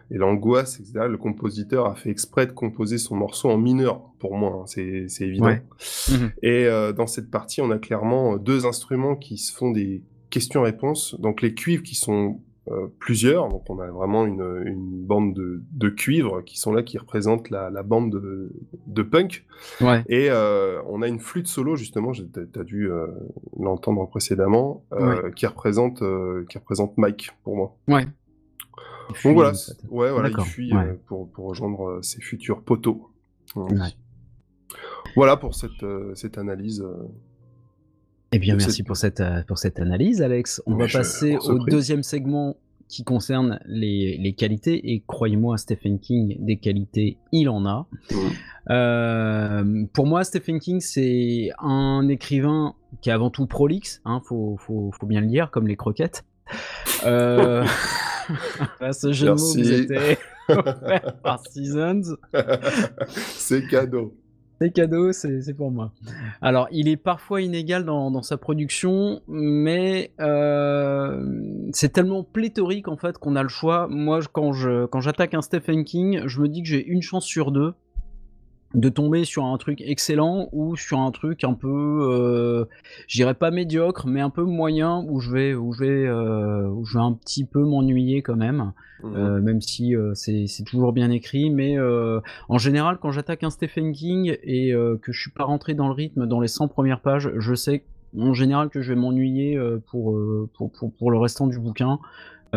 et 0.09 0.17
l'angoisse, 0.17 0.79
etc., 0.79 1.07
le 1.09 1.17
compositeur 1.17 1.87
a 1.87 1.95
fait 1.95 2.09
exprès 2.09 2.47
de 2.47 2.53
composer 2.53 2.97
son 2.97 3.17
morceau 3.17 3.49
en 3.49 3.57
mineur, 3.57 3.99
pour 4.19 4.37
moi, 4.37 4.61
hein, 4.61 4.65
c'est 4.65 5.25
évident. 5.25 5.47
Ouais. 5.47 5.61
Mhm. 6.09 6.31
Et 6.41 6.69
dans 6.95 7.07
cette 7.07 7.29
partie, 7.29 7.59
on 7.59 7.71
a 7.71 7.77
clairement 7.77 8.37
deux 8.37 8.65
instruments 8.65 9.17
qui 9.17 9.37
se 9.37 9.53
font 9.53 9.71
des 9.71 10.03
questions-réponses. 10.29 11.19
Donc 11.19 11.41
les 11.41 11.53
cuivres 11.53 11.83
qui 11.83 11.95
sont 11.95 12.41
euh, 12.69 12.87
plusieurs, 12.99 13.47
donc 13.47 13.69
on 13.69 13.79
a 13.79 13.87
vraiment 13.87 14.25
une, 14.25 14.61
une 14.65 15.05
bande 15.05 15.33
de, 15.33 15.63
de 15.71 15.87
cuivres 15.89 16.43
qui 16.43 16.59
sont 16.59 16.73
là, 16.73 16.83
qui 16.83 16.97
représentent 16.97 17.49
la, 17.49 17.69
la 17.69 17.81
bande 17.81 18.11
de, 18.11 18.51
de 18.87 19.01
punk. 19.03 19.45
Ouais. 19.79 20.03
Et 20.09 20.29
euh, 20.29 20.81
on 20.87 21.01
a 21.01 21.07
une 21.07 21.19
flûte 21.19 21.47
solo 21.47 21.77
justement, 21.77 22.11
j'ai- 22.11 22.27
t'as 22.27 22.41
t'as 22.45 22.63
dû 22.65 22.91
euh, 22.91 23.07
l'entendre 23.57 24.05
précédemment, 24.09 24.83
euh, 24.91 25.31
qui 25.31 25.45
représente 25.47 26.01
euh, 26.01 26.45
qui 26.49 26.57
représente 26.57 26.97
Mike 26.97 27.31
pour 27.43 27.55
moi. 27.55 27.77
Ouais. 27.87 28.05
Donc 29.23 29.33
voilà, 29.35 29.51
en 29.51 29.53
c'est- 29.53 29.79
fait. 29.81 29.87
ouais, 29.89 30.11
voilà, 30.11 30.27
il 30.29 30.41
fuit 30.43 30.73
ouais. 30.75 30.87
euh, 30.87 30.93
pour, 31.07 31.29
pour 31.31 31.45
rejoindre 31.45 31.87
euh, 31.89 32.01
ses 32.01 32.19
futurs 32.19 32.61
poteaux. 32.63 33.09
Voilà. 33.55 33.85
Ouais. 33.85 33.89
Voilà 35.15 35.37
pour 35.37 35.55
cette 35.55 35.83
euh, 35.83 36.13
cette 36.15 36.37
analyse. 36.37 36.85
Eh 38.31 38.39
bien, 38.39 38.55
merci 38.55 38.83
pour 38.83 38.97
cette, 38.97 39.21
euh, 39.21 39.41
pour 39.47 39.57
cette 39.57 39.79
analyse, 39.79 40.21
Alex. 40.21 40.61
On 40.65 40.71
Mais 40.71 40.83
va 40.83 40.87
je 40.87 40.97
passer 40.97 41.37
au 41.37 41.59
deuxième 41.59 42.03
segment 42.03 42.57
qui 42.89 43.03
concerne 43.03 43.59
les, 43.65 44.17
les 44.17 44.33
qualités. 44.33 44.91
Et 44.91 45.03
croyez-moi, 45.05 45.57
Stephen 45.57 45.99
King, 45.99 46.37
des 46.39 46.57
qualités, 46.57 47.17
il 47.31 47.49
en 47.49 47.65
a. 47.65 47.87
Euh, 48.69 49.85
pour 49.93 50.05
moi, 50.05 50.23
Stephen 50.23 50.59
King, 50.59 50.79
c'est 50.81 51.49
un 51.59 52.07
écrivain 52.09 52.75
qui 53.01 53.09
est 53.09 53.13
avant 53.13 53.29
tout 53.29 53.45
prolixe, 53.45 54.01
hein, 54.05 54.21
faut, 54.25 54.57
faut, 54.59 54.91
faut 54.97 55.05
bien 55.05 55.21
le 55.21 55.27
dire, 55.27 55.51
comme 55.51 55.67
les 55.67 55.75
croquettes. 55.75 56.25
Euh... 57.05 57.65
ce 58.91 59.11
jeu 59.11 59.27
de 59.27 59.31
mots 59.31 59.53
vous 59.53 59.71
était 59.71 60.17
offert 60.49 61.17
par 61.23 61.45
Seasons. 61.47 62.17
C'est 63.15 63.67
cadeau. 63.67 64.13
C'est 64.59 64.71
cadeau, 64.71 65.11
c'est 65.11 65.53
pour 65.53 65.69
moi. 65.69 65.91
Alors, 66.41 66.67
il 66.71 66.87
est 66.87 66.97
parfois 66.97 67.41
inégal 67.41 67.85
dans, 67.85 68.21
sa 68.23 68.37
production, 68.37 69.21
mais 69.27 70.11
euh, 70.19 71.69
c'est 71.73 71.93
tellement 71.93 72.23
pléthorique 72.23 72.87
en 72.87 72.97
fait 72.97 73.17
qu'on 73.19 73.35
a 73.35 73.43
le 73.43 73.49
choix. 73.49 73.87
Moi, 73.87 74.19
quand 74.31 74.51
j'attaque 74.51 75.33
un 75.35 75.41
Stephen 75.41 75.83
King, 75.83 76.23
je 76.25 76.41
me 76.41 76.47
dis 76.47 76.63
que 76.63 76.67
j'ai 76.67 76.85
une 76.85 77.01
chance 77.01 77.25
sur 77.25 77.51
deux 77.51 77.73
de 78.73 78.89
tomber 78.89 79.23
sur 79.23 79.45
un 79.45 79.57
truc 79.57 79.81
excellent 79.81 80.49
ou 80.51 80.75
sur 80.75 80.99
un 80.99 81.11
truc 81.11 81.43
un 81.43 81.53
peu, 81.53 81.67
euh, 82.11 82.65
je 83.07 83.17
dirais 83.17 83.33
pas 83.33 83.49
médiocre, 83.49 84.07
mais 84.07 84.19
un 84.19 84.29
peu 84.29 84.43
moyen 84.43 85.05
où 85.07 85.19
je 85.19 85.31
vais 85.31 85.53
où 85.53 85.71
je 85.71 85.79
vais 85.79 86.05
euh, 86.05 86.67
où 86.67 86.83
je 86.85 86.97
vais 86.97 87.03
un 87.03 87.13
petit 87.13 87.45
peu 87.45 87.63
m'ennuyer 87.63 88.21
quand 88.21 88.35
même. 88.35 88.73
Mhm. 89.03 89.15
Euh, 89.15 89.41
même 89.41 89.61
si 89.61 89.95
euh, 89.95 90.13
c'est 90.15 90.63
toujours 90.65 90.91
bien 90.91 91.11
écrit, 91.11 91.49
mais 91.49 91.77
en 92.49 92.57
général, 92.57 92.97
quand 93.01 93.11
j'attaque 93.11 93.43
un 93.43 93.49
Stephen 93.49 93.93
King 93.93 94.37
et 94.43 94.71
que 95.01 95.11
je 95.11 95.19
suis 95.19 95.31
pas 95.31 95.45
rentré 95.45 95.73
dans 95.73 95.87
le 95.87 95.93
rythme 95.93 96.25
dans 96.25 96.39
les 96.39 96.47
100 96.47 96.67
premières 96.67 97.01
pages, 97.01 97.31
je 97.37 97.53
sais 97.53 97.83
en 98.17 98.33
général 98.33 98.69
que 98.69 98.81
je 98.81 98.93
vais 98.93 98.99
m'ennuyer 98.99 99.59
pour, 99.87 100.17
pour, 100.55 100.71
pour, 100.71 100.93
pour 100.93 101.11
le 101.11 101.17
restant 101.17 101.47
du 101.47 101.59
bouquin. 101.59 101.99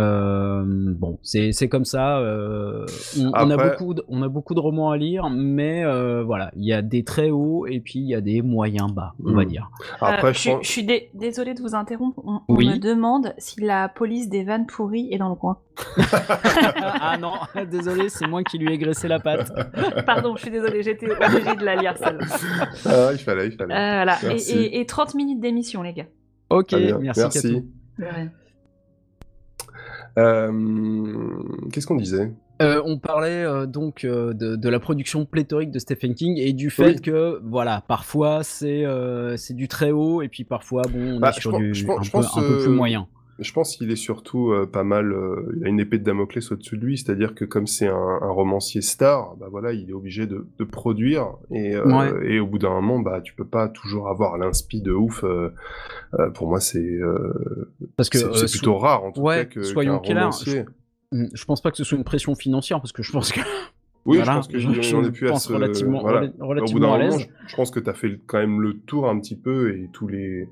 Euh, 0.01 0.65
bon, 0.67 1.19
c'est 1.23 1.53
c'est 1.53 1.69
comme 1.69 1.85
ça. 1.85 2.19
euh, 2.19 2.87
on, 3.19 3.29
on 3.35 3.51
a 3.51 3.57
beaucoup 3.57 3.95
de, 3.95 4.03
on 4.09 4.23
a 4.23 4.29
beaucoup 4.29 4.55
de 4.55 4.61
romans 4.61 4.91
à 4.91 4.97
lire, 4.97 5.29
mais 5.31 5.85
euh, 5.85 6.23
voilà, 6.25 6.51
il 6.57 6.65
y 6.65 6.73
a 6.73 6.83
des 6.83 7.05
très 7.05 7.31
hauts 7.31 7.67
et 7.67 7.81
puis 7.81 7.99
il 8.01 8.07
y 8.07 8.15
a 8.15 8.21
des 8.21 8.43
moyens 8.43 8.93
bas, 8.93 9.15
on 9.25 9.33
va 9.33 9.43
Mhm. 9.43 9.49
dire. 9.49 9.71
Après, 10.01 10.29
Euh, 10.29 10.33
je 10.33 10.39
suis, 10.39 10.51
pense- 10.51 10.67
je 10.67 10.71
suis 10.71 10.85
dé- 10.85 11.11
désolée 11.15 11.55
de 11.55 11.61
vous 11.63 11.75
interrompre. 11.75 12.21
On, 12.25 12.41
me 12.55 12.79
demande 12.79 13.35
si 13.39 13.61
la 13.61 13.89
police 13.89 14.29
des 14.29 14.45
vannes 14.45 14.67
pourries 14.67 15.09
est 15.13 15.19
dans 15.19 15.29
le 15.29 15.35
coin. 15.35 15.59
ah 16.13 17.17
non, 17.19 17.33
désolé, 17.71 18.09
c'est 18.09 18.27
moi 18.27 18.43
qui 18.43 18.59
lui 18.59 18.73
ai 18.73 18.79
graissé 18.79 19.09
la 19.09 19.19
patte. 19.19 19.53
Pardon, 20.07 20.37
je 20.37 20.43
suis 20.43 20.51
désolée, 20.51 20.83
j'étais 20.83 21.07
obligée 21.11 21.57
de 21.57 21.65
la 21.65 21.77
lire 21.77 21.95
celle-là. 21.97 22.27
Ah, 22.87 23.09
il 23.13 23.19
fallait, 23.19 23.47
il 23.47 23.53
fallait. 23.53 23.75
Euh, 23.75 23.95
voilà. 24.05 24.17
Et, 24.23 24.27
Merci. 24.29 24.53
et- 24.59 24.81
et 24.81 24.87
30 24.87 25.15
minutes 25.15 25.41
d'émission, 25.41 25.83
les 25.83 25.93
gars. 25.93 26.07
Ok, 26.51 26.75
bien, 26.75 26.99
merci. 26.99 27.63
Qu'est-ce 30.17 31.87
qu'on 31.87 31.97
disait? 31.97 32.33
Euh, 32.63 32.83
on 32.85 32.99
parlait 32.99 33.43
euh, 33.45 33.65
donc 33.65 34.05
euh, 34.05 34.35
de, 34.35 34.55
de 34.55 34.69
la 34.69 34.79
production 34.81 35.25
pléthorique 35.25 35.71
de 35.71 35.79
Stephen 35.79 36.15
King 36.15 36.37
et 36.37 36.53
du 36.53 36.69
fait 36.69 36.89
Oui. 36.97 37.01
que 37.01 37.41
voilà 37.43 37.83
parfois 37.89 38.43
c'est 38.43 38.85
euh, 38.85 39.39
c'est 39.39 39.55
du 39.55 39.67
très 39.67 39.93
haut 39.93 40.21
et 40.21 40.29
puis 40.29 40.45
parfois 40.45 40.83
bon 40.93 41.15
on 41.17 41.21
Bah, 41.21 41.31
est 41.35 41.41
sur 41.41 41.53
pense- 41.53 41.61
du 41.61 41.73
je 41.75 41.87
pense- 41.87 42.01
un, 42.01 42.03
je 42.03 42.11
peu, 42.11 42.19
pense, 42.19 42.37
un 42.37 42.41
peu 42.43 42.59
plus 42.59 42.69
euh, 42.69 42.75
moyen. 42.75 43.09
Je 43.41 43.53
pense 43.53 43.77
qu'il 43.77 43.91
est 43.91 43.97
surtout 43.97 44.53
euh, 44.53 44.67
pas 44.67 44.85
mal. 44.85 45.13
euh, 45.13 45.53
il 45.57 45.65
a 45.65 45.69
une 45.69 45.81
épée 45.81 45.99
de 45.99 46.05
Damoclès 46.05 46.53
au-dessus 46.53 46.77
de 46.79 46.85
lui, 46.85 46.99
c'est-à-dire 46.99 47.35
que 47.35 47.45
comme 47.45 47.67
c'est 47.67 47.89
un, 47.89 47.95
un 48.23 48.31
romancier 48.31 48.83
star, 48.83 49.35
bah 49.37 49.47
voilà, 49.51 49.73
il 49.73 49.89
est 49.91 49.93
obligé 49.95 50.27
de, 50.27 50.47
de 50.59 50.65
produire 50.65 51.29
et, 51.51 51.75
euh, 51.75 51.85
Ouais. 51.85 52.33
et 52.35 52.39
au 52.41 52.47
bout 52.47 52.59
d'un 52.59 52.71
moment, 52.71 52.99
bah 53.01 53.21
tu 53.23 53.35
peux 53.35 53.47
pas 53.47 53.69
toujours 53.69 54.09
avoir 54.09 54.37
l'inspi 54.39 54.83
de 54.83 54.93
ouf. 54.93 55.25
euh, 55.25 55.51
euh, 56.19 56.31
pour 56.31 56.49
moi, 56.49 56.61
c'est 56.61 56.79
euh, 56.85 57.73
Parce 57.97 58.09
que 58.11 58.19
c'est 58.19 58.25
euh, 58.27 58.47
so- 58.47 58.59
plutôt 58.59 58.77
rare 58.79 59.05
en 59.05 59.13
tout 59.13 59.21
ouais, 59.23 59.37
cas 59.37 59.45
que 59.47 59.63
soyons 59.63 59.99
romancier. 60.01 60.65
Hmm, 61.13 61.27
je 61.33 61.45
pense 61.45 61.61
pas 61.61 61.71
que 61.71 61.77
ce 61.77 61.85
soit 61.85 61.99
une 61.99 62.05
pression 62.05 62.35
financière 62.35 62.81
parce 62.81 62.93
que 62.93 63.03
je 63.03 63.11
pense 63.13 63.33
que 63.33 63.41
Oui, 64.07 64.17
voilà, 64.17 64.33
je 64.33 64.37
pense 64.39 64.49
que 64.49 64.59
je- 64.59 64.73
j'en 64.83 65.03
je 65.03 65.09
ai 65.09 65.13
plus 65.13 65.27
à 65.29 65.31
pense 65.33 65.47
se... 65.49 65.53
relativement 65.53 66.01
voilà. 66.01 66.21
rela- 66.23 66.31
Au 66.35 66.39
bout 66.39 66.47
relativement 66.47 66.81
d'un 66.81 66.87
à 66.95 66.99
moment, 67.05 67.17
l'aise. 67.19 67.27
je, 67.47 67.49
je 67.51 67.57
pense 67.57 67.71
que 67.71 67.81
tu 67.81 67.91
as 67.91 67.95
fait 67.95 68.19
quand 68.27 68.39
même 68.39 68.61
le 68.61 68.75
tour 68.79 69.09
un 69.09 69.19
petit 69.21 69.37
peu 69.37 69.75
et 69.75 69.89
tous 69.93 70.09
les 70.09 70.49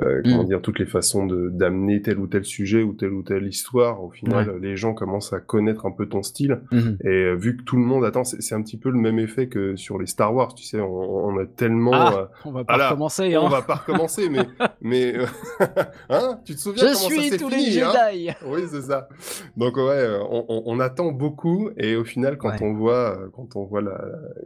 euh, 0.00 0.20
comment 0.22 0.44
Mm. 0.44 0.46
dire 0.46 0.62
toutes 0.62 0.78
les 0.78 0.86
façons 0.86 1.26
de 1.26 1.48
d'amener 1.48 2.00
tel 2.00 2.18
ou 2.20 2.26
tel 2.28 2.44
sujet 2.44 2.82
ou 2.82 2.92
telle 2.92 3.12
ou 3.12 3.22
telle 3.22 3.46
histoire. 3.46 4.02
Au 4.04 4.10
final, 4.10 4.58
les 4.62 4.76
gens 4.76 4.94
commencent 4.94 5.32
à 5.32 5.40
connaître 5.40 5.84
un 5.86 5.90
peu 5.90 6.06
ton 6.06 6.22
style 6.22 6.60
Mhm. 6.70 6.98
et 7.02 7.08
euh, 7.08 7.34
vu 7.34 7.56
que 7.56 7.62
tout 7.64 7.76
le 7.76 7.82
monde 7.82 8.04
attend, 8.04 8.22
c'est 8.22 8.54
un 8.54 8.62
petit 8.62 8.76
peu 8.76 8.90
le 8.90 8.98
même 8.98 9.18
effet 9.18 9.48
que 9.48 9.74
sur 9.74 9.98
les 9.98 10.06
Star 10.06 10.32
Wars. 10.34 10.54
Tu 10.54 10.62
sais, 10.64 10.80
on, 10.80 11.26
on 11.26 11.38
a 11.38 11.44
tellement 11.46 11.90
Ah, 11.92 12.14
euh, 12.18 12.26
on 12.44 12.52
va 12.52 12.62
pas 12.64 12.88
recommencer. 12.88 13.36
on 13.36 13.46
Hein. 13.46 13.48
va 13.50 13.62
pas 13.62 13.74
recommencer, 13.76 14.28
mais 14.28 14.38
mais 14.80 15.16
euh, 15.16 15.26
hein, 16.08 16.38
tu 16.44 16.54
te 16.54 16.60
souviens 16.60 16.88
Je 16.88 16.94
comment 16.94 17.08
suis 17.20 17.30
ça 17.30 17.38
tous 17.38 17.50
fini 17.50 17.70
les 17.70 17.82
hein? 17.82 17.92
Jedi. 18.12 18.30
oui, 18.46 18.60
c'est 18.70 18.82
ça. 18.82 19.08
Donc 19.56 19.76
ouais, 19.76 19.82
euh, 19.88 20.20
on, 20.30 20.44
on- 20.48 20.62
on 20.66 20.78
attend 20.80 21.10
beaucoup 21.12 21.70
et 21.76 21.96
au 21.96 22.04
final, 22.04 22.38
quand 22.38 22.50
Ouais. 22.50 22.62
on 22.62 22.74
voit, 22.74 23.18
euh, 23.18 23.28
quand 23.32 23.56
on 23.56 23.64
voit 23.64 23.80
la, 23.82 24.00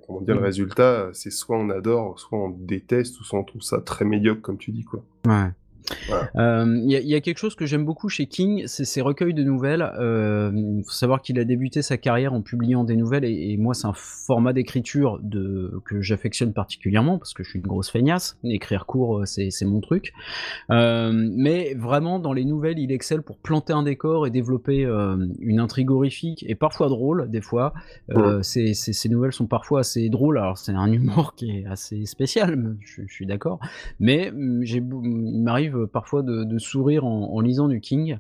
comment 0.07 0.21
dire, 0.23 0.35
Mm. 0.37 0.39
le 0.39 0.45
résultat, 0.45 1.09
c'est 1.13 1.31
soit 1.31 1.59
on 1.59 1.69
adore, 1.71 2.19
soit 2.19 2.39
on 2.39 2.49
déteste, 2.49 3.21
ou 3.21 3.25
soit 3.25 3.39
on 3.39 3.45
trouve 3.45 3.61
ça 3.63 3.81
très 3.81 4.05
médiocre, 4.07 4.41
comme 4.41 4.57
tu 4.59 4.71
dis 4.73 4.85
quoi. 4.85 5.03
Ouais. 5.27 5.64
Voilà. 6.09 6.31
Euh, 6.37 6.81
Il 6.85 6.91
y, 6.91 6.97
a- 6.97 7.01
il 7.01 7.09
y 7.09 7.15
a 7.15 7.21
quelque 7.21 7.39
chose 7.39 7.55
que 7.55 7.67
j'aime 7.67 7.85
beaucoup 7.85 8.09
chez 8.09 8.27
King, 8.27 8.65
c'est 8.67 8.85
ses 8.85 9.01
recueils 9.01 9.35
de 9.35 9.43
nouvelles. 9.43 9.83
Euh, 9.99 10.51
Il 10.55 10.85
faut 10.85 10.91
savoir 10.93 11.21
qu'il 11.23 11.39
a 11.39 11.45
débuté 11.45 11.83
sa 11.83 11.97
carrière 11.97 12.33
en 12.33 12.43
publiant 12.43 12.85
des 12.85 12.97
nouvelles, 12.97 13.25
et, 13.25 13.53
et 13.53 13.57
moi 13.57 13.75
c'est 13.75 13.87
un 13.87 13.93
format 13.95 14.53
d'écriture 14.53 15.19
de 15.23 15.81
que 15.85 16.01
j'affectionne 16.01 16.53
particulièrement 16.53 17.19
parce 17.19 17.35
que 17.35 17.43
je 17.43 17.51
suis 17.51 17.59
une 17.61 17.67
grosse 17.67 17.91
feignasse. 17.91 18.39
Écrire 18.45 18.87
court, 18.87 19.19
euh, 19.21 19.25
c'est 19.27 19.51
mon 19.65 19.81
truc. 19.81 20.13
Euh, 20.71 21.13
mais 21.15 21.75
vraiment 21.75 22.19
dans 22.19 22.33
les 22.33 22.45
nouvelles, 22.45 22.79
il 22.79 22.91
excelle 22.93 23.23
pour 23.23 23.39
planter 23.39 23.73
un 23.73 23.83
décor 23.83 24.27
et 24.27 24.31
développer 24.31 24.85
euh, 24.85 25.17
une 25.41 25.61
intrigue 25.61 25.91
horrifique 25.91 26.45
et 26.49 26.55
parfois 26.55 26.89
drôle 26.89 27.29
des 27.31 27.41
fois. 27.41 27.75
Euh, 28.11 28.43
ces, 28.43 28.75
ces- 28.75 28.93
ces 28.93 29.09
nouvelles 29.09 29.33
sont 29.33 29.47
parfois 29.47 29.81
assez 29.81 30.09
drôles. 30.09 30.39
Alors 30.39 30.59
c'est 30.59 30.73
un 30.73 30.91
humour 30.93 31.35
qui 31.35 31.51
est 31.59 31.67
assez 31.67 32.07
spécial, 32.07 32.77
je, 32.81 33.03
je 33.07 33.13
suis 33.13 33.27
d'accord. 33.27 33.59
Mais 34.01 34.33
j'ai 34.63 34.81
beau- 34.81 35.03
il 35.05 35.43
m'arrive 35.43 35.74
parfois 35.93 36.23
de, 36.23 36.45
de 36.45 36.59
sourire 36.59 37.05
en, 37.05 37.35
en 37.35 37.41
lisant 37.41 37.69
du 37.69 37.81
King. 37.81 38.19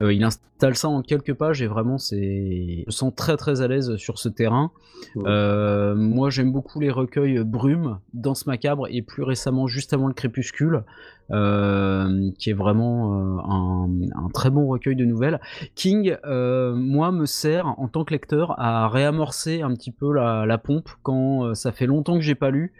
Euh, 0.00 0.12
il 0.12 0.24
installe 0.24 0.74
ça 0.74 0.88
en 0.88 1.02
quelques 1.02 1.34
pages 1.34 1.62
et 1.62 1.66
vraiment 1.68 1.98
c'est, 1.98 2.78
je 2.80 2.86
me 2.86 2.90
sens 2.90 3.12
très 3.14 3.36
très 3.36 3.60
à 3.60 3.68
l'aise 3.68 3.96
sur 3.96 4.18
ce 4.18 4.28
terrain. 4.28 4.72
Ouais. 5.14 5.22
Euh, 5.26 5.94
moi 5.94 6.30
j'aime 6.30 6.50
beaucoup 6.50 6.80
les 6.80 6.90
recueils 6.90 7.44
Brume, 7.44 7.98
Danse 8.14 8.46
macabre 8.46 8.88
et 8.90 9.02
plus 9.02 9.22
récemment 9.22 9.66
juste 9.68 9.92
avant 9.92 10.08
le 10.08 10.14
crépuscule, 10.14 10.82
euh, 11.30 12.30
qui 12.38 12.50
est 12.50 12.54
vraiment 12.54 13.12
un, 13.48 13.88
un 14.16 14.28
très 14.32 14.50
bon 14.50 14.66
recueil 14.66 14.96
de 14.96 15.04
nouvelles. 15.04 15.40
King, 15.74 16.16
moi, 16.24 17.12
me 17.12 17.26
sert 17.26 17.66
en 17.78 17.86
tant 17.86 18.04
que 18.04 18.12
lecteur 18.12 18.58
à 18.58 18.88
réamorcer 18.88 19.62
un 19.62 19.72
petit 19.74 19.92
peu 19.92 20.12
la, 20.12 20.46
la 20.46 20.58
pompe 20.58 20.88
quand 21.02 21.54
ça 21.54 21.70
fait 21.70 21.86
longtemps 21.86 22.14
que 22.14 22.22
j'ai 22.22 22.34
pas 22.34 22.50
lu. 22.50 22.72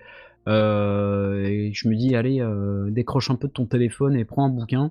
Euh, 0.49 1.45
et 1.45 1.73
je 1.73 1.89
me 1.89 1.95
dis, 1.95 2.15
allez, 2.15 2.41
euh, 2.41 2.91
décroche 2.91 3.31
un 3.31 3.37
peu 3.37 3.49
de 3.49 3.53
ton 3.53 3.67
téléphone 3.67 4.17
et 4.17 4.25
prends 4.25 4.47
un 4.47 4.51
bouquin. 4.51 4.91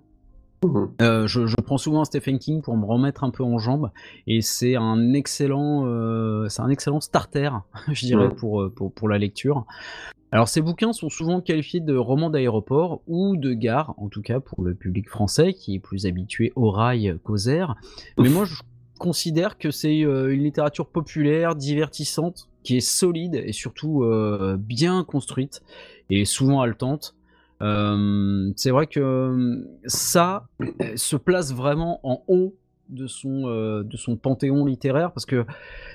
Mhm. 0.64 0.92
Euh, 1.02 1.28
je, 1.28 1.48
je 1.48 1.56
prends 1.56 1.78
souvent 1.78 2.02
un 2.02 2.06
Stephen 2.06 2.38
King 2.38 2.62
pour 2.62 2.78
me 2.78 2.86
remettre 2.86 3.24
un 3.24 3.32
peu 3.32 3.44
en 3.44 3.58
jambes 3.58 3.90
et 4.28 4.42
c'est 4.42 4.76
un 4.76 5.14
excellent, 5.14 5.86
euh, 5.88 6.48
c'est 6.50 6.62
un 6.62 6.70
excellent 6.70 7.00
starter, 7.00 7.50
je 7.92 8.06
dirais, 8.06 8.30
pour, 8.30 8.70
pour, 8.76 8.94
pour 8.94 9.10
la 9.10 9.18
lecture. 9.18 9.66
Alors 10.32 10.48
ces 10.48 10.62
bouquins 10.62 10.94
sont 10.94 11.10
souvent 11.10 11.42
qualifiés 11.42 11.82
de 11.82 11.96
romans 11.98 12.30
d'aéroport 12.30 13.02
ou 13.08 13.36
de 13.36 13.54
gare, 13.54 13.96
en 13.98 14.08
tout 14.08 14.22
cas 14.22 14.40
pour 14.40 14.64
le 14.64 14.76
public 14.76 15.10
français 15.10 15.54
qui 15.54 15.76
est 15.76 15.80
plus 15.80 16.06
habitué 16.06 16.54
au 16.56 16.70
rail 16.70 17.18
qu'aux 17.24 17.38
airs. 17.38 17.76
Mais 18.18 18.30
moi 18.30 18.46
je 18.46 18.62
considère 18.98 19.58
que 19.58 19.72
c'est 19.72 19.98
une 19.98 20.44
littérature 20.44 20.88
populaire, 20.88 21.56
divertissante, 21.56 22.51
qui 22.64 22.78
est 22.78 22.82
solide 22.82 23.36
et 23.36 23.52
surtout 23.52 24.04
euh, 24.04 24.58
bien 24.60 25.04
construite 25.04 25.62
et 26.10 26.26
souvent 26.26 26.62
haletante. 26.62 27.16
Euh, 27.62 28.52
c'est 28.56 28.72
vrai 28.72 28.88
que 28.88 29.00
euh, 29.00 29.80
ça 29.86 30.48
se 30.96 31.16
place 31.16 31.54
vraiment 31.54 32.00
en 32.04 32.24
haut 32.28 32.56
de 32.90 33.08
son, 33.08 33.44
de 33.84 33.98
son 33.98 34.18
panthéon 34.18 34.66
littéraire 34.66 35.14
parce 35.14 35.26
que 35.26 35.46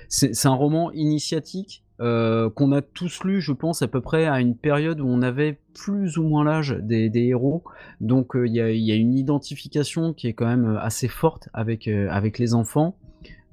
c'est 0.08 0.46
un 0.46 0.54
roman 0.54 0.90
initiatique 0.92 1.82
qu'on 1.98 2.72
a 2.72 2.82
tous 2.82 3.22
lu, 3.24 3.42
je 3.42 3.52
pense, 3.52 3.82
à 3.82 3.88
peu 3.88 4.00
près 4.00 4.26
à 4.26 4.40
une 4.40 4.56
période 4.56 5.00
où 5.00 5.06
on 5.06 5.20
avait 5.20 5.58
plus 5.74 6.16
ou 6.16 6.22
moins 6.22 6.44
l'âge 6.44 6.78
des, 6.80 7.10
héros. 7.14 7.64
Donc 8.00 8.32
il 8.34 8.54
y, 8.54 8.62
a, 8.62 8.70
y 8.70 8.92
a 8.92 8.94
une 8.94 9.14
identification 9.14 10.14
qui 10.14 10.26
est 10.28 10.32
quand 10.32 10.46
même 10.46 10.78
assez 10.80 11.08
forte 11.08 11.50
avec, 11.52 11.86
avec 11.86 12.38
les 12.38 12.54
enfants. 12.54 12.96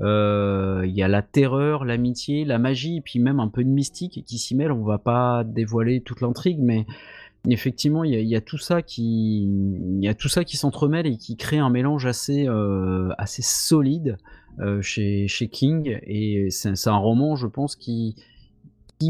Euh, 0.01 0.83
Il 0.85 0.95
y 0.95 1.03
a 1.03 1.07
la 1.07 1.21
terreur, 1.21 1.85
l'amitié, 1.85 2.45
la 2.45 2.59
magie, 2.59 2.97
et 2.97 3.01
puis 3.01 3.19
même 3.19 3.39
un 3.39 3.47
peu 3.47 3.63
de 3.63 3.69
mystique 3.69 4.23
qui 4.25 4.37
s'y 4.37 4.55
mêle. 4.55 4.71
On 4.71 4.83
va 4.83 4.97
pas 4.97 5.43
dévoiler 5.43 6.01
toute 6.01 6.21
l'intrigue, 6.21 6.59
mais 6.59 6.85
effectivement, 7.47 8.03
il 8.03 8.13
y, 8.13 8.35
a, 8.35 8.41
tout 8.41 8.57
ça 8.57 8.81
qui, 8.81 9.43
il 9.43 10.03
y 10.03 10.07
a 10.07 10.13
tout 10.13 10.29
ça 10.29 10.43
qui 10.43 10.57
s'entremêle 10.57 11.07
et 11.07 11.17
qui 11.17 11.35
crée 11.35 11.59
un 11.59 11.69
mélange 11.69 12.05
assez, 12.05 12.47
euh, 12.47 13.09
assez 13.17 13.41
solide 13.41 14.17
euh, 14.59 14.81
chez, 14.81 15.27
chez 15.27 15.47
King. 15.47 15.99
Et 16.03 16.47
c'est 16.49 16.87
un 16.87 16.97
roman, 16.97 17.35
je 17.35 17.47
pense, 17.47 17.75
qui, 17.75 18.15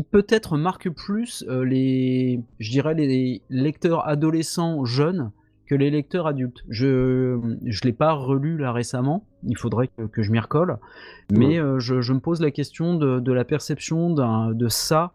peut-être 0.09 0.57
marque 0.57 0.89
plus 0.89 1.45
les, 1.47 2.41
je 2.57 2.71
dirais, 2.71 2.95
les 2.95 3.43
lecteurs 3.51 4.07
adolescents 4.07 4.85
jeunes 4.85 5.31
que 5.65 5.75
les 5.75 5.89
lecteurs 5.89 6.27
adultes. 6.27 6.63
Je 6.69 7.39
je 7.65 7.81
l'ai 7.83 7.93
pas 7.93 8.13
relu 8.13 8.57
là 8.57 8.71
récemment, 8.71 9.25
il 9.43 9.57
faudrait 9.57 9.87
que, 9.87 10.03
que 10.03 10.23
je 10.23 10.31
m'y 10.31 10.39
recolle, 10.39 10.77
mais 11.31 11.59
euh, 11.59 11.79
je, 11.79 12.01
je 12.01 12.13
me 12.13 12.19
pose 12.19 12.41
la 12.41 12.51
question 12.51 12.95
de, 12.95 13.19
de 13.19 13.31
la 13.31 13.45
perception 13.45 14.09
de 14.09 14.67
ça 14.67 15.13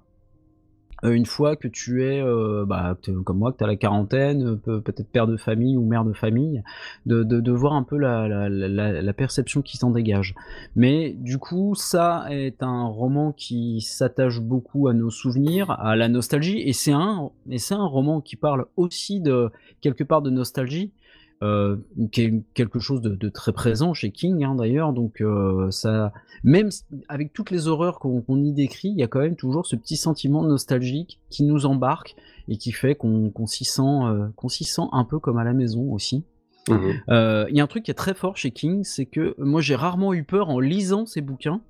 une 1.05 1.27
fois 1.27 1.57
que 1.57 1.69
tu 1.69 2.05
es, 2.05 2.21
euh, 2.21 2.65
bah, 2.67 2.97
comme 3.25 3.39
moi, 3.39 3.53
que 3.53 3.59
tu 3.59 3.65
as 3.65 3.67
la 3.67 3.77
quarantaine, 3.77 4.43
euh, 4.47 4.57
peut- 4.57 4.81
peut-être 4.81 5.11
père 5.11 5.27
de 5.27 5.37
famille 5.37 5.77
ou 5.77 5.85
mère 5.85 6.05
de 6.05 6.13
famille, 6.13 6.63
de, 7.07 7.23
de, 7.23 7.53
voir 7.53 7.75
un 7.75 7.83
peu 7.83 7.97
la, 7.97 8.49
la, 8.49 9.13
perception 9.13 9.63
qui 9.63 9.77
s'en 9.77 9.91
dégage. 9.91 10.35
Mais 10.77 11.11
du 11.11 11.39
coup, 11.39 11.75
ça 11.75 12.27
est 12.31 12.63
un 12.63 12.85
roman 12.87 13.33
qui 13.33 13.81
s'attache 13.81 14.41
beaucoup 14.41 14.89
à 14.89 14.95
nos 14.95 15.11
souvenirs, 15.11 15.71
à 15.71 15.97
la 15.97 16.09
nostalgie, 16.09 16.61
et 16.61 16.73
c'est 16.73 16.93
un, 16.93 17.31
un 17.71 17.87
roman 17.87 18.21
qui 18.21 18.37
parle 18.37 18.67
aussi 18.77 19.21
de 19.21 19.51
quelque 19.81 20.05
part 20.05 20.23
de 20.23 20.31
nostalgie. 20.31 20.93
Euh, 21.41 21.77
qui 22.11 22.23
est 22.23 22.35
quelque 22.53 22.81
chose 22.81 23.01
de, 23.01 23.11
de 23.11 23.29
très 23.29 23.53
présent 23.53 23.95
chez 23.95 24.11
King 24.11 24.43
hein, 24.43 24.57
d'ailleurs 24.57 24.93
donc 24.93 25.21
euh, 25.21 25.71
ça 25.71 26.13
même 26.45 26.71
avec 27.09 27.33
toutes 27.33 27.51
les 27.51 27.69
horreurs 27.69 27.99
qu'on 27.99 28.43
y 28.43 28.53
décrit, 28.53 28.89
il 28.89 28.99
y 28.99 29.03
a 29.03 29.09
quand 29.09 29.21
même 29.21 29.37
toujours 29.37 29.67
ce 29.67 29.77
petit 29.77 29.97
sentiment 29.97 30.43
nostalgique 30.43 31.21
qui 31.31 31.43
nous 31.45 31.67
embarque 31.67 32.17
et 32.49 32.57
qui 32.57 32.73
fait 32.73 32.95
qu'on 32.95 33.47
s'y 33.47 33.65
sent, 33.65 33.83
euh, 33.83 34.29
qu'on 34.37 34.49
s'y 34.49 34.65
sent 34.65 34.83
un 34.93 35.05
peu 35.05 35.19
comme 35.19 35.39
à 35.39 35.45
la 35.45 35.53
maison 35.53 35.93
aussi. 35.93 36.25
Mhm. 36.69 37.01
Euh, 37.09 37.47
Il 37.51 37.57
y 37.57 37.61
a 37.61 37.65
un 37.65 37.69
truc 37.69 37.85
qui 37.85 37.91
est 37.91 37.95
très 37.95 38.15
fort 38.15 38.37
chez 38.37 38.51
King, 38.51 38.85
c'est 38.85 39.07
que 39.07 39.35
moi 39.39 39.61
j'ai 39.61 39.75
rarement 39.75 40.13
eu 40.15 40.25
peur 40.25 40.51
en 40.51 40.61
lisant 40.61 41.07
ces 41.07 41.21
bouquins, 41.21 41.61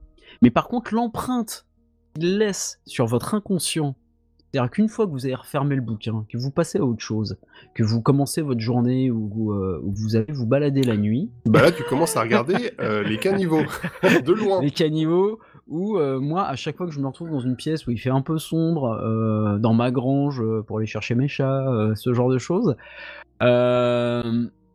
mais 0.42 0.50
par 0.50 0.68
contre 0.68 0.94
l'empreinte 0.94 1.66
qu'il 2.14 2.38
laisse 2.38 2.80
sur 2.86 3.06
votre 3.06 3.34
inconscient, 3.34 3.96
c'est-à-dire 4.58 4.70
qu'une 4.72 4.88
fois 4.88 5.06
que 5.06 5.12
vous 5.12 5.24
avez 5.24 5.34
refermé 5.36 5.76
le 5.76 5.82
bouquin, 5.82 6.24
que 6.28 6.36
vous 6.36 6.50
passez 6.50 6.78
à 6.78 6.84
autre 6.84 7.00
chose, 7.02 7.36
que 7.74 7.82
vous 7.84 8.02
commencez 8.02 8.42
votre 8.42 8.60
journée 8.60 9.10
ou, 9.10 9.30
ou, 9.34 9.52
euh, 9.52 9.80
ou 9.84 9.92
que 9.92 9.98
vous 9.98 10.16
allez 10.16 10.32
vous 10.32 10.46
balader 10.46 10.82
la 10.82 10.96
nuit, 10.96 11.30
Bah 11.46 11.62
là, 11.62 11.70
tu 11.70 11.84
commences 11.84 12.16
à 12.16 12.22
regarder 12.22 12.72
euh, 12.80 13.02
les 13.04 13.18
caniveaux. 13.18 13.62
De 14.24 14.32
loin. 14.32 14.60
les 14.60 14.70
caniveaux 14.72 15.38
où 15.68 15.98
euh, 15.98 16.18
moi 16.18 16.44
à 16.46 16.56
chaque 16.56 16.76
fois 16.76 16.86
que 16.86 16.92
je 16.92 16.98
me 17.00 17.06
retrouve 17.06 17.30
dans 17.30 17.40
une 17.40 17.54
pièce 17.54 17.86
où 17.86 17.90
il 17.90 17.98
fait 17.98 18.10
un 18.10 18.22
peu 18.22 18.38
sombre 18.38 19.58
dans 19.60 19.74
ma 19.74 19.90
grange 19.90 20.42
pour 20.66 20.78
aller 20.78 20.86
chercher 20.86 21.14
mes 21.14 21.28
chats 21.28 21.92
ce 21.94 22.14
genre 22.14 22.30
de 22.30 22.38
choses 22.38 22.74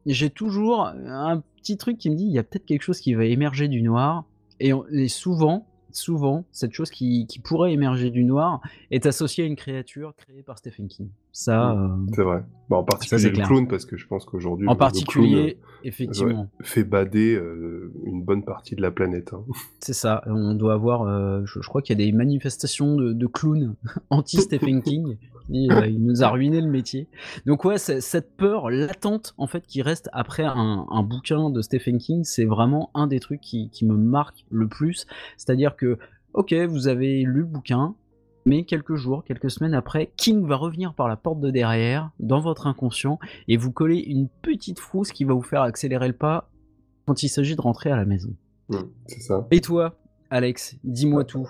j'ai 0.05 0.29
toujours 0.29 0.85
un 0.85 1.41
petit 1.57 1.77
truc 1.77 1.97
qui 1.97 2.09
me 2.09 2.15
dit 2.15 2.25
il 2.25 2.31
y 2.31 2.39
a 2.39 2.43
peut-être 2.43 2.65
quelque 2.65 2.81
chose 2.83 2.99
qui 2.99 3.13
va 3.13 3.25
émerger 3.25 3.67
du 3.67 3.81
noir. 3.81 4.25
Et, 4.59 4.71
on- 4.73 4.85
et 4.91 5.07
souvent 5.07 5.65
souvent 5.95 6.45
cette 6.51 6.73
chose 6.73 6.89
qui, 6.89 7.27
pourrait 7.43 7.73
émerger 7.73 8.09
du 8.09 8.23
noir 8.23 8.61
est 8.91 9.05
associée 9.05 9.43
à 9.43 9.47
une 9.47 9.55
créature 9.55 10.13
créée 10.15 10.43
par 10.43 10.57
Stephen 10.57 10.87
King 10.87 11.09
ça 11.33 11.71
euh, 11.73 11.89
C'est 12.15 12.23
vrai. 12.23 12.43
Bah, 12.69 12.77
en 12.77 12.83
particulier 12.85 13.21
c'est 13.21 13.27
le 13.29 13.33
clair. 13.35 13.47
clown, 13.47 13.67
parce 13.67 13.83
que 13.85 13.97
je 13.97 14.07
pense 14.07 14.23
qu'aujourd'hui, 14.23 14.65
le- 14.65 14.69
en 14.69 14.73
le 14.73 14.79
particulier 14.79 15.55
clown, 15.55 15.79
effectivement 15.83 16.41
ouais, 16.43 16.65
fait 16.65 16.85
bader 16.85 17.35
euh, 17.35 17.91
une 18.05 18.23
bonne 18.23 18.45
partie 18.45 18.75
de 18.75 18.81
la 18.81 18.89
planète. 18.91 19.33
hein. 19.33 19.43
C'est 19.81 19.91
ça, 19.93 20.23
on 20.27 20.53
doit 20.53 20.73
avoir, 20.73 21.01
euh, 21.01 21.41
je, 21.45 21.59
je 21.61 21.67
crois 21.67 21.81
qu'il 21.81 21.99
y 21.99 22.01
a 22.01 22.05
des 22.05 22.11
manifestations 22.15 22.95
de, 22.95 23.11
de 23.11 23.27
clowns 23.27 23.75
anti-Stephen 24.09 24.81
King. 24.81 25.17
Il, 25.49 25.73
euh, 25.73 25.87
il 25.87 26.01
nous 26.01 26.23
a 26.23 26.29
ruiné 26.29 26.61
le 26.61 26.69
métier. 26.69 27.09
Donc 27.45 27.65
ouais, 27.65 27.77
cette 27.77 28.37
peur 28.37 28.69
latente 28.69 29.33
en 29.37 29.45
fait 29.45 29.67
qui 29.67 29.81
reste 29.81 30.09
après 30.13 30.43
un, 30.45 30.85
un 30.89 31.03
bouquin 31.03 31.49
de 31.49 31.61
Stephen 31.61 31.97
King, 31.97 32.23
c'est 32.23 32.45
vraiment 32.45 32.91
un 32.93 33.07
des 33.07 33.19
trucs 33.19 33.41
qui, 33.41 33.69
qui 33.69 33.85
me 33.85 33.97
marque 33.97 34.45
le 34.51 34.69
plus. 34.69 35.05
C'est-à-dire 35.35 35.75
que, 35.75 35.97
ok, 36.33 36.53
vous 36.69 36.87
avez 36.87 37.23
lu 37.23 37.39
le 37.41 37.43
bouquin, 37.43 37.93
mais 38.45 38.63
quelques 38.63 38.95
jours, 38.95 39.23
quelques 39.23 39.49
semaines 39.49 39.73
après, 39.73 40.11
King 40.17 40.45
va 40.45 40.55
revenir 40.55 40.93
par 40.93 41.07
la 41.07 41.15
porte 41.15 41.39
de 41.39 41.49
derrière, 41.49 42.11
dans 42.19 42.39
votre 42.39 42.67
inconscient, 42.67 43.19
et 43.47 43.57
vous 43.57 43.71
coller 43.71 43.99
une 43.99 44.27
petite 44.41 44.79
frousse 44.79 45.11
qui 45.11 45.23
va 45.23 45.33
vous 45.33 45.41
faire 45.41 45.61
accélérer 45.61 46.07
le 46.07 46.13
pas 46.13 46.49
quand 47.05 47.23
il 47.23 47.29
s'agit 47.29 47.55
de 47.55 47.61
rentrer 47.61 47.91
à 47.91 47.95
la 47.95 48.05
maison. 48.05 48.33
C'est 49.07 49.21
ça. 49.21 49.47
Et 49.51 49.61
toi, 49.61 49.95
Alex, 50.29 50.77
dis-moi 50.83 51.25
tout. 51.25 51.49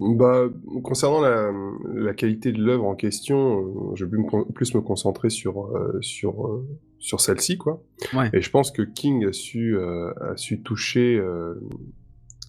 Bah, 0.00 0.44
concernant 0.84 1.20
la, 1.20 1.50
la 1.92 2.14
qualité 2.14 2.52
de 2.52 2.62
l'œuvre 2.62 2.84
en 2.84 2.94
question, 2.94 3.60
euh, 3.60 3.94
j'ai 3.96 4.06
pu 4.06 4.18
me 4.18 4.52
plus 4.52 4.74
me 4.74 4.80
concentrer 4.80 5.28
sur, 5.28 5.66
euh, 5.66 5.98
sur, 6.00 6.46
euh, 6.46 6.64
sur 7.00 7.20
celle-ci, 7.20 7.58
quoi. 7.58 7.82
Ouais. 8.14 8.30
Et 8.32 8.40
je 8.40 8.50
pense 8.50 8.70
que 8.70 8.82
King 8.82 9.26
a 9.26 9.32
su, 9.32 9.76
euh, 9.76 10.12
a 10.20 10.36
su 10.36 10.62
toucher, 10.62 11.20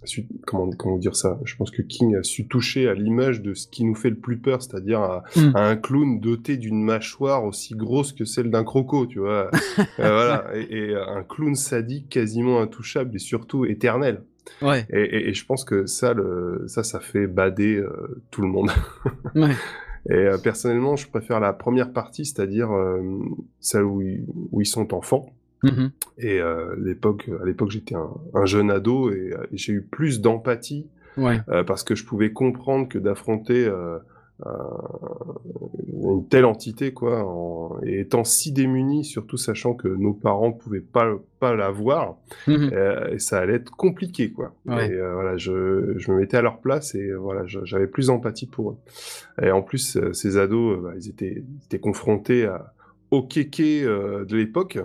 su- 0.05 0.27
comment, 0.45 0.69
comment 0.71 0.97
dire 0.97 1.15
ça? 1.15 1.39
Je 1.45 1.55
pense 1.55 1.71
que 1.71 1.81
King 1.81 2.15
a 2.15 2.23
su 2.23 2.47
toucher 2.47 2.87
à 2.87 2.93
l'image 2.93 3.41
de 3.41 3.53
ce 3.53 3.67
qui 3.67 3.83
nous 3.83 3.95
fait 3.95 4.09
le 4.09 4.15
plus 4.17 4.37
peur, 4.37 4.61
c'est-à-dire 4.61 4.99
à, 5.01 5.23
Mm. 5.35 5.51
à 5.55 5.67
un 5.67 5.75
clown 5.75 6.19
doté 6.19 6.57
d'une 6.57 6.81
mâchoire 6.83 7.43
aussi 7.45 7.75
grosse 7.75 8.13
que 8.13 8.25
celle 8.25 8.49
d'un 8.51 8.63
croco, 8.63 9.05
tu 9.05 9.19
vois. 9.19 9.49
Euh, 9.79 9.85
voilà. 9.97 10.45
Et, 10.55 10.89
et 10.89 10.95
un 10.95 11.23
clown 11.23 11.55
sadique 11.55 12.09
quasiment 12.09 12.61
intouchable 12.61 13.15
et 13.15 13.19
surtout 13.19 13.65
éternel. 13.65 14.21
Ouais, 14.61 14.85
Et, 14.91 15.01
et- 15.01 15.29
et 15.29 15.33
je 15.33 15.45
pense 15.45 15.63
que 15.63 15.85
ça, 15.85 16.13
le, 16.13 16.63
ça, 16.67 16.83
ça 16.83 16.99
fait 16.99 17.27
bader 17.27 17.75
euh, 17.77 18.21
tout 18.31 18.41
le 18.41 18.47
monde. 18.47 18.71
ouais. 19.35 19.51
Et 20.09 20.13
euh, 20.13 20.37
personnellement, 20.37 20.95
je 20.95 21.07
préfère 21.07 21.39
la 21.39 21.53
première 21.53 21.91
partie, 21.93 22.25
c'est-à-dire 22.25 22.69
celle 23.59 23.83
où 23.83 24.01
ils, 24.01 24.25
où 24.51 24.61
ils 24.61 24.65
sont 24.65 24.93
enfants. 24.93 25.29
Mhm. 25.63 25.91
Et 26.17 26.39
euh, 26.41 26.75
l'époque, 26.77 27.29
à 27.41 27.45
l'époque, 27.45 27.71
j'étais 27.71 27.95
un, 27.95 28.09
un 28.33 28.45
jeune 28.45 28.71
ado 28.71 29.11
et, 29.11 29.33
euh, 29.33 29.43
et 29.51 29.57
j'ai 29.57 29.73
eu 29.73 29.81
plus 29.81 30.21
d'empathie 30.21 30.87
Ouais. 31.17 31.39
euh, 31.49 31.63
parce 31.63 31.83
que 31.83 31.95
je 31.95 32.05
pouvais 32.05 32.31
comprendre 32.31 32.87
que 32.87 32.97
d'affronter 32.97 33.65
euh, 33.65 33.97
un- 34.45 35.39
une 35.91 36.25
telle 36.29 36.45
entité, 36.45 36.93
quoi, 36.93 37.23
en, 37.25 37.77
et 37.83 37.99
étant 38.01 38.23
si 38.23 38.51
démunis, 38.53 39.03
surtout 39.03 39.35
sachant 39.37 39.73
que 39.73 39.87
nos 39.89 40.13
parents 40.13 40.51
pouvaient 40.53 40.79
pas 40.79 41.07
pas 41.39 41.55
la 41.55 41.71
voir, 41.71 42.15
Mhm. 42.47 42.69
euh, 42.73 43.07
et 43.13 43.19
ça 43.19 43.39
allait 43.39 43.55
être 43.55 43.71
compliqué, 43.71 44.31
quoi. 44.31 44.53
Ouais. 44.65 44.89
Et 44.91 44.95
voilà, 44.97 45.37
je, 45.37 45.93
je 45.97 46.11
me 46.11 46.17
mettais 46.19 46.37
à 46.37 46.41
leur 46.41 46.59
place 46.59 46.95
et 46.95 47.13
voilà, 47.13 47.43
j'avais 47.45 47.87
plus 47.87 48.07
d'empathie 48.07 48.47
pour 48.47 48.71
eux. 48.71 48.77
Et 49.41 49.51
en 49.51 49.61
plus, 49.61 49.97
ces 50.13 50.37
ados, 50.37 50.79
bah, 50.81 50.91
ils 50.97 51.09
étaient, 51.09 51.43
ils 51.45 51.65
étaient 51.65 51.79
confrontés 51.79 52.45
à, 52.45 52.73
au 53.11 53.23
kéké 53.23 53.83
de 53.83 54.35
l'époque, 54.35 54.79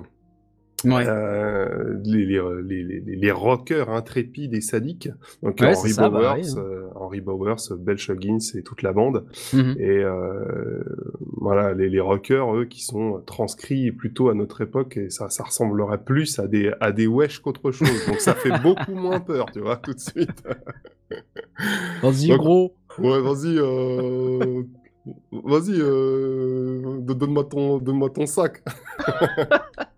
Ouais. 0.85 1.05
euh, 1.07 1.99
les, 2.05 2.25
les, 2.27 2.41
les, 2.63 2.83
les, 3.01 3.17
les 3.17 3.31
rockers 3.33 3.91
intrépides 3.91 4.55
et 4.55 4.61
sadiques. 4.61 5.09
Donc 5.43 5.59
Ouais, 5.61 5.75
Henry 5.77 5.91
ça, 5.91 6.09
bah 6.09 6.19
Bowers, 6.21 6.43
oui, 6.43 6.55
euh, 6.59 6.87
Henry 6.95 7.21
Bowers, 7.21 7.57
Bell 7.79 7.99
Shoggins 7.99 8.39
et 8.55 8.63
toute 8.63 8.83
la 8.83 8.93
bande. 8.93 9.25
Mhm. 9.53 9.77
Et 9.79 10.03
euh, 10.05 10.83
voilà, 11.39 11.73
les, 11.75 12.01
rockers, 12.01 12.55
eux, 12.57 12.65
qui 12.65 12.83
sont 12.85 13.23
transcrits 13.27 13.93
plutôt 13.93 14.29
à 14.29 14.35
notre 14.35 14.61
époque, 14.61 14.97
et 14.97 15.11
ça, 15.11 15.29
ça 15.31 15.45
ressemblerait 15.45 16.03
plus 16.05 16.39
à 16.39 16.47
des, 16.47 16.73
à 16.81 16.93
des 16.93 17.07
wesh 17.07 17.39
qu'autre 17.41 17.71
chose. 17.73 18.07
Donc 18.07 18.21
ça 18.21 18.35
fait 18.35 18.51
beaucoup 18.63 18.95
moins 18.95 19.21
peur, 19.21 19.47
tu 19.53 19.61
vois, 19.61 19.77
tout 19.77 19.95
de 19.95 20.01
suite. 20.01 20.43
Vas-y, 22.03 22.29
gros. 22.37 22.75
Ouais, 22.99 23.21
vas-y, 23.21 23.57
vas-y, 25.33 25.79
don- 25.79 27.15
donne-moi 27.15 27.45
ton, 27.45 27.79
donne-moi 27.79 28.11
ton 28.11 28.27
sac. 28.27 28.63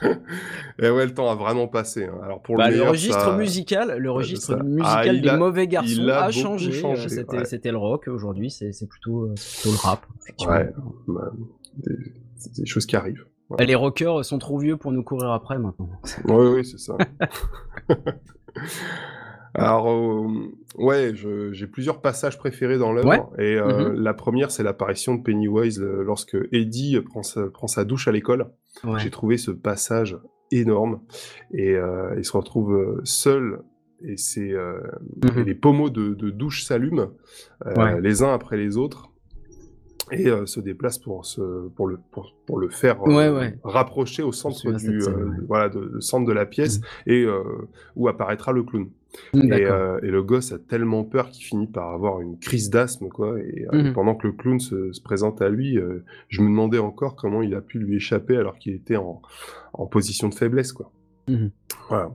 Et 0.82 0.90
ouais, 0.90 1.06
le 1.06 1.14
temps 1.14 1.30
a 1.30 1.34
vraiment 1.34 1.68
passé. 1.68 2.04
hein. 2.06 2.18
Alors 2.22 2.42
pour 2.42 2.56
Bah, 2.56 2.64
le 2.66 2.72
le 2.72 2.76
meilleur, 2.78 2.92
registre 2.92 3.20
ça- 3.20 3.36
musical, 3.36 3.96
le 3.98 4.10
registre 4.10 4.56
ça. 4.56 4.62
musical 4.62 5.16
Ah, 5.16 5.20
des 5.22 5.28
a- 5.28 5.36
mauvais 5.36 5.66
garçons 5.68 6.08
a 6.08 6.30
changé. 6.30 6.72
changé, 6.72 7.08
C'était, 7.08 7.68
ouais. 7.68 7.72
le 7.72 7.78
rock. 7.78 8.08
Aujourd'hui, 8.08 8.50
c'est, 8.50 8.70
plutôt, 8.88 9.24
euh, 9.26 9.34
plutôt 9.34 9.70
le 9.70 9.76
rap. 9.78 10.06
Ouais, 10.48 10.70
bah, 11.06 11.30
des 12.56 12.66
choses 12.66 12.86
qui 12.86 12.96
arrivent. 12.96 13.24
Bah, 13.50 13.64
Les 13.64 13.74
rockers 13.74 14.24
sont 14.24 14.38
trop 14.38 14.58
vieux 14.58 14.76
pour 14.76 14.90
nous 14.90 15.02
courir 15.02 15.30
après 15.30 15.58
maintenant. 15.58 15.90
Oui, 16.24 16.46
oui, 16.56 16.64
c'est 16.64 16.78
ça. 16.78 16.96
Alors, 19.54 19.88
euh, 19.90 20.26
ouais, 20.76 21.12
j'ai 21.52 21.66
plusieurs 21.66 22.00
passages 22.00 22.38
préférés 22.38 22.78
dans 22.78 22.92
l'œuvre. 22.92 23.32
Et 23.38 23.56
euh, 23.56 23.90
Mhm. 23.90 24.00
la 24.02 24.14
première, 24.14 24.50
c'est 24.50 24.62
l'apparition 24.62 25.14
de 25.14 25.22
Pennywise 25.22 25.80
euh, 25.80 26.02
lorsque 26.04 26.36
Eddie 26.52 27.00
prend 27.00 27.22
sa, 27.22 27.46
prend 27.48 27.66
sa 27.68 27.84
douche 27.84 28.08
à 28.08 28.12
l'école. 28.12 28.46
Ouais. 28.82 28.98
J'ai 28.98 29.10
trouvé 29.10 29.36
ce 29.38 29.50
passage 29.52 30.18
énorme. 30.50 31.00
Et 31.52 31.74
euh, 31.76 32.14
il 32.16 32.24
se 32.24 32.36
retrouve 32.36 33.00
seul. 33.04 33.60
Et, 34.06 34.16
c'est, 34.18 34.50
et 34.50 35.44
les 35.44 35.54
pommeaux 35.54 35.88
de, 35.88 36.12
de 36.14 36.28
douche 36.30 36.64
s'allument, 36.64 37.08
Ouais. 37.64 38.00
les 38.02 38.22
uns 38.22 38.34
après 38.34 38.56
les 38.58 38.76
autres. 38.76 39.10
Et 40.12 40.26
se 40.44 40.60
déplace 40.60 40.98
pour, 40.98 41.24
se, 41.24 41.68
pour, 41.68 41.86
le, 41.86 41.98
pour, 42.10 42.34
pour 42.46 42.58
le 42.58 42.68
faire 42.68 42.98
rapprocher 43.62 44.22
au 44.22 44.32
centre, 44.32 44.66
de 44.66 44.72
du, 44.72 44.78
cette 44.78 45.02
scène, 45.04 45.14
ouais. 45.14 45.36
voilà, 45.48 45.70
de, 45.70 45.80
le 45.80 46.00
centre 46.02 46.26
de 46.26 46.32
la 46.34 46.44
pièce 46.44 46.82
et 47.06 47.22
euh, 47.24 47.42
où 47.96 48.08
apparaîtra 48.08 48.52
le 48.52 48.62
clown. 48.64 48.90
Mm, 49.32 49.52
Et, 49.52 49.64
euh, 49.64 49.98
et 50.02 50.08
le 50.08 50.22
gosse 50.22 50.52
a 50.52 50.58
tellement 50.58 51.04
peur 51.04 51.30
qu'il 51.30 51.44
finit 51.44 51.66
par 51.68 51.90
avoir 51.92 52.20
une 52.20 52.38
crise 52.38 52.70
d'asthme, 52.70 53.08
quoi. 53.08 53.38
Et, 53.40 53.66
euh, 53.72 53.82
Mhm. 53.84 53.92
pendant 53.92 54.14
que 54.14 54.26
le 54.26 54.32
clown 54.32 54.58
se, 54.60 54.92
se 54.92 55.00
présente 55.00 55.40
à 55.42 55.48
lui, 55.48 55.78
euh, 55.78 56.04
je 56.28 56.40
me 56.42 56.48
demandais 56.48 56.78
encore 56.78 57.14
comment 57.16 57.42
il 57.42 57.54
a 57.54 57.60
pu 57.60 57.78
lui 57.78 57.96
échapper 57.96 58.36
alors 58.36 58.58
qu'il 58.58 58.74
était 58.74 58.96
en, 58.96 59.22
en 59.72 59.86
position 59.86 60.28
de 60.28 60.34
faiblesse, 60.34 60.72
quoi. 60.72 60.90
Mhm. 61.28 61.50
Voilà. 61.88 62.10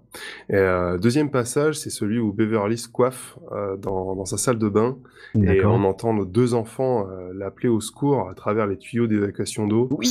Et, 0.50 0.56
euh, 0.56 0.98
deuxième 0.98 1.32
passage, 1.32 1.76
c'est 1.80 1.90
celui 1.90 2.20
où 2.20 2.32
Beverly 2.34 2.78
se 2.78 2.88
coiffe 2.88 3.38
euh, 3.52 3.76
dans, 3.78 4.16
dans 4.16 4.26
sa 4.26 4.38
salle 4.38 4.58
de 4.60 4.68
bain 4.70 4.98
et 5.36 5.64
on 5.66 5.84
entend 5.84 6.14
nos 6.14 6.26
deux 6.26 6.54
enfants 6.54 7.08
euh, 7.10 7.32
l'appeler 7.34 7.70
au 7.70 7.80
secours 7.82 8.30
à 8.30 8.34
travers 8.36 8.68
les 8.68 8.78
tuyaux 8.78 9.08
d'évacuation 9.08 9.68
d'eau. 9.68 9.88
Oui. 9.92 10.10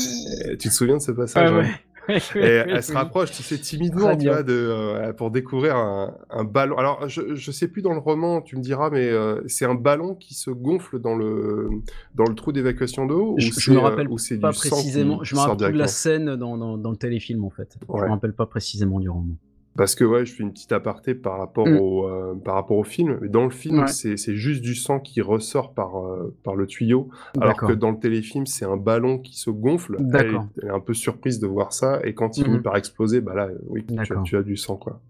Tu 0.59 0.69
te 0.69 0.73
souviens 0.75 0.97
de 0.97 1.03
ce 1.03 1.13
passage 1.13 1.51
Ah 1.53 1.59
ouais. 1.59 1.67
elle 2.35 2.83
se 2.83 2.93
rapproche, 2.93 3.33
tu 3.33 3.43
sais, 3.43 3.59
timidement, 3.59 4.17
tu 4.17 4.29
vois, 4.29 4.43
de, 4.43 4.53
euh, 4.53 5.13
pour 5.13 5.31
découvrir 5.31 5.77
un, 5.77 6.17
un 6.31 6.45
ballon. 6.45 6.77
Alors, 6.79 7.09
je, 7.09 7.35
je 7.35 7.51
sais 7.51 7.69
plus 7.69 7.83
dans 7.83 7.93
le 7.93 7.99
roman, 7.99 8.41
tu 8.41 8.57
me 8.57 8.63
diras, 8.63 8.91
mais 8.91 9.09
euh, 9.09 9.43
c'est 9.47 9.67
un 9.67 9.75
ballon 9.75 10.15
qui 10.15 10.35
se 10.35 10.51
gonfle 10.51 10.99
dans 10.99 11.15
le, 11.15 11.69
dans 12.15 12.25
le 12.25 12.35
trou 12.35 12.53
d'évacuation 12.53 13.07
d'eau 13.07 13.35
Je, 13.39 13.49
ou 13.49 13.53
je 13.53 13.61
c'est, 13.61 13.71
me 13.73 13.77
euh, 13.77 13.81
rappelle 13.81 14.09
ou 14.09 14.19
c'est 14.19 14.39
pas 14.39 14.53
précisément. 14.53 15.23
Je 15.23 15.35
me 15.35 15.41
rappelle 15.41 15.73
de 15.73 15.79
la 15.79 15.87
scène 15.87 16.37
dans, 16.37 16.57
dans, 16.57 16.79
dans 16.79 16.91
le 16.91 16.97
téléfilm 16.97 17.45
en 17.45 17.51
fait. 17.51 17.77
Je 17.81 18.03
me 18.05 18.09
rappelle 18.11 18.33
pas 18.33 18.47
précisément 18.47 19.01
du 19.01 19.11
roman. 19.11 19.35
Parce 19.77 19.95
que 19.95 20.05
ouais, 20.05 20.27
je 20.27 20.35
fais 20.35 20.43
une 20.43 20.53
petite 20.53 20.73
aparté 20.73 21.15
par 21.15 21.39
rapport 21.39 21.69
Mm. 21.69 21.77
au 21.77 22.09
euh, 22.09 22.35
par 22.35 22.55
rapport 22.55 22.77
au 22.79 22.83
film. 22.85 23.21
Dans 23.29 23.45
le 23.45 23.51
film, 23.51 23.81
Ouais. 23.81 23.87
c'est 23.87 24.17
juste 24.35 24.61
du 24.61 24.75
sang 24.75 24.99
qui 24.99 25.21
ressort 25.21 25.73
par 25.73 25.97
euh, 26.05 26.35
par 26.43 26.57
le 26.57 26.67
tuyau, 26.67 27.11
alors 27.41 27.57
que 27.57 27.73
dans 27.73 27.93
le 27.93 27.99
téléfilm, 27.99 28.45
c'est 28.47 28.65
un 28.65 28.77
ballon 28.77 29.19
qui 29.19 29.37
se 29.39 29.51
gonfle. 29.51 29.97
Elle, 30.15 30.39
elle 30.63 30.69
est 30.69 30.73
un 30.73 30.81
peu 30.81 30.95
surprise 30.95 31.39
de 31.39 31.47
voir 31.47 31.73
ça, 31.73 32.01
et 32.03 32.13
quand 32.15 32.37
il 32.39 32.45
finit 32.45 32.57
Mhm. 32.57 32.63
par 32.63 32.77
exploser, 32.77 33.21
bah 33.21 33.35
là, 33.35 33.49
oui, 33.69 33.85
tu 33.87 33.95
as, 33.95 33.99
D'accord. 33.99 34.23
tu 34.25 34.37
as 34.37 34.43
du 34.43 34.57
sang 34.57 34.77
quoi. 34.77 35.01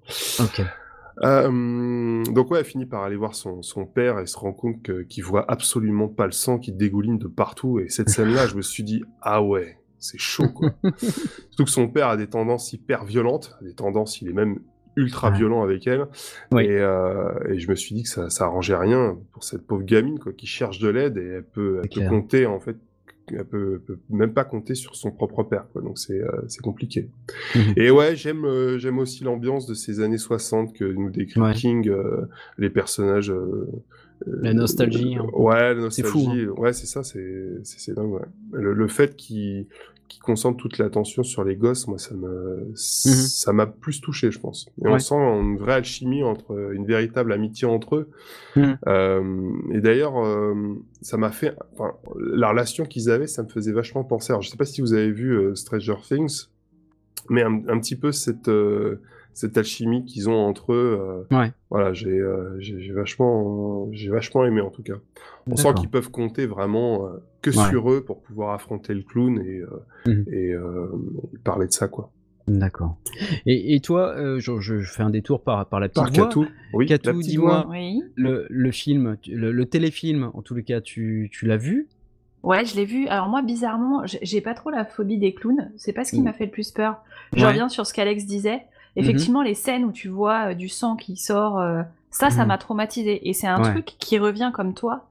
Ok. 0.41 0.61
Euh, 1.25 2.23
donc 2.27 2.51
ouais, 2.51 2.61
elle 2.61 2.65
finit 2.65 2.87
par 2.87 3.03
aller 3.03 3.17
voir 3.17 3.35
son, 3.35 3.61
son 3.63 3.87
père 3.87 4.21
et 4.21 4.27
se 4.27 4.37
rend 4.39 4.53
compte 4.53 4.89
qu'il 5.09 5.25
voit 5.25 5.45
absolument 5.51 6.07
pas 6.09 6.27
le 6.27 6.33
sang 6.33 6.59
qui 6.59 6.71
dégouline 6.73 7.19
de 7.19 7.27
partout. 7.27 7.81
Et 7.81 7.89
cette 7.89 8.09
scène-là, 8.09 8.47
je 8.47 8.55
me 8.57 8.63
suis 8.63 8.85
dit 8.85 9.03
ah 9.21 9.43
ouais, 9.43 9.79
c'est 9.99 10.19
chaud 10.19 10.49
quoi. 10.49 10.75
Surtout 10.99 11.65
que 11.65 11.71
son 11.71 11.89
père 11.89 12.09
a 12.09 12.17
des 12.17 12.29
tendances 12.29 12.73
hyper 12.73 13.05
violentes, 13.05 13.57
des 13.63 13.75
tendances, 13.75 14.21
il 14.21 14.29
est 14.29 14.33
même 14.33 14.59
ultra 14.97 15.31
violent 15.31 15.63
avec 15.63 15.87
elle. 15.87 16.07
Oui. 16.53 16.65
Et, 16.65 16.79
euh, 16.79 17.33
et 17.49 17.59
je 17.59 17.71
me 17.71 17.77
suis 17.77 17.95
dit 17.95 18.03
que 18.03 18.09
ça, 18.09 18.31
ça 18.31 18.45
arrangeait 18.45 18.77
rien 18.77 19.17
pour 19.33 19.45
cette 19.45 19.67
pauvre 19.67 19.85
gamine 19.85 20.19
quoi, 20.19 20.33
qui 20.33 20.47
cherche 20.47 20.79
de 20.81 20.89
l'aide 20.89 21.17
et 21.17 21.27
elle 21.27 21.45
peut, 21.45 21.81
elle 21.83 21.89
peut 21.89 22.09
compter 22.09 22.47
en 22.47 22.61
fait. 22.61 22.77
Elle 23.31 23.45
peut, 23.45 23.83
même 24.09 24.33
pas 24.33 24.45
compter 24.45 24.75
sur 24.75 24.97
son 24.97 25.11
propre 25.11 25.43
père, 25.43 25.67
quoi. 25.73 25.83
Donc 25.83 25.99
c'est 25.99 26.21
euh, 26.23 26.47
compliqué. 26.63 27.11
Mhm. 27.55 27.75
Et 27.77 27.91
ouais, 27.91 28.17
j'aime 28.17 28.47
euh, 28.47 28.79
j'aime 28.79 28.99
aussi 28.99 29.23
l'ambiance 29.25 29.67
de 29.67 29.75
ces 29.75 30.01
années 30.01 30.17
60 30.19 30.75
que 30.75 30.85
nous 30.85 31.11
décrit 31.11 31.41
Ouais. 31.41 31.53
King, 31.53 31.89
euh, 31.89 32.27
les 32.57 32.71
personnages. 32.71 33.33
Euh, 34.27 34.39
La 34.43 34.55
nostalgie, 34.55 35.17
hein. 35.17 35.27
ouais, 35.33 35.75
la 35.75 35.91
C'est 35.91 36.03
fou, 36.03 36.19
nostalgie. 36.19 36.47
Ouais, 36.49 36.73
c'est 36.73 36.87
ça, 36.87 37.03
c'est 37.05 37.93
dingue. 37.95 38.13
Ouais. 38.13 38.23
Le, 38.53 38.73
le 38.75 38.89
fait 38.89 39.15
qu'il 39.17 39.67
qu'il 40.09 40.23
concentre 40.23 40.57
toute 40.57 40.79
l'attention 40.79 41.23
sur 41.23 41.45
les 41.45 41.55
gosses, 41.55 41.87
moi, 41.87 41.99
ça 41.99 42.15
ça 42.75 43.53
m'a 43.53 43.67
plus 43.67 44.01
touché, 44.01 44.31
je 44.31 44.41
pense. 44.41 44.67
Et 44.83 44.89
on 44.89 44.93
Mhm. 44.95 44.99
Sent 45.01 45.15
une 45.15 45.59
vraie 45.59 45.75
alchimie 45.75 46.23
entre 46.23 46.73
une 46.73 46.87
véritable 46.87 47.31
amitié 47.31 47.69
entre 47.69 47.97
eux. 47.97 48.09
Mhm. 48.57 48.79
Euh, 48.87 49.51
et 49.75 49.81
d'ailleurs, 49.83 50.19
euh, 50.25 50.55
ça 51.03 51.19
m'a 51.19 51.31
fait, 51.31 51.55
enfin, 51.75 51.93
la 52.19 52.49
relation 52.49 52.87
qu'ils 52.87 53.11
avaient, 53.11 53.27
ça 53.27 53.43
me 53.43 53.49
faisait 53.49 53.73
vachement 53.73 54.03
penser. 54.03 54.33
Alors, 54.33 54.41
je 54.41 54.49
sais 54.49 54.57
pas 54.57 54.65
si 54.65 54.81
vous 54.81 54.95
avez 54.95 55.11
vu 55.13 55.33
euh, 55.37 55.55
Stranger 55.55 55.97
Things, 56.03 56.47
mais 57.29 57.43
un, 57.43 57.61
un 57.69 57.79
petit 57.79 57.97
peu 57.97 58.11
cette 58.11 58.49
cette 59.39 59.57
alchimie 59.57 60.05
qu'ils 60.05 60.29
ont 60.29 60.37
entre 60.47 60.73
eux. 60.73 60.99
euh, 61.31 61.37
Ouais. 61.37 61.53
Voilà, 61.71 61.93
j'ai 61.93 62.11
euh, 62.11 62.59
j'ai 62.59 62.81
j'ai 62.81 62.93
vachement 62.93 63.89
j'ai 63.93 64.09
vachement 64.11 64.45
aimé 64.45 64.61
en 64.61 64.71
tout 64.71 64.83
cas. 64.83 64.95
On 65.51 65.57
sent 65.57 65.75
qu'ils 65.75 65.89
peuvent 65.91 66.11
compter 66.11 66.47
vraiment 66.47 67.07
euh, 67.07 67.11
que 67.43 67.51
Ouais. 67.51 67.69
sur 67.71 67.91
eux 67.93 68.03
pour 68.05 68.21
pouvoir 68.23 68.53
affronter 68.55 68.95
le 68.95 69.03
clown 69.03 69.39
et 69.41 69.61
euh, 69.61 69.67
Mhm. 70.07 70.25
et, 70.33 70.53
euh, 70.53 70.89
et 71.35 71.39
parler 71.39 71.67
de 71.67 71.73
ça 71.73 71.89
quoi. 71.89 72.11
D'accord. 72.49 72.97
Et, 73.45 73.75
et 73.75 73.81
toi, 73.81 74.15
euh, 74.17 74.41
je, 74.41 74.59
je 74.59 74.81
fais 74.81 75.03
un 75.03 75.11
détour 75.11 75.43
par, 75.43 75.67
par 75.69 75.81
la 75.81 75.89
petite 75.91 76.03
Par 76.03 76.13
voix. 76.13 76.47
Oui, 76.73 76.87
petite 76.87 77.11
dis-moi. 77.19 77.67
Oui. 77.69 78.03
le, 78.15 78.47
le 78.49 78.71
film, 78.73 79.19
le, 79.31 79.53
le 79.53 79.65
téléfilm, 79.67 80.31
en 80.33 80.41
tous 80.41 80.55
les 80.55 80.63
cas, 80.63 80.81
tu, 80.81 81.29
tu 81.31 81.45
l'as 81.47 81.59
vu? 81.59 81.89
Ouais, 82.43 82.65
je 82.65 82.75
l'ai 82.77 82.87
vu. 82.87 83.07
Alors 83.09 83.29
moi, 83.29 83.43
bizarrement, 83.43 84.07
j'ai 84.07 84.19
j'ai 84.23 84.41
pas 84.41 84.55
trop 84.55 84.71
la 84.71 84.87
phobie 84.87 85.19
des 85.19 85.35
clowns. 85.35 85.71
C'est 85.77 85.93
pas 85.93 86.05
ce 86.05 86.13
qui 86.13 86.23
Mm. 86.23 86.25
m'a 86.25 86.33
fait 86.33 86.47
le 86.47 86.51
plus 86.51 86.71
peur. 86.71 87.03
Je 87.37 87.43
Ouais. 87.43 87.49
reviens 87.51 87.69
sur 87.69 87.85
ce 87.87 87.93
qu'Alex 87.93 88.25
disait. 88.25 88.61
Effectivement, 88.99 89.43
les 89.43 89.55
scènes 89.55 89.85
où 89.85 89.93
tu 89.93 90.09
vois 90.09 90.51
euh, 90.51 90.55
du 90.55 90.69
sang 90.69 90.97
qui 90.97 91.17
sort, 91.17 91.59
euh, 91.59 91.83
ça, 92.11 92.31
ça 92.31 92.43
Mhm. 92.43 92.49
m'a 92.49 92.59
traumatisé. 92.59 93.29
Et 93.29 93.33
c'est 93.33 93.47
un 93.47 93.63
Ouais. 93.63 93.71
truc 93.71 93.87
qui 93.99 94.19
revient 94.19 94.51
comme 94.55 94.75
toi, 94.75 95.07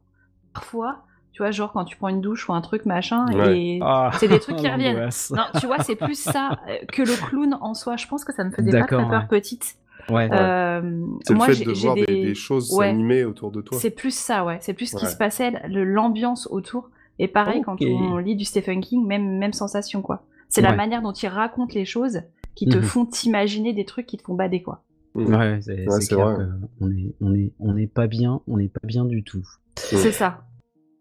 parfois. 0.54 0.98
Tu 1.34 1.44
vois, 1.44 1.52
genre 1.52 1.72
quand 1.72 1.86
tu 1.86 1.96
prends 1.98 2.08
une 2.10 2.22
douche 2.22 2.50
ou 2.50 2.54
un 2.54 2.62
truc 2.62 2.86
machin, 2.88 3.28
Ouais. 3.32 3.60
et 3.60 3.80
Ah, 3.84 4.10
c'est 4.20 4.28
des 4.28 4.40
trucs 4.40 4.56
qui 4.56 4.68
reviennent. 4.70 5.10
Non, 5.32 5.44
tu 5.60 5.68
vois, 5.68 5.80
c'est 5.84 5.96
plus 5.96 6.20
ça 6.20 6.58
euh, 6.68 6.78
que 6.92 7.04
le 7.04 7.14
clown 7.28 7.56
en 7.62 7.74
soi. 7.76 7.96
Je 7.96 8.08
pense 8.08 8.24
que 8.26 8.34
ça 8.34 8.44
me 8.44 8.50
faisait 8.52 8.72
pas 8.72 8.86
très 8.88 8.96
peur 8.98 9.10
ouais. 9.10 9.28
petite. 9.30 9.76
Ouais. 10.10 10.30
Euh, 10.32 10.82
C'est 11.26 11.34
le 11.34 11.38
moi, 11.38 11.46
fait 11.48 11.54
j'ai 11.54 11.66
de 11.66 11.72
voir 11.74 11.94
des... 11.96 12.34
choses 12.34 12.74
Ouais. 12.74 12.88
s'animer 12.88 13.24
autour 13.26 13.52
de 13.52 13.62
toi. 13.62 13.78
C'est 13.78 13.92
plus 13.92 14.18
ça, 14.18 14.46
ouais. 14.46 14.58
C'est 14.62 14.74
plus 14.74 14.88
ce 14.88 14.96
qui 14.96 15.06
Ouais. 15.06 15.12
se 15.12 15.18
passait, 15.18 15.52
l'ambiance 15.68 16.48
autour. 16.50 16.90
Et 17.20 17.28
pareil, 17.28 17.62
quand 17.64 17.76
on 17.82 18.18
lit 18.18 18.36
du 18.36 18.46
Stephen 18.46 18.80
King, 18.82 19.06
même, 19.06 19.38
même 19.38 19.54
sensation, 19.54 20.02
quoi. 20.02 20.24
C'est 20.50 20.62
la 20.62 20.74
manière 20.76 21.02
dont 21.02 21.12
il 21.12 21.28
raconte 21.28 21.74
les 21.74 21.84
choses 21.86 22.22
qui 22.58 22.66
te 22.68 22.78
Mhm. 22.78 22.84
font 22.84 23.06
t'imaginer 23.06 23.72
des 23.74 23.86
trucs 23.86 24.08
qui 24.08 24.18
te 24.18 24.24
font 24.24 24.34
bader, 24.36 24.62
quoi. 24.64 24.84
Mhm. 25.16 25.34
Ouais, 25.36 25.60
c'est 25.62 25.88
Ouais, 25.88 26.06
clair 26.06 26.26
vrai. 26.26 26.44
que 26.46 26.50
on 26.82 26.92
est, 26.92 27.14
on 27.22 27.34
est, 27.36 27.54
on 27.60 27.74
n'est 27.74 27.88
pas 27.88 28.08
bien, 28.08 28.42
on 28.48 28.58
n'est 28.58 28.68
pas 28.70 28.86
bien 28.86 29.06
du 29.06 29.24
tout. 29.24 29.48
C'est 29.78 30.12
ça. 30.12 30.44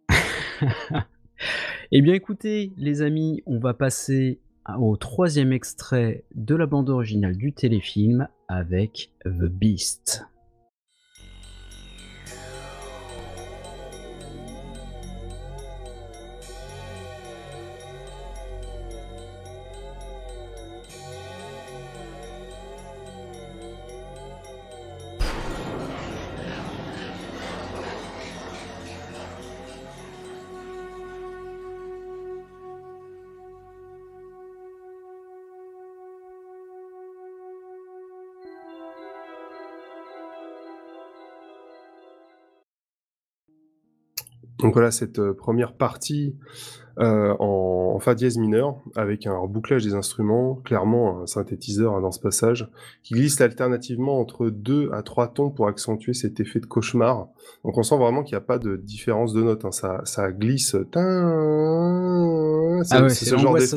Eh 1.93 2.01
bien, 2.03 2.15
écoutez, 2.15 2.73
les 2.77 3.03
amis, 3.03 3.43
on 3.47 3.59
va 3.59 3.73
passer 3.75 4.41
au 4.79 4.97
troisième 4.97 5.53
extrait 5.53 6.25
de 6.35 6.55
la 6.57 6.67
bande 6.67 6.91
originale 6.91 7.37
du 7.37 7.53
téléfilm 7.53 8.27
avec 8.49 9.13
The 9.25 9.45
Beast. 9.45 10.27
Donc 44.67 44.73
voilà 44.75 44.91
cette 44.91 45.21
euh, 45.21 45.33
première 45.33 45.75
partie 45.75 46.35
euh, 46.99 47.35
en, 47.39 47.93
en 47.95 47.99
fa 48.01 48.15
dièse 48.17 48.37
mineur 48.37 48.75
avec 48.97 49.27
un 49.29 49.37
rebouclage 49.37 49.85
des 49.85 49.95
instruments, 49.95 50.57
clairement 50.65 51.21
un 51.23 51.27
synthétiseur 51.27 51.95
hein, 51.95 52.01
dans 52.01 52.11
ce 52.11 52.19
passage, 52.19 52.69
qui 53.05 53.15
glisse 53.15 53.41
alternativement 53.41 54.19
entre 54.19 54.49
deux 54.51 54.91
à 54.93 55.03
trois 55.03 55.29
tons 55.29 55.51
pour 55.51 55.69
accentuer 55.69 56.15
cet 56.15 56.41
effet 56.41 56.59
de 56.59 56.67
cauchemar. 56.67 57.29
Donc 57.65 57.79
on 57.79 57.85
sent 57.85 57.97
vraiment 57.97 58.25
qu'il 58.25 58.33
n'y 58.33 58.39
a 58.39 58.47
pas 58.47 58.59
de 58.59 58.75
différence 58.77 59.33
de 59.35 59.43
notes, 59.43 59.65
hein. 59.65 59.71
ça, 59.71 60.01
ça 60.05 60.33
glisse. 60.33 60.75
Ah 62.91 63.03
ouais, 63.03 63.09
c'est 63.11 63.25
ce 63.27 63.37
genre 63.37 63.53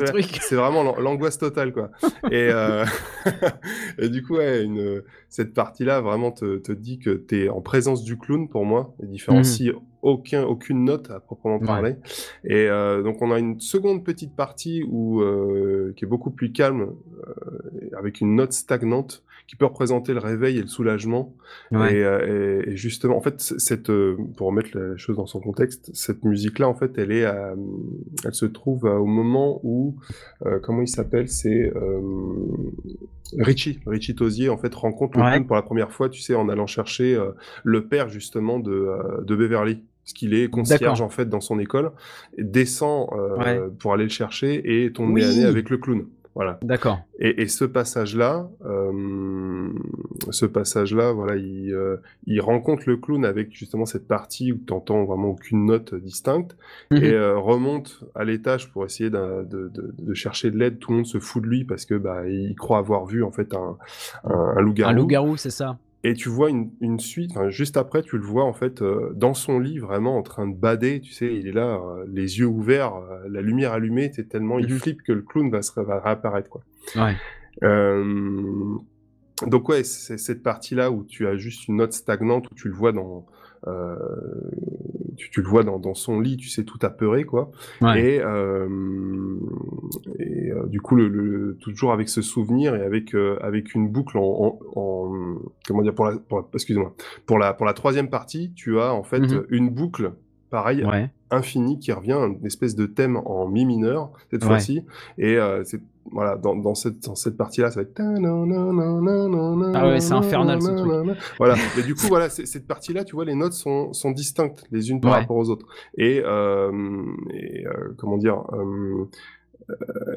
vraiment 0.56 0.82
l'an- 0.82 0.98
l'angoisse 0.98 1.38
totale 1.38 1.72
quoi. 1.72 1.90
Et, 2.32 2.48
euh, 2.50 2.84
et 3.98 4.08
du 4.08 4.22
coup 4.24 4.36
ouais, 4.38 4.64
une, 4.64 5.02
cette 5.28 5.54
partie-là 5.54 6.00
vraiment 6.00 6.32
te, 6.32 6.56
te 6.58 6.72
dit 6.72 6.98
que 6.98 7.10
tu 7.10 7.44
es 7.44 7.48
en 7.48 7.60
présence 7.60 8.02
du 8.02 8.18
clown 8.18 8.48
pour 8.48 8.64
moi, 8.64 8.94
et 9.02 9.06
différencie 9.06 9.72
aucun, 10.02 10.42
aucune 10.44 10.84
note 10.84 11.10
à 11.10 11.20
proprement 11.20 11.58
Ouais. 11.58 11.66
parler. 11.66 11.96
Et 12.44 12.68
euh, 12.68 13.02
donc 13.02 13.20
on 13.22 13.30
a 13.32 13.38
une 13.38 13.60
seconde 13.60 14.04
petite 14.04 14.34
partie 14.34 14.82
où, 14.88 15.20
euh, 15.20 15.92
qui 15.96 16.04
est 16.04 16.08
beaucoup 16.08 16.30
plus 16.30 16.52
calme, 16.52 16.90
euh, 17.26 17.98
avec 17.98 18.20
une 18.20 18.34
note 18.36 18.52
stagnante, 18.52 19.22
qui 19.46 19.56
peut 19.56 19.64
représenter 19.66 20.12
le 20.14 20.20
réveil 20.20 20.58
et 20.58 20.62
le 20.62 20.68
soulagement. 20.68 21.34
Ouais. 21.72 21.94
Et, 21.96 22.04
euh, 22.04 22.62
et- 22.64 22.70
et 22.70 22.76
justement, 22.76 23.16
en 23.16 23.20
fait, 23.20 23.40
cette, 23.40 23.90
euh, 23.90 24.16
pour 24.36 24.46
remettre 24.46 24.78
la 24.78 24.96
chose 24.96 25.16
dans 25.16 25.26
son 25.26 25.40
contexte, 25.40 25.90
cette 25.92 26.24
musique-là, 26.24 26.68
en 26.68 26.74
fait, 26.76 26.96
elle 26.98 27.10
est, 27.10 27.24
à- 27.24 27.54
elle 28.24 28.34
se 28.34 28.46
trouve 28.46 28.86
à- 28.86 29.00
au 29.00 29.06
moment 29.06 29.60
où, 29.64 29.96
euh, 30.46 30.60
comment 30.60 30.82
il 30.82 30.88
s'appelle, 30.88 31.28
c'est 31.28 31.72
euh, 31.74 32.00
Richie, 33.38 33.78
Richie 33.86 34.14
Tosier, 34.14 34.48
en 34.48 34.56
fait, 34.58 34.74
rencontre 34.74 35.18
le 35.18 35.24
Ouais. 35.24 35.30
clown 35.32 35.46
pour 35.46 35.56
la 35.56 35.62
première 35.62 35.92
fois, 35.92 36.08
tu 36.08 36.20
sais, 36.20 36.34
en 36.34 36.48
allant 36.48 36.66
chercher 36.66 37.14
euh, 37.14 37.30
le 37.64 37.86
père 37.86 38.08
justement 38.08 38.58
de, 38.58 38.70
euh, 38.72 39.20
de 39.22 39.36
Beverly. 39.36 39.82
Parce 40.10 40.18
qu'il 40.18 40.34
est 40.34 40.48
concierge 40.50 41.00
en 41.02 41.08
fait 41.08 41.28
dans 41.28 41.40
son 41.40 41.60
école, 41.60 41.92
descend 42.36 43.08
euh, 43.12 43.36
Ouais. 43.36 43.60
pour 43.78 43.92
aller 43.92 44.02
le 44.02 44.10
chercher 44.10 44.84
et 44.84 44.90
tombe 44.92 45.12
Oui. 45.12 45.22
nez 45.24 45.44
avec 45.44 45.70
le 45.70 45.78
clown. 45.78 46.04
Voilà. 46.34 46.58
D'accord. 46.62 47.00
Et, 47.20 47.42
et 47.42 47.46
ce 47.48 47.64
passage-là, 47.64 48.48
euh, 48.64 49.68
ce 50.30 50.46
passage-là, 50.46 51.12
voilà, 51.12 51.36
il, 51.36 51.72
euh, 51.72 51.96
il 52.26 52.40
rencontre 52.40 52.84
le 52.86 52.96
clown 52.96 53.24
avec 53.24 53.52
justement 53.52 53.84
cette 53.86 54.06
partie 54.08 54.52
où 54.52 54.56
tu 54.56 54.72
n'entends 54.72 55.04
vraiment 55.04 55.28
aucune 55.28 55.66
note 55.66 55.94
distincte 55.94 56.56
Mhm. 56.90 56.96
et 57.04 57.12
euh, 57.12 57.36
remonte 57.38 58.04
à 58.14 58.24
l'étage 58.24 58.72
pour 58.72 58.84
essayer 58.84 59.10
de, 59.10 59.44
de, 59.48 59.70
de 59.98 60.14
chercher 60.14 60.50
de 60.50 60.56
l'aide. 60.58 60.78
Tout 60.80 60.90
le 60.90 60.98
monde 60.98 61.06
se 61.06 61.18
fout 61.18 61.42
de 61.42 61.48
lui 61.48 61.64
parce 61.64 61.84
que 61.84 61.94
bah, 61.94 62.26
il 62.28 62.54
croit 62.56 62.78
avoir 62.78 63.06
vu 63.06 63.22
en 63.22 63.30
fait 63.32 63.54
un, 63.54 63.76
un, 64.24 64.54
un 64.56 64.60
loup-garou. 64.60 64.90
Un 64.90 64.94
loup-garou, 64.94 65.36
c'est 65.36 65.50
ça. 65.50 65.78
Et 66.02 66.14
tu 66.14 66.30
vois 66.30 66.48
une, 66.48 66.70
une 66.80 66.98
suite, 66.98 67.32
enfin, 67.32 67.50
juste 67.50 67.76
après, 67.76 68.02
tu 68.02 68.16
le 68.16 68.24
vois 68.24 68.44
en 68.44 68.54
fait 68.54 68.80
euh, 68.80 69.12
dans 69.14 69.34
son 69.34 69.58
lit, 69.58 69.78
vraiment 69.78 70.16
en 70.16 70.22
train 70.22 70.46
de 70.46 70.54
bader, 70.54 71.00
tu 71.00 71.12
sais, 71.12 71.34
il 71.34 71.46
est 71.46 71.52
là, 71.52 71.76
euh, 71.76 72.06
les 72.08 72.38
yeux 72.38 72.46
ouverts, 72.46 72.94
euh, 72.94 73.28
la 73.28 73.42
lumière 73.42 73.72
allumée, 73.72 74.10
c'est 74.14 74.28
tellement 74.28 74.58
il 74.58 74.70
flippe 74.70 75.02
que 75.02 75.12
le 75.12 75.20
clown 75.20 75.50
va, 75.50 75.60
se, 75.60 75.78
va 75.78 76.00
réapparaître, 76.00 76.48
quoi. 76.48 76.62
Ouais. 76.96 77.16
Euh, 77.62 78.78
donc 79.46 79.68
ouais, 79.68 79.84
c'est 79.84 80.16
cette 80.16 80.42
partie-là 80.42 80.90
où 80.90 81.04
tu 81.04 81.26
as 81.26 81.36
juste 81.36 81.68
une 81.68 81.76
note 81.76 81.92
stagnante, 81.92 82.50
où 82.50 82.54
tu 82.54 82.68
le 82.68 82.74
vois 82.74 82.92
dans... 82.92 83.26
euh, 83.66 83.96
tu, 85.16 85.30
tu 85.30 85.42
le 85.42 85.48
vois 85.48 85.62
dans, 85.64 85.78
dans 85.78 85.94
son 85.94 86.18
lit, 86.20 86.36
tu 86.36 86.48
sais, 86.48 86.64
tout 86.64 86.78
apeuré, 86.82 87.24
quoi. 87.24 87.50
Ouais. 87.82 88.02
Et, 88.16 88.20
euh, 88.22 88.68
et 90.18 90.50
euh, 90.50 90.66
du 90.66 90.80
coup, 90.80 90.96
le, 90.96 91.08
le- 91.08 91.56
toujours 91.60 91.92
avec 91.92 92.08
ce 92.08 92.22
souvenir 92.22 92.74
et 92.74 92.82
avec 92.82 93.14
euh, 93.14 93.36
avec 93.42 93.74
une 93.74 93.88
boucle 93.88 94.18
en, 94.18 94.22
en- 94.22 94.80
en- 94.80 95.38
comment 95.66 95.82
dire 95.82 95.94
pour 95.94 96.06
la 96.06 96.16
pour 96.18 96.38
la- 96.40 96.46
excusez-moi 96.54 96.94
pour 97.26 97.38
la 97.38 97.52
pour 97.52 97.66
la 97.66 97.74
troisième 97.74 98.08
partie, 98.08 98.52
tu 98.54 98.78
as 98.80 98.92
en 98.94 99.02
fait 99.02 99.20
Mhm. 99.20 99.44
une 99.50 99.70
boucle 99.70 100.12
pareil 100.50 100.84
Ouais. 100.84 101.10
infinie 101.30 101.78
qui 101.78 101.92
revient, 101.92 102.12
une 102.40 102.44
espèce 102.46 102.74
de 102.74 102.86
thème 102.86 103.16
en 103.18 103.46
mi 103.48 103.64
mineur 103.64 104.10
cette 104.30 104.42
Ouais. 104.42 104.48
fois-ci. 104.48 104.84
Et 105.18 105.36
euh, 105.36 105.62
c'est 105.64 105.80
voilà 106.12 106.36
dans, 106.36 106.74
cette 106.74 107.04
dans 107.06 107.14
cette 107.14 107.36
partie-là, 107.36 107.70
ça 107.70 107.76
va 107.76 107.82
être 107.82 107.94
Ah 109.74 109.88
ouais, 109.88 110.00
c'est 110.00 110.12
infernal, 110.14 110.60
ce 110.60 110.70
truc. 110.70 110.92
voilà. 111.38 111.54
Mais 111.76 111.82
du 111.82 111.94
coup, 111.94 112.06
voilà, 112.08 112.28
cette 112.28 112.66
partie-là, 112.66 113.04
tu 113.04 113.14
vois, 113.14 113.24
les 113.24 113.34
notes 113.34 113.52
sont, 113.52 113.92
sont 113.92 114.10
distinctes 114.10 114.64
les 114.70 114.90
unes 114.90 115.00
par 115.00 115.12
rapport 115.20 115.36
aux 115.36 115.50
autres. 115.50 115.66
Et, 115.96 116.22
euh, 116.24 116.70
comment 117.96 118.16
dire, 118.18 118.42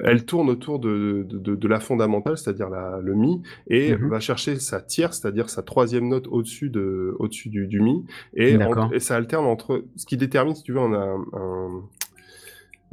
elle 0.03 0.25
tourne 0.25 0.49
autour 0.49 0.79
de, 0.79 1.25
de, 1.29 1.67
la 1.67 1.79
fondamentale, 1.79 2.37
c'est-à-dire 2.37 2.69
le 2.69 3.13
mi, 3.13 3.41
et 3.67 3.93
va 3.95 4.19
chercher 4.19 4.59
sa 4.59 4.81
tierce, 4.81 5.19
c'est-à-dire 5.19 5.49
sa 5.49 5.61
troisième 5.61 6.07
note 6.07 6.27
au-dessus 6.27 6.69
de, 6.69 7.15
au-dessus 7.19 7.49
du, 7.49 7.67
du 7.67 7.79
mi, 7.81 8.03
et, 8.33 8.57
et 8.93 8.99
ça 8.99 9.15
alterne 9.15 9.45
entre 9.45 9.83
ce 9.95 10.05
qui 10.05 10.17
détermine, 10.17 10.55
si 10.55 10.63
tu 10.63 10.71
veux, 10.73 10.79
on 10.79 10.93
a 10.93 11.17
un- 11.33 11.81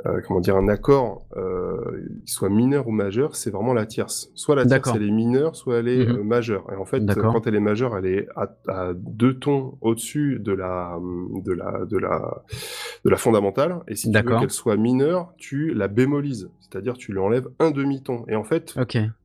euh, 0.06 0.20
comment 0.26 0.40
dire, 0.40 0.56
un 0.56 0.68
accord 0.68 1.26
euh, 1.36 1.76
soit 2.24 2.48
mineur 2.48 2.88
ou 2.88 2.90
majeur, 2.90 3.36
c'est 3.36 3.50
vraiment 3.50 3.74
la 3.74 3.86
tierce. 3.86 4.30
Soit 4.34 4.54
la 4.56 4.62
tierce 4.64 4.88
elle 4.96 5.08
est 5.08 5.10
mineure, 5.12 5.56
soit 5.56 5.76
elle 5.78 5.88
est 5.88 6.06
Mhm. 6.06 6.16
euh, 6.18 6.22
majeure. 6.24 6.66
Et 6.72 6.76
en 6.76 6.84
fait, 6.84 7.00
quand 7.32 7.46
elle 7.46 7.54
est 7.54 7.60
majeure, 7.60 7.96
elle 7.96 8.06
est 8.06 8.26
à, 8.36 8.50
à 8.68 8.92
deux 8.94 9.38
tons 9.38 9.76
au-dessus 9.80 10.38
de 10.40 10.52
la 10.52 10.98
de 11.44 11.52
la 11.52 11.84
de 11.84 11.98
la 11.98 12.42
de 13.04 13.10
la 13.10 13.16
fondamentale. 13.16 13.80
Et 13.88 13.94
si 13.96 14.10
tu 14.10 14.16
veux 14.18 14.22
qu'elle 14.40 14.50
soit 14.50 14.76
mineure, 14.76 15.32
tu 15.36 15.74
la 15.74 15.88
bémolises, 15.88 16.50
c'est-à-dire 16.60 16.94
tu 16.96 17.12
lui 17.12 17.18
enlèves 17.18 17.48
un 17.58 17.70
demi-ton. 17.70 18.24
Et 18.28 18.36
en 18.36 18.44
fait, 18.44 18.74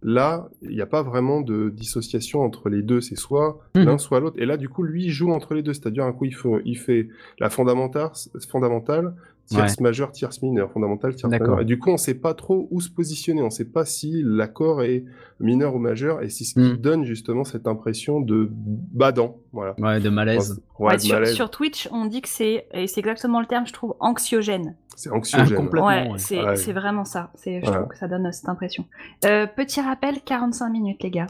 là, 0.03 0.49
il 0.61 0.75
n'y 0.75 0.81
a 0.81 0.85
pas 0.85 1.03
vraiment 1.03 1.41
de 1.41 1.69
dissociation 1.69 2.41
entre 2.41 2.69
les 2.69 2.81
deux. 2.81 3.01
C'est 3.01 3.15
soit 3.17 3.59
Mhm. 3.75 3.83
l'un, 3.85 3.97
soit 3.97 4.19
l'autre. 4.19 4.35
Et 4.39 4.45
là, 4.45 4.57
du 4.57 4.69
coup, 4.69 4.83
lui, 4.83 5.05
il 5.05 5.09
joue 5.11 5.31
entre 5.31 5.53
les 5.53 5.63
deux. 5.63 5.73
C'est-à-dire, 5.73 6.03
un 6.05 6.11
coup, 6.13 6.25
il 6.25 6.35
fait, 6.35 6.49
il 6.65 6.77
fait 6.77 7.07
la 7.39 7.49
fondamentale, 7.49 8.11
fondamentale 8.49 9.13
tierce 9.45 9.79
majeure, 9.79 10.11
tierce 10.11 10.41
mineure, 10.41 10.71
fondamentale, 10.71 11.15
tierce 11.15 11.29
D'accord. 11.31 11.47
majeure. 11.49 11.61
Et 11.61 11.65
du 11.65 11.77
coup, 11.79 11.89
on 11.91 11.97
sait 11.97 12.15
pas 12.15 12.33
trop 12.33 12.67
où 12.71 12.81
se 12.81 12.89
positionner. 12.89 13.41
On 13.43 13.49
sait 13.49 13.65
pas 13.65 13.85
si 13.85 14.21
l'accord 14.25 14.81
est 14.83 15.05
mineur 15.39 15.75
ou 15.75 15.79
majeur. 15.79 16.21
Et 16.23 16.29
c'est 16.29 16.43
ce 16.43 16.53
qui 16.55 16.59
Mhm. 16.71 16.77
donne 16.77 17.03
justement 17.05 17.43
cette 17.43 17.67
impression 17.67 18.19
de 18.21 18.49
badant. 18.51 19.37
Voilà. 19.53 19.75
Ouais, 19.79 19.99
de 19.99 20.09
malaise. 20.09 20.61
Ouais, 20.79 20.87
Ouais, 20.87 20.95
de 20.97 21.01
sur, 21.01 21.13
malaise. 21.15 21.33
sur 21.35 21.49
Twitch, 21.51 21.87
on 21.91 22.05
dit 22.05 22.21
que 22.21 22.29
c'est, 22.29 22.67
et 22.73 22.87
c'est 22.87 22.99
exactement 22.99 23.39
le 23.39 23.45
terme, 23.45 23.67
je 23.67 23.73
trouve, 23.73 23.95
anxiogène. 23.99 24.75
C'est 24.95 25.11
anxiogène. 25.11 25.47
Ah, 25.51 25.55
complètement. 25.61 25.87
Ouais, 25.87 26.11
ouais. 26.11 26.17
c'est, 26.17 26.41
Ouais. 26.43 26.55
c'est 26.55 26.73
vraiment 26.73 27.05
ça. 27.05 27.31
C'est, 27.35 27.59
je 27.59 27.65
Voilà. 27.65 27.77
trouve 27.81 27.91
que 27.91 27.97
ça 27.97 28.07
donne 28.07 28.31
cette 28.31 28.49
impression. 28.49 28.85
Euh, 29.25 29.45
petit 29.47 29.81
rappel, 29.81 30.21
45 30.21 30.69
minutes, 30.69 31.03
les 31.03 31.11
gars. 31.11 31.27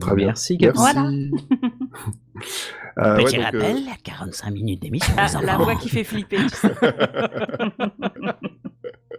Très 0.00 0.16
bien. 0.16 0.26
Merci, 0.26 0.56
Gabi. 0.58 0.76
Merci. 0.78 1.30
Euh, 2.98 3.16
ouais, 3.16 3.24
Petit 3.24 3.36
donc, 3.36 3.54
euh, 3.54 3.58
rappel, 3.58 3.82
45 4.04 4.50
minutes 4.52 4.82
d'émission. 4.82 5.14
Ah, 5.16 5.26
la 5.42 5.56
voix 5.56 5.74
qui 5.76 5.88
fait 5.88 6.04
flipper, 6.04 6.36
tu 6.38 6.48
sais. 6.50 6.74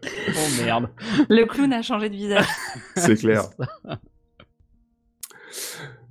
Oh 0.03 0.63
merde. 0.63 0.89
Le 1.29 1.45
clown 1.45 1.73
a 1.73 1.81
changé 1.81 2.09
de 2.09 2.15
visage. 2.15 2.45
c'est 2.95 3.15
clair. 3.15 3.43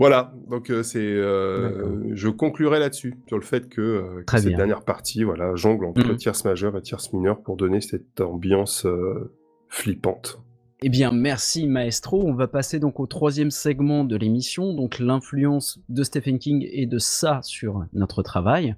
Voilà, 0.01 0.33
donc 0.49 0.71
euh, 0.71 0.83
c'est, 0.83 0.99
euh, 0.99 2.13
je 2.15 2.29
conclurai 2.29 2.81
là-dessus 2.81 3.15
sur 3.29 3.37
le 3.39 3.45
fait 3.45 3.69
que, 3.69 3.81
euh, 3.81 4.25
cette 4.29 4.47
bien. 4.47 4.57
dernière 4.57 4.83
partie, 4.85 5.23
voilà, 5.23 5.55
jongle 5.55 5.85
entre 5.85 6.05
Mhm. 6.09 6.17
tierce 6.17 6.45
majeure 6.45 6.77
et 6.77 6.83
tierce 6.83 7.13
mineure 7.13 7.41
pour 7.43 7.57
donner 7.57 7.81
cette 7.81 8.21
ambiance 8.21 8.85
euh, 8.87 9.33
flippante. 9.69 10.41
Eh 10.87 10.91
bien, 10.91 11.13
merci 11.13 11.67
Maestro. 11.67 12.23
On 12.27 12.35
va 12.35 12.47
passer 12.47 12.79
donc 12.79 13.01
au 13.01 13.07
troisième 13.07 13.51
segment 13.51 14.05
de 14.05 14.17
l'émission, 14.17 14.75
donc 14.75 14.99
l'influence 14.99 15.81
de 15.89 16.03
Stephen 16.03 16.39
King 16.39 16.69
et 16.71 16.85
de 16.85 16.99
ça 16.99 17.41
sur 17.43 17.87
notre 17.95 18.23
travail. 18.23 18.77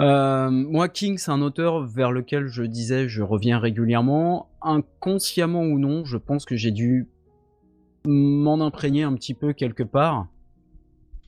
Euh, 0.00 0.50
moi, 0.50 0.88
King, 0.88 1.18
c'est 1.18 1.30
un 1.30 1.40
auteur 1.40 1.86
vers 1.86 2.10
lequel 2.10 2.48
je 2.48 2.64
disais 2.64 3.08
je 3.08 3.22
reviens 3.22 3.60
régulièrement, 3.60 4.50
inconsciemment 4.60 5.62
ou 5.62 5.78
non. 5.78 6.04
Je 6.04 6.16
pense 6.16 6.44
que 6.44 6.56
j'ai 6.56 6.72
dû 6.72 7.06
m'en 8.04 8.60
imprégner 8.60 9.04
un 9.04 9.14
petit 9.14 9.34
peu 9.34 9.52
quelque 9.52 9.84
part. 9.84 10.26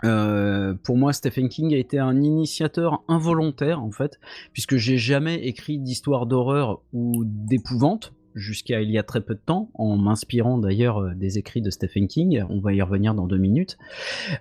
Euh, 0.03 0.75
pour 0.83 0.97
moi, 0.97 1.13
Stephen 1.13 1.49
King 1.49 1.75
a 1.75 1.79
été 1.79 2.01
un 2.01 2.21
initiateur 2.21 3.05
involontaire 3.07 3.81
en 3.81 3.93
fait, 3.93 4.19
puisque 4.53 4.75
j'ai 4.75 4.99
jamais 4.99 5.47
écrit 5.47 5.79
d'histoire 5.79 6.27
d'horreur 6.27 6.83
ou 6.93 7.23
d'épouvante 7.25 8.13
jusqu'à 8.35 8.81
il 8.81 8.91
y 8.91 8.99
a 8.99 9.03
très 9.03 9.21
peu 9.21 9.35
de 9.35 9.41
temps, 9.45 9.71
en 9.75 9.97
m'inspirant 9.97 10.59
d'ailleurs 10.59 10.99
euh, 10.99 11.15
des 11.15 11.39
écrits 11.39 11.63
de 11.63 11.71
Stephen 11.71 12.09
King. 12.09 12.45
On 12.49 12.61
va 12.61 12.73
y 12.73 12.83
revenir 12.83 13.15
dans 13.15 13.27
deux 13.27 13.39
minutes. 13.39 13.79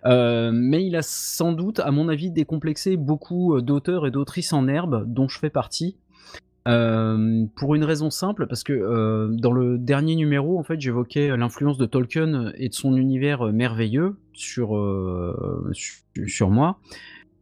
Euh, 0.05 0.51
mais 0.53 0.85
il 0.85 0.95
a 0.95 1.01
sans 1.01 1.51
doute, 1.53 1.79
à 1.79 1.91
mon 1.91 2.09
avis, 2.09 2.31
décomplexé 2.31 2.97
beaucoup 2.97 3.55
euh, 3.55 3.61
d'auteurs 3.61 4.07
et 4.07 4.11
d'autrices 4.11 4.53
en 4.53 4.67
herbe, 4.67 5.05
dont 5.07 5.27
je 5.27 5.39
fais 5.39 5.49
partie. 5.49 5.97
Pour 6.63 7.73
une 7.73 7.83
raison 7.83 8.11
simple, 8.11 8.45
parce 8.45 8.63
que 8.63 9.35
dans 9.35 9.51
le 9.51 9.79
dernier 9.79 10.15
numéro, 10.15 10.59
en 10.59 10.63
fait, 10.63 10.79
j'évoquais 10.79 11.35
l'influence 11.35 11.79
de 11.79 11.87
Tolkien 11.87 12.51
et 12.55 12.69
de 12.69 12.73
son 12.75 12.95
univers 12.97 13.51
merveilleux 13.51 14.17
sur, 14.33 14.79
su- 15.73 16.03
sur 16.27 16.51
moi. 16.51 16.77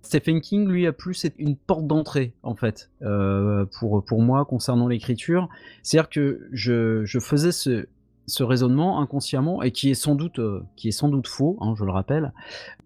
Stephen 0.09 0.41
King, 0.41 0.67
lui, 0.67 0.87
a 0.87 0.91
plus 0.91 1.27
une 1.37 1.55
porte 1.55 1.85
d'entrée, 1.85 2.33
en 2.41 2.55
fait, 2.55 2.89
euh, 3.03 3.67
pour, 3.77 4.03
pour 4.03 4.23
moi, 4.23 4.43
concernant 4.43 4.87
l'écriture. 4.87 5.49
C'est-à-dire 5.83 6.09
que 6.09 6.47
je, 6.51 7.05
je 7.05 7.19
faisais 7.19 7.51
ce, 7.51 7.85
ce 8.25 8.41
raisonnement 8.41 8.99
inconsciemment, 8.99 9.61
et 9.61 9.69
qui 9.69 9.91
est 9.91 9.93
sans 9.93 10.15
doute, 10.15 10.39
euh, 10.39 10.63
qui 10.75 10.87
est 10.87 10.93
sans 10.93 11.09
doute 11.09 11.27
faux, 11.27 11.59
hein, 11.61 11.75
je 11.77 11.85
le 11.85 11.91
rappelle, 11.91 12.33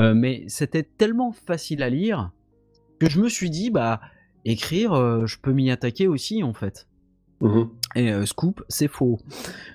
euh, 0.01 0.13
mais 0.13 0.43
c'était 0.47 0.83
tellement 0.83 1.31
facile 1.31 1.81
à 1.81 1.89
lire 1.89 2.31
que 2.99 3.09
je 3.09 3.21
me 3.21 3.29
suis 3.29 3.49
dit, 3.49 3.69
bah, 3.69 4.01
écrire, 4.43 5.25
je 5.25 5.37
peux 5.39 5.53
m'y 5.53 5.71
attaquer 5.71 6.07
aussi, 6.07 6.43
en 6.43 6.53
fait. 6.53 6.89
Mhm. 7.43 7.67
Et 7.95 8.11
euh, 8.11 8.25
scoop, 8.25 8.63
c'est 8.69 8.87
faux. 8.87 9.19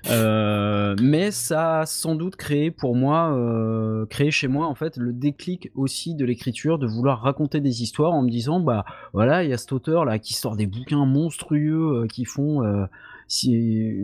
Euh, 0.09 0.95
mais 1.01 1.29
ça 1.29 1.81
a 1.81 1.85
sans 1.85 2.15
doute 2.15 2.35
créé 2.35 2.71
pour 2.71 2.95
moi, 2.95 3.31
euh, 3.37 4.07
créé 4.07 4.31
chez 4.31 4.47
moi 4.47 4.65
en 4.65 4.73
fait 4.73 4.97
le 4.97 5.13
déclic 5.13 5.71
aussi 5.75 6.15
de 6.15 6.25
l'écriture, 6.25 6.79
de 6.79 6.87
vouloir 6.87 7.21
raconter 7.21 7.61
des 7.61 7.83
histoires 7.83 8.13
en 8.13 8.23
me 8.23 8.29
disant 8.29 8.59
bah 8.59 8.85
voilà 9.13 9.43
il 9.43 9.51
y 9.51 9.53
a 9.53 9.57
cet 9.57 9.71
auteur 9.71 10.03
là 10.03 10.17
qui 10.17 10.33
sort 10.33 10.57
des 10.57 10.65
bouquins 10.65 11.05
monstrueux 11.05 12.07
qui 12.11 12.25
font 12.25 12.87
si, 13.27 13.95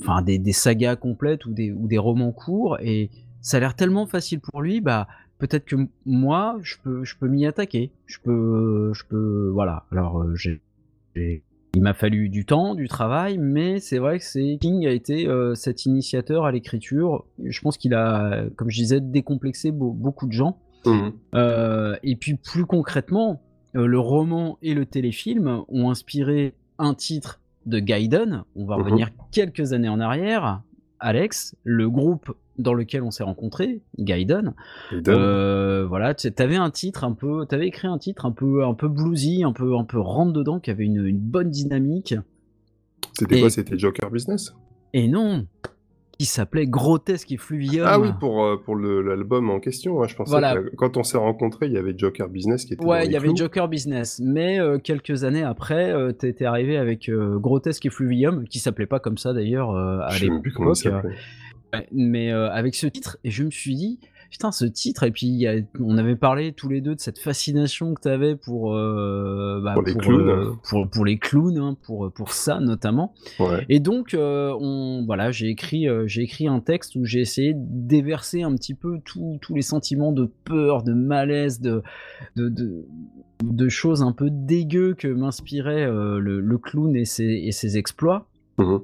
enfin 0.00 0.22
des, 0.22 0.52
sagas 0.52 0.96
complètes 0.96 1.44
ou 1.44 1.52
des 1.52 1.70
ou 1.70 1.86
des 1.86 1.98
romans 1.98 2.32
courts 2.32 2.78
et 2.80 3.10
ça 3.42 3.58
a 3.58 3.60
l'air 3.60 3.76
tellement 3.76 4.06
facile 4.06 4.40
pour 4.40 4.62
lui 4.62 4.80
bah 4.80 5.06
peut-être 5.38 5.66
que 5.66 5.76
moi 6.06 6.58
je 6.62 6.76
peux 6.82 7.04
je 7.04 7.16
peux 7.18 7.28
m'y 7.28 7.44
attaquer, 7.46 7.92
je 8.06 8.18
peux 8.24 8.92
je 8.94 9.04
peux 9.08 9.50
voilà 9.52 9.84
alors 9.92 10.24
j'ai- 10.34 10.62
il 11.74 11.82
m'a 11.82 11.94
fallu 11.94 12.28
du 12.28 12.44
temps, 12.44 12.74
du 12.74 12.86
travail, 12.88 13.38
mais 13.38 13.80
c'est 13.80 13.98
vrai 13.98 14.18
que 14.18 14.24
c'est 14.24 14.58
King 14.60 14.86
a 14.86 14.90
été 14.90 15.26
euh, 15.26 15.54
cet 15.54 15.86
initiateur 15.86 16.44
à 16.44 16.52
l'écriture. 16.52 17.24
Je 17.42 17.60
pense 17.60 17.76
qu'il 17.78 17.94
a, 17.94 18.44
comme 18.56 18.70
je 18.70 18.76
disais, 18.76 19.00
décomplexé 19.00 19.72
beau- 19.72 19.92
beaucoup 19.92 20.26
de 20.26 20.32
gens. 20.32 20.58
Mhm. 20.84 21.12
Euh, 21.34 21.96
et 22.02 22.16
puis 22.16 22.34
plus 22.34 22.66
concrètement, 22.66 23.40
euh, 23.76 23.86
le 23.86 23.98
roman 23.98 24.58
et 24.62 24.74
le 24.74 24.84
téléfilm 24.84 25.62
ont 25.68 25.90
inspiré 25.90 26.54
un 26.78 26.92
titre 26.94 27.40
de 27.66 27.78
Gaiden. 27.78 28.44
On 28.56 28.66
va 28.66 28.76
Mhm. 28.76 28.82
revenir 28.82 29.10
quelques 29.30 29.72
années 29.72 29.88
en 29.88 30.00
arrière. 30.00 30.62
Alex, 30.98 31.56
le 31.64 31.88
groupe 31.88 32.32
dans 32.58 32.74
lequel 32.74 33.02
on 33.02 33.10
s'est 33.10 33.22
rencontrés, 33.22 33.80
Gaiden, 33.98 34.54
euh, 35.08 35.86
voilà, 35.88 36.14
tu 36.14 36.28
avais 36.38 36.56
un 36.56 36.70
titre 36.70 37.04
un 37.04 37.12
peu, 37.12 37.46
t'avais 37.46 37.66
écrit 37.68 37.88
un 37.88 37.98
titre 37.98 38.26
un 38.26 38.32
peu, 38.32 38.64
un 38.64 38.74
peu 38.74 38.88
bluesy, 38.88 39.42
un 39.44 39.52
peu, 39.52 39.76
un 39.76 39.84
peu 39.84 39.98
rentre 40.00 40.32
dedans, 40.32 40.60
qui 40.60 40.70
avait 40.70 40.84
une, 40.84 41.06
une 41.06 41.18
bonne 41.18 41.50
dynamique. 41.50 42.14
C'était 43.18 43.40
quoi 43.40 43.50
C'était 43.50 43.78
Joker 43.78 44.10
Business? 44.10 44.54
Et 44.94 45.08
non, 45.08 45.46
qui 46.18 46.26
s'appelait 46.26 46.66
Grotesque 46.66 47.32
et 47.32 47.36
Fluvium. 47.36 47.86
Ah 47.88 47.98
oui, 47.98 48.10
pour, 48.20 48.44
euh, 48.44 48.56
pour 48.62 48.76
l'album 48.76 49.50
en 49.50 49.58
question. 49.58 50.02
je 50.06 50.14
pensais 50.14 50.30
Voilà. 50.30 50.54
que 50.54 50.76
quand 50.76 50.96
on 50.96 51.02
s'est 51.02 51.18
rencontrés, 51.18 51.66
il 51.66 51.72
y 51.72 51.78
avait 51.78 51.94
Joker 51.96 52.28
Business 52.28 52.64
qui 52.64 52.74
était 52.74 52.84
Ouais, 52.84 53.06
il 53.06 53.12
y 53.12 53.16
avait 53.16 53.28
clous. 53.28 53.36
Joker 53.38 53.68
Business, 53.68 54.20
mais 54.22 54.60
euh, 54.60 54.78
quelques 54.78 55.24
années 55.24 55.42
après, 55.42 55.90
euh, 55.92 56.12
t'étais 56.12 56.44
arrivé 56.44 56.76
avec 56.76 57.08
euh, 57.08 57.38
Grotesque 57.38 57.86
et 57.86 57.90
Fluvium, 57.90 58.44
qui 58.46 58.58
s'appelait 58.60 58.86
pas 58.86 59.00
comme 59.00 59.18
ça 59.18 59.32
d'ailleurs 59.32 59.74
à 59.74 60.10
Je 60.10 60.20
sais 60.20 60.28
même 60.28 60.42
plus 60.42 60.52
comment 60.52 60.74
il 60.74 60.84
l'époque. 60.84 61.12
Ouais, 61.72 61.86
mais 61.92 62.32
euh, 62.32 62.50
avec 62.50 62.74
ce 62.74 62.86
titre, 62.86 63.18
et 63.24 63.30
je 63.30 63.44
me 63.44 63.50
suis 63.50 63.74
dit, 63.74 63.98
putain, 64.30 64.50
ce 64.52 64.64
titre, 64.64 65.02
et 65.04 65.10
puis 65.10 65.26
il 65.26 65.36
y 65.38 65.46
a- 65.46 65.56
on 65.80 65.96
avait 65.98 66.16
parlé 66.16 66.52
tous 66.52 66.68
les 66.68 66.80
deux 66.80 66.94
de 66.94 67.00
cette 67.00 67.18
fascination 67.18 67.94
que 67.94 68.00
tu 68.02 68.08
avais 68.08 68.34
pour, 68.36 68.74
euh, 68.74 69.60
bah, 69.62 69.74
Pour 69.74 69.82
les 69.82 69.94
clowns. 69.94 70.28
euh, 70.28 70.50
pour, 70.68 70.88
pour 70.88 71.04
les 71.04 71.18
clowns, 71.18 71.58
hein, 71.58 71.76
pour, 71.82 72.10
pour 72.12 72.32
ça 72.32 72.60
notamment. 72.60 73.14
Ouais. 73.38 73.64
Et 73.70 73.78
donc, 73.80 74.12
euh, 74.14 74.54
on, 74.60 75.04
voilà, 75.06 75.30
j'ai 75.32 75.48
écrit, 75.48 75.88
euh, 75.88 76.06
j'ai 76.06 76.22
écrit 76.22 76.46
un 76.46 76.60
texte 76.60 76.94
où 76.96 77.04
j'ai 77.04 77.20
essayé 77.20 77.54
de 77.54 77.60
déverser 77.62 78.42
un 78.42 78.54
petit 78.54 78.74
peu 78.74 78.98
tous 79.04 79.38
les 79.54 79.62
sentiments 79.62 80.12
de 80.12 80.30
peur, 80.44 80.82
de 80.82 80.92
malaise, 80.92 81.60
de, 81.60 81.82
de, 82.36 82.48
de, 82.50 82.86
de 83.42 83.68
choses 83.68 84.02
un 84.02 84.12
peu 84.12 84.28
dégueu 84.30 84.94
que 84.94 85.08
m'inspirait 85.08 85.84
euh, 85.86 86.18
le, 86.18 86.40
le 86.40 86.58
clown 86.58 86.94
et 86.96 87.04
ses, 87.06 87.24
et 87.24 87.52
ses 87.52 87.76
exploits. 87.78 88.28
Mhm. 88.58 88.80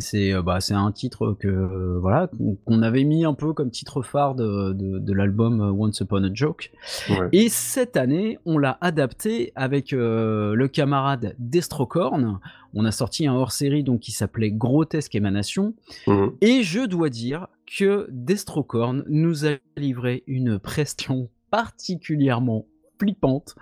C'est 0.00 0.32
euh, 0.32 0.42
bah, 0.42 0.58
un 0.70 0.92
titre 0.92 1.36
que 1.38 1.48
euh, 1.48 1.98
voilà 2.00 2.30
qu'on- 2.66 2.82
avait 2.82 3.04
mis 3.04 3.24
un 3.26 3.34
peu 3.34 3.52
comme 3.52 3.70
titre 3.70 4.02
phare 4.02 4.34
de, 4.34 4.72
de, 4.72 4.98
de 4.98 5.12
l'album 5.12 5.60
euh, 5.60 5.70
Once 5.70 6.00
Upon 6.00 6.24
a 6.24 6.30
Joke. 6.32 6.72
Ouais. 7.10 7.28
Et 7.32 7.48
cette 7.48 7.96
année, 7.96 8.38
on 8.46 8.56
l'a 8.58 8.78
adapté 8.80 9.52
avec 9.54 9.92
euh, 9.92 10.54
le 10.54 10.66
camarade 10.68 11.36
Destrocorn. 11.38 12.40
On 12.74 12.84
a 12.86 12.90
sorti 12.90 13.26
un 13.26 13.34
hors-série 13.34 13.82
donc 13.84 14.00
qui 14.00 14.12
s'appelait 14.12 14.50
Grotesque 14.50 15.14
Émanation. 15.14 15.74
Mhm. 16.06 16.32
Et 16.40 16.62
je 16.62 16.86
dois 16.86 17.10
dire 17.10 17.48
que 17.78 18.08
Destrocorn 18.10 19.04
nous 19.08 19.46
a 19.46 19.56
livré 19.76 20.22
une 20.26 20.58
prestation 20.58 21.28
particulièrement 21.50 22.66
flippante. 23.02 23.56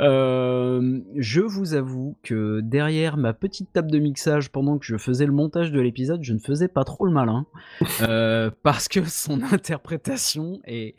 Euh, 0.00 1.00
je 1.16 1.40
vous 1.40 1.74
avoue 1.74 2.16
que 2.24 2.60
derrière 2.60 3.16
ma 3.16 3.32
petite 3.32 3.72
table 3.72 3.92
de 3.92 4.00
mixage, 4.00 4.50
pendant 4.50 4.78
que 4.78 4.84
je 4.84 4.96
faisais 4.96 5.26
le 5.26 5.32
montage 5.32 5.70
de 5.70 5.80
l'épisode, 5.80 6.24
je 6.24 6.32
ne 6.32 6.40
faisais 6.40 6.66
pas 6.66 6.84
trop 6.84 7.06
le 7.06 7.12
malin. 7.12 7.46
Euh, 8.00 8.50
parce 8.62 8.88
que 8.88 9.04
son 9.04 9.42
interprétation 9.42 10.60
est 10.64 10.96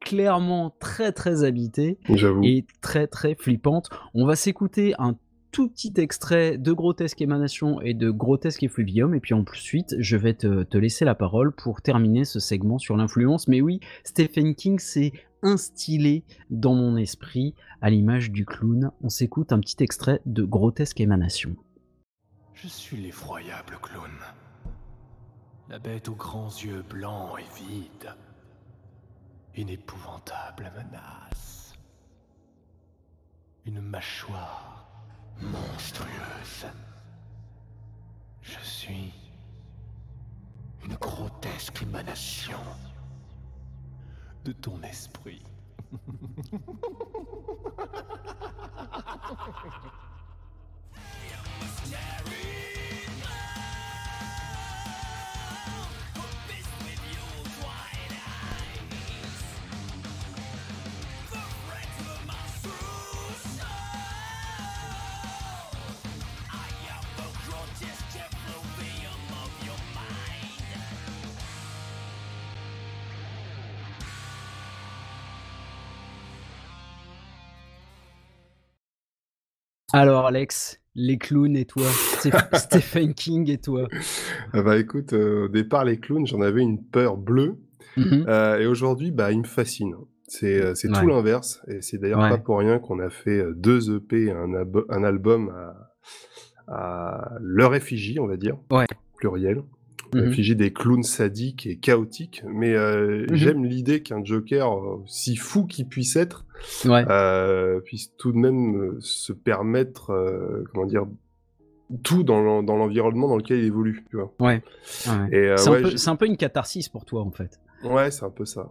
clairement 0.00 0.74
très 0.78 1.12
très 1.12 1.44
habitée 1.44 1.98
et 2.42 2.64
très 2.80 3.06
très 3.06 3.34
flippante. 3.34 3.88
On 4.14 4.26
va 4.26 4.36
s'écouter 4.36 4.94
un 4.98 5.16
tout 5.50 5.68
petit 5.68 5.92
extrait 5.96 6.58
de 6.58 6.72
Grotesque 6.72 7.20
Émanation 7.20 7.80
et 7.80 7.94
de 7.94 8.10
Grotesque 8.10 8.62
Effluvium, 8.62 9.14
et 9.14 9.20
puis 9.20 9.34
ensuite 9.34 9.96
je 9.98 10.16
vais 10.16 10.34
te, 10.34 10.62
te 10.62 10.78
laisser 10.78 11.04
la 11.04 11.14
parole 11.14 11.52
pour 11.52 11.82
terminer 11.82 12.24
ce 12.24 12.40
segment 12.40 12.78
sur 12.78 12.96
l'influence. 12.96 13.48
Mais 13.48 13.60
oui, 13.60 13.80
Stephen 14.04 14.54
King 14.54 14.78
s'est 14.78 15.12
instillé 15.42 16.24
dans 16.50 16.74
mon 16.74 16.96
esprit 16.96 17.54
à 17.80 17.90
l'image 17.90 18.30
du 18.30 18.44
clown. 18.44 18.90
On 19.02 19.08
s'écoute 19.08 19.52
un 19.52 19.60
petit 19.60 19.82
extrait 19.82 20.20
de 20.26 20.42
Grotesque 20.42 21.00
Émanation. 21.00 21.56
Je 22.54 22.68
suis 22.68 22.96
l'effroyable 22.96 23.78
clown. 23.82 24.10
La 25.68 25.78
bête 25.78 26.08
aux 26.08 26.14
grands 26.14 26.48
yeux 26.48 26.84
blancs 26.88 27.38
et 27.38 27.62
vides. 27.62 28.14
Une 29.56 29.70
épouvantable 29.70 30.70
menace. 30.76 31.74
Une 33.66 33.80
mâchoire 33.80 34.79
monstrueuse. 35.42 36.66
Je 38.42 38.58
suis 38.62 39.12
une 40.84 40.94
grotesque 40.94 41.82
émanation 41.82 42.58
de 44.44 44.52
ton 44.52 44.80
esprit. 44.82 45.42
Alors 79.92 80.26
Alex, 80.26 80.80
les 80.94 81.18
clowns 81.18 81.56
et 81.56 81.64
toi, 81.64 81.84
Steph- 81.86 82.48
Stephen 82.54 83.14
King 83.14 83.50
et 83.50 83.58
toi. 83.58 83.88
Ah 84.52 84.62
bah 84.62 84.78
écoute, 84.78 85.12
euh, 85.12 85.44
au 85.46 85.48
départ, 85.48 85.84
les 85.84 85.98
clowns, 85.98 86.26
j'en 86.26 86.40
avais 86.40 86.62
une 86.62 86.82
peur 86.82 87.16
bleue. 87.16 87.56
Mhm. 87.96 88.24
Euh, 88.28 88.58
et 88.60 88.66
aujourd'hui, 88.66 89.10
bah, 89.10 89.32
il 89.32 89.40
me 89.40 89.44
fascine. 89.44 89.94
C'est 90.28 90.62
euh, 90.62 90.74
tout 90.74 91.06
l'inverse. 91.06 91.60
Et 91.66 91.80
c'est 91.82 91.98
d'ailleurs 91.98 92.20
Ouais. 92.20 92.30
pas 92.30 92.38
pour 92.38 92.58
rien 92.58 92.78
qu'on 92.78 93.00
a 93.00 93.10
fait 93.10 93.42
deux 93.56 93.96
EP 93.96 94.26
et 94.26 94.30
un, 94.30 94.52
un 94.88 95.02
album 95.04 95.52
à, 96.68 96.72
à 96.72 97.32
leur 97.40 97.74
effigie, 97.74 98.20
on 98.20 98.26
va 98.28 98.36
dire. 98.36 98.56
Ouais. 98.70 98.86
Pluriel. 99.16 99.62
Mhm. 100.14 100.20
L'effigie 100.24 100.54
des 100.56 100.72
clowns 100.72 101.02
sadiques 101.02 101.66
et 101.66 101.78
chaotiques. 101.78 102.42
Mais 102.46 102.74
euh, 102.74 103.26
Mhm. 103.28 103.34
j'aime 103.34 103.64
l'idée 103.64 104.02
qu'un 104.02 104.24
Joker, 104.24 104.70
si 105.06 105.34
fou 105.36 105.66
qu'il 105.66 105.88
puisse 105.88 106.14
être, 106.14 106.46
Ouais. 106.84 107.04
euh, 107.08 107.80
puisse 107.80 108.14
tout 108.16 108.32
de 108.32 108.38
même 108.38 108.76
euh, 108.76 108.96
se 109.00 109.32
permettre, 109.32 110.10
euh, 110.10 110.64
comment 110.72 110.86
dire, 110.86 111.06
tout 112.02 112.22
dans 112.22 112.40
l'en- 112.40 112.62
dans 112.62 112.76
l'environnement 112.76 113.28
dans 113.28 113.36
lequel 113.36 113.58
il 113.58 113.64
évolue. 113.66 114.04
Tu 114.10 114.16
vois. 114.16 114.32
Ouais. 114.40 114.62
ouais. 115.08 115.28
Et, 115.32 115.36
euh, 115.48 115.56
C'est 115.56 115.68
un 115.68 115.72
ouais, 115.72 115.82
peu- 115.82 115.88
un 116.10 116.16
une 116.26 116.36
catharsis 116.36 116.88
pour 116.88 117.04
toi 117.04 117.22
en 117.22 117.30
fait. 117.30 117.58
Ouais, 117.84 118.10
c'est 118.10 118.24
un 118.24 118.30
peu 118.30 118.44
ça. 118.44 118.68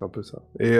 Un 0.00 0.08
peu 0.08 0.22
ça. 0.22 0.42
Et 0.60 0.78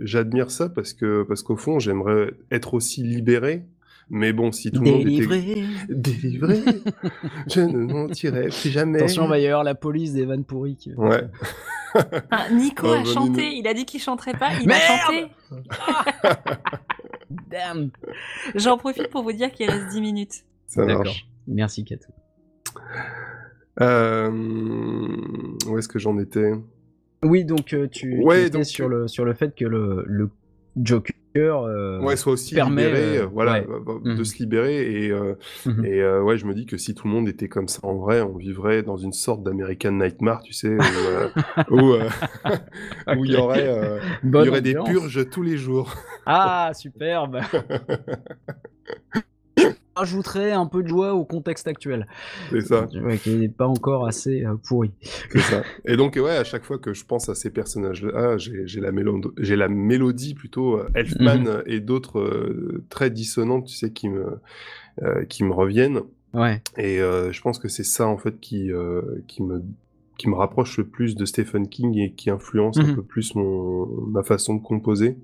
j'admire 0.00 0.50
ça 0.50 0.68
parce 0.68 0.92
que 0.92 1.22
parce 1.22 1.42
qu'au 1.44 1.56
fond, 1.56 1.78
j'aimerais 1.78 2.32
être 2.50 2.74
aussi 2.74 3.02
libéré. 3.02 3.64
Mais 4.10 4.34
bon, 4.34 4.52
si 4.52 4.70
tout 4.70 4.82
le 4.82 4.90
monde 4.90 5.00
était 5.00 5.10
Délivré. 5.26 5.64
délivré, 5.88 6.60
je 7.48 7.60
ne 7.62 7.86
mentirai 7.90 8.48
plus 8.48 8.68
jamais. 8.68 8.98
Attention, 8.98 9.26
va 9.26 9.38
y 9.38 9.46
avoir 9.46 9.64
la 9.64 9.74
police 9.74 10.12
des 10.12 10.26
vannes 10.26 10.44
pourries. 10.44 10.76
qui- 10.76 10.92
Ouais. 10.94 11.22
Ah, 12.30 12.48
Nico 12.50 12.88
a 12.88 13.04
chanté, 13.04 13.54
il 13.54 13.66
a 13.68 13.74
dit 13.74 13.84
qu'il 13.84 14.00
chanterait 14.00 14.32
pas, 14.34 14.50
il 14.60 14.66
Merde 14.66 14.82
a 14.82 14.98
chanté. 14.98 15.26
Damn. 17.50 17.90
J'en 18.54 18.76
profite 18.78 19.08
pour 19.10 19.22
vous 19.22 19.32
dire 19.32 19.52
qu'il 19.52 19.70
reste 19.70 19.88
10 19.88 20.00
minutes. 20.00 20.44
Ça 20.66 20.84
D'accord. 20.84 21.04
marche. 21.04 21.26
Merci 21.46 21.84
Katou. 21.84 22.10
Euh, 23.80 24.30
Où 25.66 25.78
est-ce 25.78 25.88
que 25.88 25.98
j'en 25.98 26.18
étais? 26.18 26.52
Oui, 27.22 27.44
donc 27.44 27.72
euh, 27.72 27.88
tu, 27.88 28.18
tu 28.18 28.24
Ouais, 28.24 28.42
étais 28.42 28.50
donc, 28.50 28.64
sur 28.66 28.88
le 28.88 29.08
sur 29.08 29.24
le 29.24 29.34
fait 29.34 29.54
que 29.54 29.64
le, 29.64 30.04
le 30.06 30.30
Joker. 30.76 31.14
Euh, 31.36 32.00
Ouais, 32.00 32.16
soit 32.16 32.32
aussi 32.34 32.54
permet, 32.54 32.84
libéré, 32.86 33.18
euh, 33.18 33.22
euh, 33.22 33.26
voilà, 33.26 33.52
ouais. 33.60 33.66
euh, 33.68 34.00
de 34.04 34.10
Mhm. 34.10 34.24
se 34.24 34.38
libérer 34.38 35.04
et 35.06 35.12
Mhm. 35.66 35.84
et 35.84 36.04
ouais, 36.20 36.38
je 36.38 36.46
me 36.46 36.54
dis 36.54 36.66
que 36.66 36.76
si 36.76 36.94
tout 36.94 37.06
le 37.08 37.12
monde 37.12 37.28
était 37.28 37.48
comme 37.48 37.68
ça 37.68 37.80
en 37.82 37.94
vrai, 37.96 38.20
on 38.22 38.36
vivrait 38.36 38.82
dans 38.82 38.96
une 38.96 39.12
sorte 39.12 39.42
d'American 39.42 39.92
Nightmare, 39.92 40.42
tu 40.42 40.52
sais, 40.52 40.68
où 40.68 41.76
où, 41.76 41.94
où 43.18 43.24
il 43.24 43.32
y 43.32 43.36
aurait 43.36 43.68
il 44.22 44.30
y 44.44 44.48
aurait 44.48 44.62
des 44.62 44.74
purges 44.74 45.28
tous 45.30 45.42
les 45.42 45.56
jours. 45.56 45.94
Ah, 46.26 46.70
superbe. 46.74 47.40
Ajouterait 49.96 50.52
un 50.52 50.66
peu 50.66 50.82
de 50.82 50.88
joie 50.88 51.14
au 51.14 51.24
contexte 51.24 51.68
actuel, 51.68 52.06
C'est 52.50 52.62
ça, 52.62 52.88
ouais, 53.02 53.18
qui 53.18 53.30
n'est 53.36 53.48
pas 53.48 53.66
encore 53.68 54.06
assez 54.06 54.44
euh, 54.44 54.54
pourri. 54.66 54.90
c'est 55.30 55.38
ça. 55.40 55.62
Et 55.84 55.96
donc 55.96 56.16
ouais, 56.16 56.36
à 56.36 56.44
chaque 56.44 56.64
fois 56.64 56.78
que 56.78 56.92
je 56.92 57.04
pense 57.04 57.28
à 57.28 57.34
ces 57.34 57.50
personnages-là, 57.50 58.36
j'ai 58.38 58.80
la 58.80 58.90
mélodie, 58.92 59.28
j'ai 59.38 59.56
la 59.56 59.68
mélodie 59.68 60.34
plutôt 60.34 60.78
euh, 60.78 60.88
Elfman 60.94 61.38
Mhm. 61.44 61.62
et 61.66 61.80
d'autres 61.80 62.18
euh, 62.20 62.82
très 62.88 63.10
dissonantes, 63.10 63.66
tu 63.66 63.74
sais, 63.76 63.90
qui 63.92 64.08
me 64.08 64.38
euh, 65.02 65.24
qui 65.24 65.44
me 65.44 65.52
reviennent. 65.52 66.00
Ouais. 66.32 66.60
Et 66.76 67.00
euh, 67.00 67.30
je 67.32 67.40
pense 67.40 67.58
que 67.60 67.68
c'est 67.68 67.84
ça 67.84 68.06
en 68.08 68.16
fait 68.18 68.40
qui 68.40 68.70
qui 69.28 69.42
me 69.42 69.62
qui 70.18 70.28
me 70.28 70.34
rapproche 70.34 70.78
le 70.78 70.84
plus 70.84 71.14
de 71.16 71.24
Stephen 71.24 71.68
King 71.68 71.96
et 71.98 72.12
qui 72.12 72.30
influence 72.30 72.78
un 72.78 72.84
Mhm. 72.84 72.94
peu 72.96 73.02
plus 73.02 73.34
mon 73.36 73.86
ma 74.08 74.22
façon 74.22 74.54
de 74.54 74.62
composer 74.62 75.16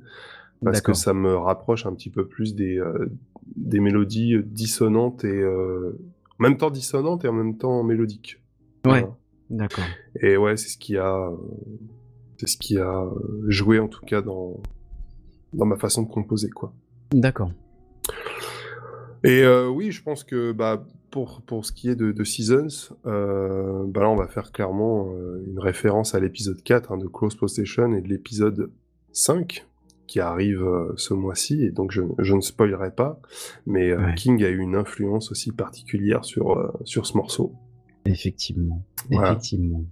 parce 0.64 0.80
que 0.82 0.92
ça 0.92 1.14
me 1.14 1.34
rapproche 1.36 1.86
un 1.86 1.94
petit 1.94 2.10
peu 2.10 2.26
plus 2.26 2.54
des 2.54 2.78
euh, 2.78 3.08
des 3.56 3.80
mélodies 3.80 4.36
dissonantes 4.44 5.24
et 5.24 5.40
euh, 5.40 5.98
en 6.38 6.42
même 6.42 6.56
temps 6.56 6.70
dissonantes 6.70 7.24
et 7.24 7.28
en 7.28 7.32
même 7.32 7.56
temps 7.56 7.82
mélodiques. 7.82 8.40
Ouais. 8.84 9.00
Voilà. 9.00 9.16
D'accord. 9.50 9.84
Et 10.20 10.36
ouais, 10.36 10.56
c'est 10.56 10.68
ce 10.68 10.78
qui 10.78 10.96
a 10.96 11.14
euh, 11.14 11.36
c'est 12.38 12.46
ce 12.46 12.56
qui 12.56 12.78
a 12.78 13.02
euh, 13.02 13.10
joué 13.48 13.80
en 13.80 13.88
tout 13.88 14.04
cas 14.04 14.22
dans 14.22 14.60
dans 15.52 15.66
ma 15.66 15.76
façon 15.76 16.02
de 16.02 16.08
composer 16.08 16.50
quoi. 16.50 16.72
D'accord. 17.12 17.50
Et 19.24 19.42
euh, 19.42 19.68
oui, 19.68 19.90
je 19.90 20.02
pense 20.02 20.24
que 20.24 20.52
bah, 20.52 20.86
pour, 21.10 21.42
pour 21.42 21.66
ce 21.66 21.72
qui 21.72 21.88
est 21.88 21.96
de, 21.96 22.12
de 22.12 22.24
Seasons, 22.24 22.94
euh, 23.06 23.84
bah 23.86 24.02
là 24.02 24.08
on 24.08 24.16
va 24.16 24.28
faire 24.28 24.52
clairement 24.52 25.12
euh, 25.12 25.44
une 25.46 25.58
référence 25.58 26.14
à 26.14 26.20
l'épisode 26.20 26.62
4 26.62 26.92
hein, 26.92 26.96
de 26.96 27.06
Close 27.06 27.34
Possession 27.34 27.92
et 27.94 28.00
de 28.00 28.08
l'épisode 28.08 28.70
5 29.12 29.66
qui 30.10 30.18
arrive 30.18 30.60
euh, 30.60 30.92
ce 30.96 31.14
mois-ci, 31.14 31.62
et 31.62 31.70
donc 31.70 31.92
je, 31.92 32.02
je 32.18 32.34
ne 32.34 32.40
spoilerai 32.40 32.90
pas, 32.90 33.20
mais 33.64 33.90
euh, 33.90 34.06
Ouais. 34.06 34.14
King 34.16 34.42
a 34.42 34.48
eu 34.48 34.58
une 34.58 34.74
influence 34.74 35.30
aussi 35.30 35.52
particulière 35.52 36.24
sur, 36.24 36.58
euh, 36.58 36.72
sur 36.84 37.06
ce 37.06 37.16
morceau. 37.16 37.54
Effectivement. 38.06 38.84
Voilà. 39.08 39.30
Effectivement. 39.30 39.84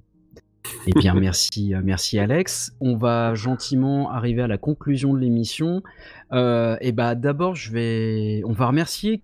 Eh 0.89 0.93
bien, 0.93 1.15
merci, 1.21 1.73
merci 1.85 2.19
Alex. 2.19 2.75
On 2.81 2.97
va 2.97 3.37
gentiment 3.37 4.11
arriver 4.11 4.43
à 4.43 4.49
la 4.49 4.59
conclusion 4.59 5.15
de 5.15 5.21
l'émission. 5.21 5.85
Euh, 6.33 6.77
et 6.81 6.91
bah, 6.91 7.15
d'abord, 7.15 7.55
je 7.55 7.71
vais, 7.71 8.43
on 8.45 8.53
va 8.53 8.67
remercier 8.67 9.23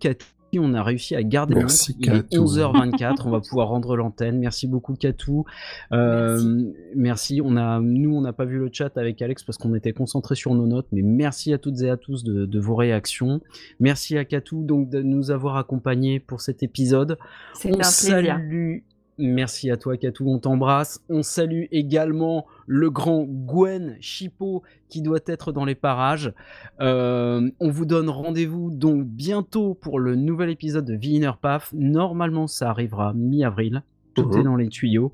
Cathy. 0.00 0.26
On 0.56 0.72
a 0.74 0.82
réussi 0.82 1.14
à 1.14 1.22
garder 1.22 1.54
le 1.54 1.60
Merci, 1.60 1.96
Il 2.00 2.08
est 2.08 2.22
Katou. 2.30 2.44
11h24. 2.44 3.22
on 3.26 3.30
va 3.30 3.40
pouvoir 3.40 3.68
rendre 3.68 3.96
l'antenne. 3.96 4.38
Merci 4.38 4.66
beaucoup, 4.66 4.94
Katou. 4.94 5.44
Euh, 5.92 6.62
merci. 6.96 7.40
On 7.44 7.56
a, 7.56 7.80
nous, 7.80 8.14
on 8.16 8.20
n'a 8.22 8.32
pas 8.32 8.44
vu 8.44 8.58
le 8.58 8.70
chat 8.72 8.96
avec 8.96 9.20
Alex 9.20 9.42
parce 9.44 9.58
qu'on 9.58 9.74
était 9.74 9.92
concentré 9.92 10.34
sur 10.34 10.54
nos 10.54 10.66
notes. 10.66 10.86
Mais 10.92 11.02
merci 11.02 11.52
à 11.52 11.58
toutes 11.58 11.80
et 11.82 11.90
à 11.90 11.96
tous 11.96 12.24
de, 12.24 12.46
de 12.46 12.58
vos 12.60 12.76
réactions. 12.76 13.40
Merci 13.80 14.16
à 14.16 14.24
Katou 14.24 14.62
donc 14.64 14.88
de 14.88 15.02
nous 15.02 15.30
avoir 15.30 15.56
accompagnés 15.56 16.20
pour 16.20 16.40
cet 16.40 16.62
épisode. 16.62 17.18
C'est 17.54 17.68
On 17.70 17.74
un 17.74 17.76
plaisir. 17.78 18.34
salue. 18.36 18.78
Merci 19.20 19.70
à 19.72 19.76
toi, 19.76 19.96
Katou, 19.96 20.28
on 20.30 20.38
t'embrasse. 20.38 21.02
On 21.08 21.22
salue 21.22 21.64
également 21.72 22.46
le 22.66 22.88
grand 22.88 23.24
Gwen 23.24 23.96
Chipot 24.00 24.62
qui 24.88 25.02
doit 25.02 25.18
être 25.26 25.50
dans 25.50 25.64
les 25.64 25.74
parages. 25.74 26.32
Euh, 26.80 27.50
on 27.58 27.70
vous 27.70 27.84
donne 27.84 28.08
rendez-vous 28.08 28.70
donc 28.70 29.04
bientôt 29.06 29.74
pour 29.74 29.98
le 29.98 30.14
nouvel 30.14 30.50
épisode 30.50 30.84
de 30.84 30.96
The 30.96 31.04
Inner 31.06 31.32
Path. 31.40 31.70
Normalement, 31.72 32.46
ça 32.46 32.70
arrivera 32.70 33.12
mi-avril. 33.12 33.82
Tout 34.14 34.28
Mhm. 34.28 34.38
est 34.38 34.42
dans 34.44 34.56
les 34.56 34.68
tuyaux. 34.68 35.12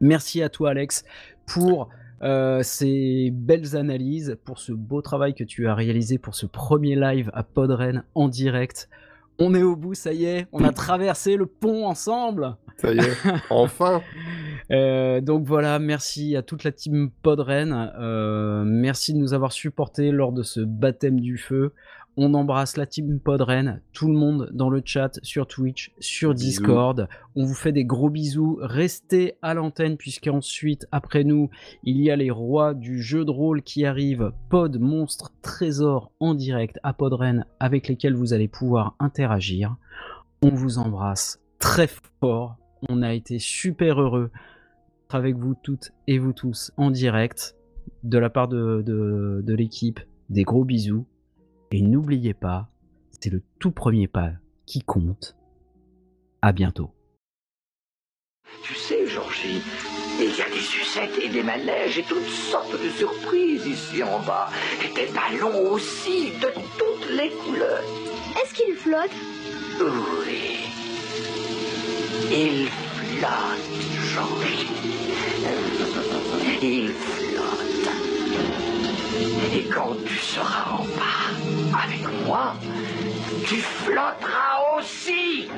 Merci 0.00 0.42
à 0.42 0.48
toi, 0.48 0.70
Alex, 0.70 1.04
pour 1.46 1.90
euh, 2.22 2.62
ces 2.62 3.30
belles 3.32 3.76
analyses, 3.76 4.38
pour 4.44 4.58
ce 4.58 4.72
beau 4.72 5.02
travail 5.02 5.34
que 5.34 5.44
tu 5.44 5.66
as 5.66 5.74
réalisé 5.74 6.18
pour 6.18 6.34
ce 6.34 6.46
premier 6.46 6.94
live 6.96 7.30
à 7.34 7.42
Podren 7.42 8.04
en 8.14 8.28
direct. 8.28 8.88
On 9.44 9.54
est 9.54 9.62
au 9.64 9.74
bout, 9.74 9.94
ça 9.94 10.12
y 10.12 10.24
est, 10.24 10.46
on 10.52 10.62
a 10.62 10.72
traversé 10.72 11.36
le 11.36 11.46
pont 11.46 11.84
ensemble. 11.84 12.54
Ça 12.76 12.92
y 12.92 12.98
est, 12.98 13.16
enfin. 13.50 14.00
Euh, 14.70 15.20
donc 15.20 15.44
voilà, 15.44 15.80
merci 15.80 16.36
à 16.36 16.42
toute 16.42 16.62
la 16.62 16.70
team 16.70 17.10
Podren. 17.22 17.92
Euh, 17.98 18.62
merci 18.64 19.12
de 19.12 19.18
nous 19.18 19.34
avoir 19.34 19.50
supportés 19.50 20.12
lors 20.12 20.30
de 20.30 20.44
ce 20.44 20.60
baptême 20.60 21.18
du 21.18 21.38
feu. 21.38 21.72
On 22.18 22.34
embrasse 22.34 22.76
la 22.76 22.84
team 22.84 23.20
Podren, 23.20 23.80
tout 23.94 24.06
le 24.06 24.12
monde 24.12 24.50
dans 24.52 24.68
le 24.68 24.82
chat, 24.84 25.18
sur 25.22 25.46
Twitch, 25.46 25.92
sur 25.98 26.34
Bisous. 26.34 26.44
Discord. 26.44 27.08
On 27.34 27.46
vous 27.46 27.54
fait 27.54 27.72
des 27.72 27.86
gros 27.86 28.10
bisous. 28.10 28.58
Restez 28.60 29.38
à 29.40 29.54
l'antenne 29.54 29.96
puisqu'ensuite, 29.96 30.86
après 30.92 31.24
nous, 31.24 31.48
il 31.84 31.98
y 32.02 32.10
a 32.10 32.16
les 32.16 32.30
rois 32.30 32.74
du 32.74 33.00
jeu 33.00 33.24
de 33.24 33.30
rôle 33.30 33.62
qui 33.62 33.86
arrivent. 33.86 34.32
Pod, 34.50 34.78
monstre, 34.78 35.32
trésor 35.40 36.12
en 36.20 36.34
direct 36.34 36.78
à 36.82 36.92
Podren 36.92 37.46
avec 37.60 37.88
lesquels 37.88 38.14
vous 38.14 38.34
allez 38.34 38.48
pouvoir 38.48 38.94
interagir. 38.98 39.76
On 40.42 40.50
vous 40.50 40.78
embrasse 40.78 41.40
très 41.58 41.88
fort. 42.20 42.56
On 42.90 43.00
a 43.00 43.14
été 43.14 43.38
super 43.38 43.98
heureux 44.00 44.30
d'être 45.02 45.14
avec 45.14 45.36
vous 45.36 45.54
toutes 45.54 45.92
et 46.06 46.18
vous 46.18 46.34
tous 46.34 46.72
en 46.76 46.90
direct 46.90 47.56
de 48.02 48.18
la 48.18 48.28
part 48.28 48.48
de, 48.48 48.82
de, 48.84 49.42
de 49.42 49.54
l'équipe. 49.54 50.00
Des 50.28 50.44
gros 50.44 50.64
bisous. 50.64 51.06
Et 51.74 51.80
n'oubliez 51.80 52.34
pas, 52.34 52.68
c'est 53.18 53.30
le 53.30 53.42
tout 53.58 53.70
premier 53.70 54.06
pas 54.06 54.32
qui 54.66 54.82
compte. 54.82 55.36
À 56.42 56.52
bientôt. 56.52 56.90
Tu 58.62 58.74
sais, 58.74 59.06
Georgie, 59.06 59.62
il 60.20 60.36
y 60.36 60.42
a 60.42 60.50
des 60.50 60.60
sucettes 60.60 61.18
et 61.18 61.30
des 61.30 61.42
manèges 61.42 61.96
et 61.98 62.02
toutes 62.02 62.28
sortes 62.28 62.72
de 62.72 62.90
surprises 62.90 63.66
ici 63.66 64.02
en 64.02 64.20
bas. 64.20 64.50
Et 64.84 64.94
des 64.94 65.10
ballons 65.12 65.70
aussi, 65.70 66.32
de 66.32 66.48
toutes 66.78 67.10
les 67.10 67.30
couleurs. 67.30 67.82
Est-ce 68.42 68.52
qu'il 68.52 68.74
flotte? 68.74 69.10
Oui. 69.80 70.66
Il 72.30 72.68
flotte, 72.68 73.72
Georgie. 74.12 74.68
Il 76.62 76.88
flotte. 76.90 77.31
Et 79.54 79.64
quand 79.72 79.94
tu 80.04 80.16
seras 80.16 80.72
en 80.72 80.84
bas 80.96 81.78
avec 81.84 82.02
moi, 82.26 82.54
tu 83.46 83.56
flotteras 83.56 84.78
aussi. 84.78 85.48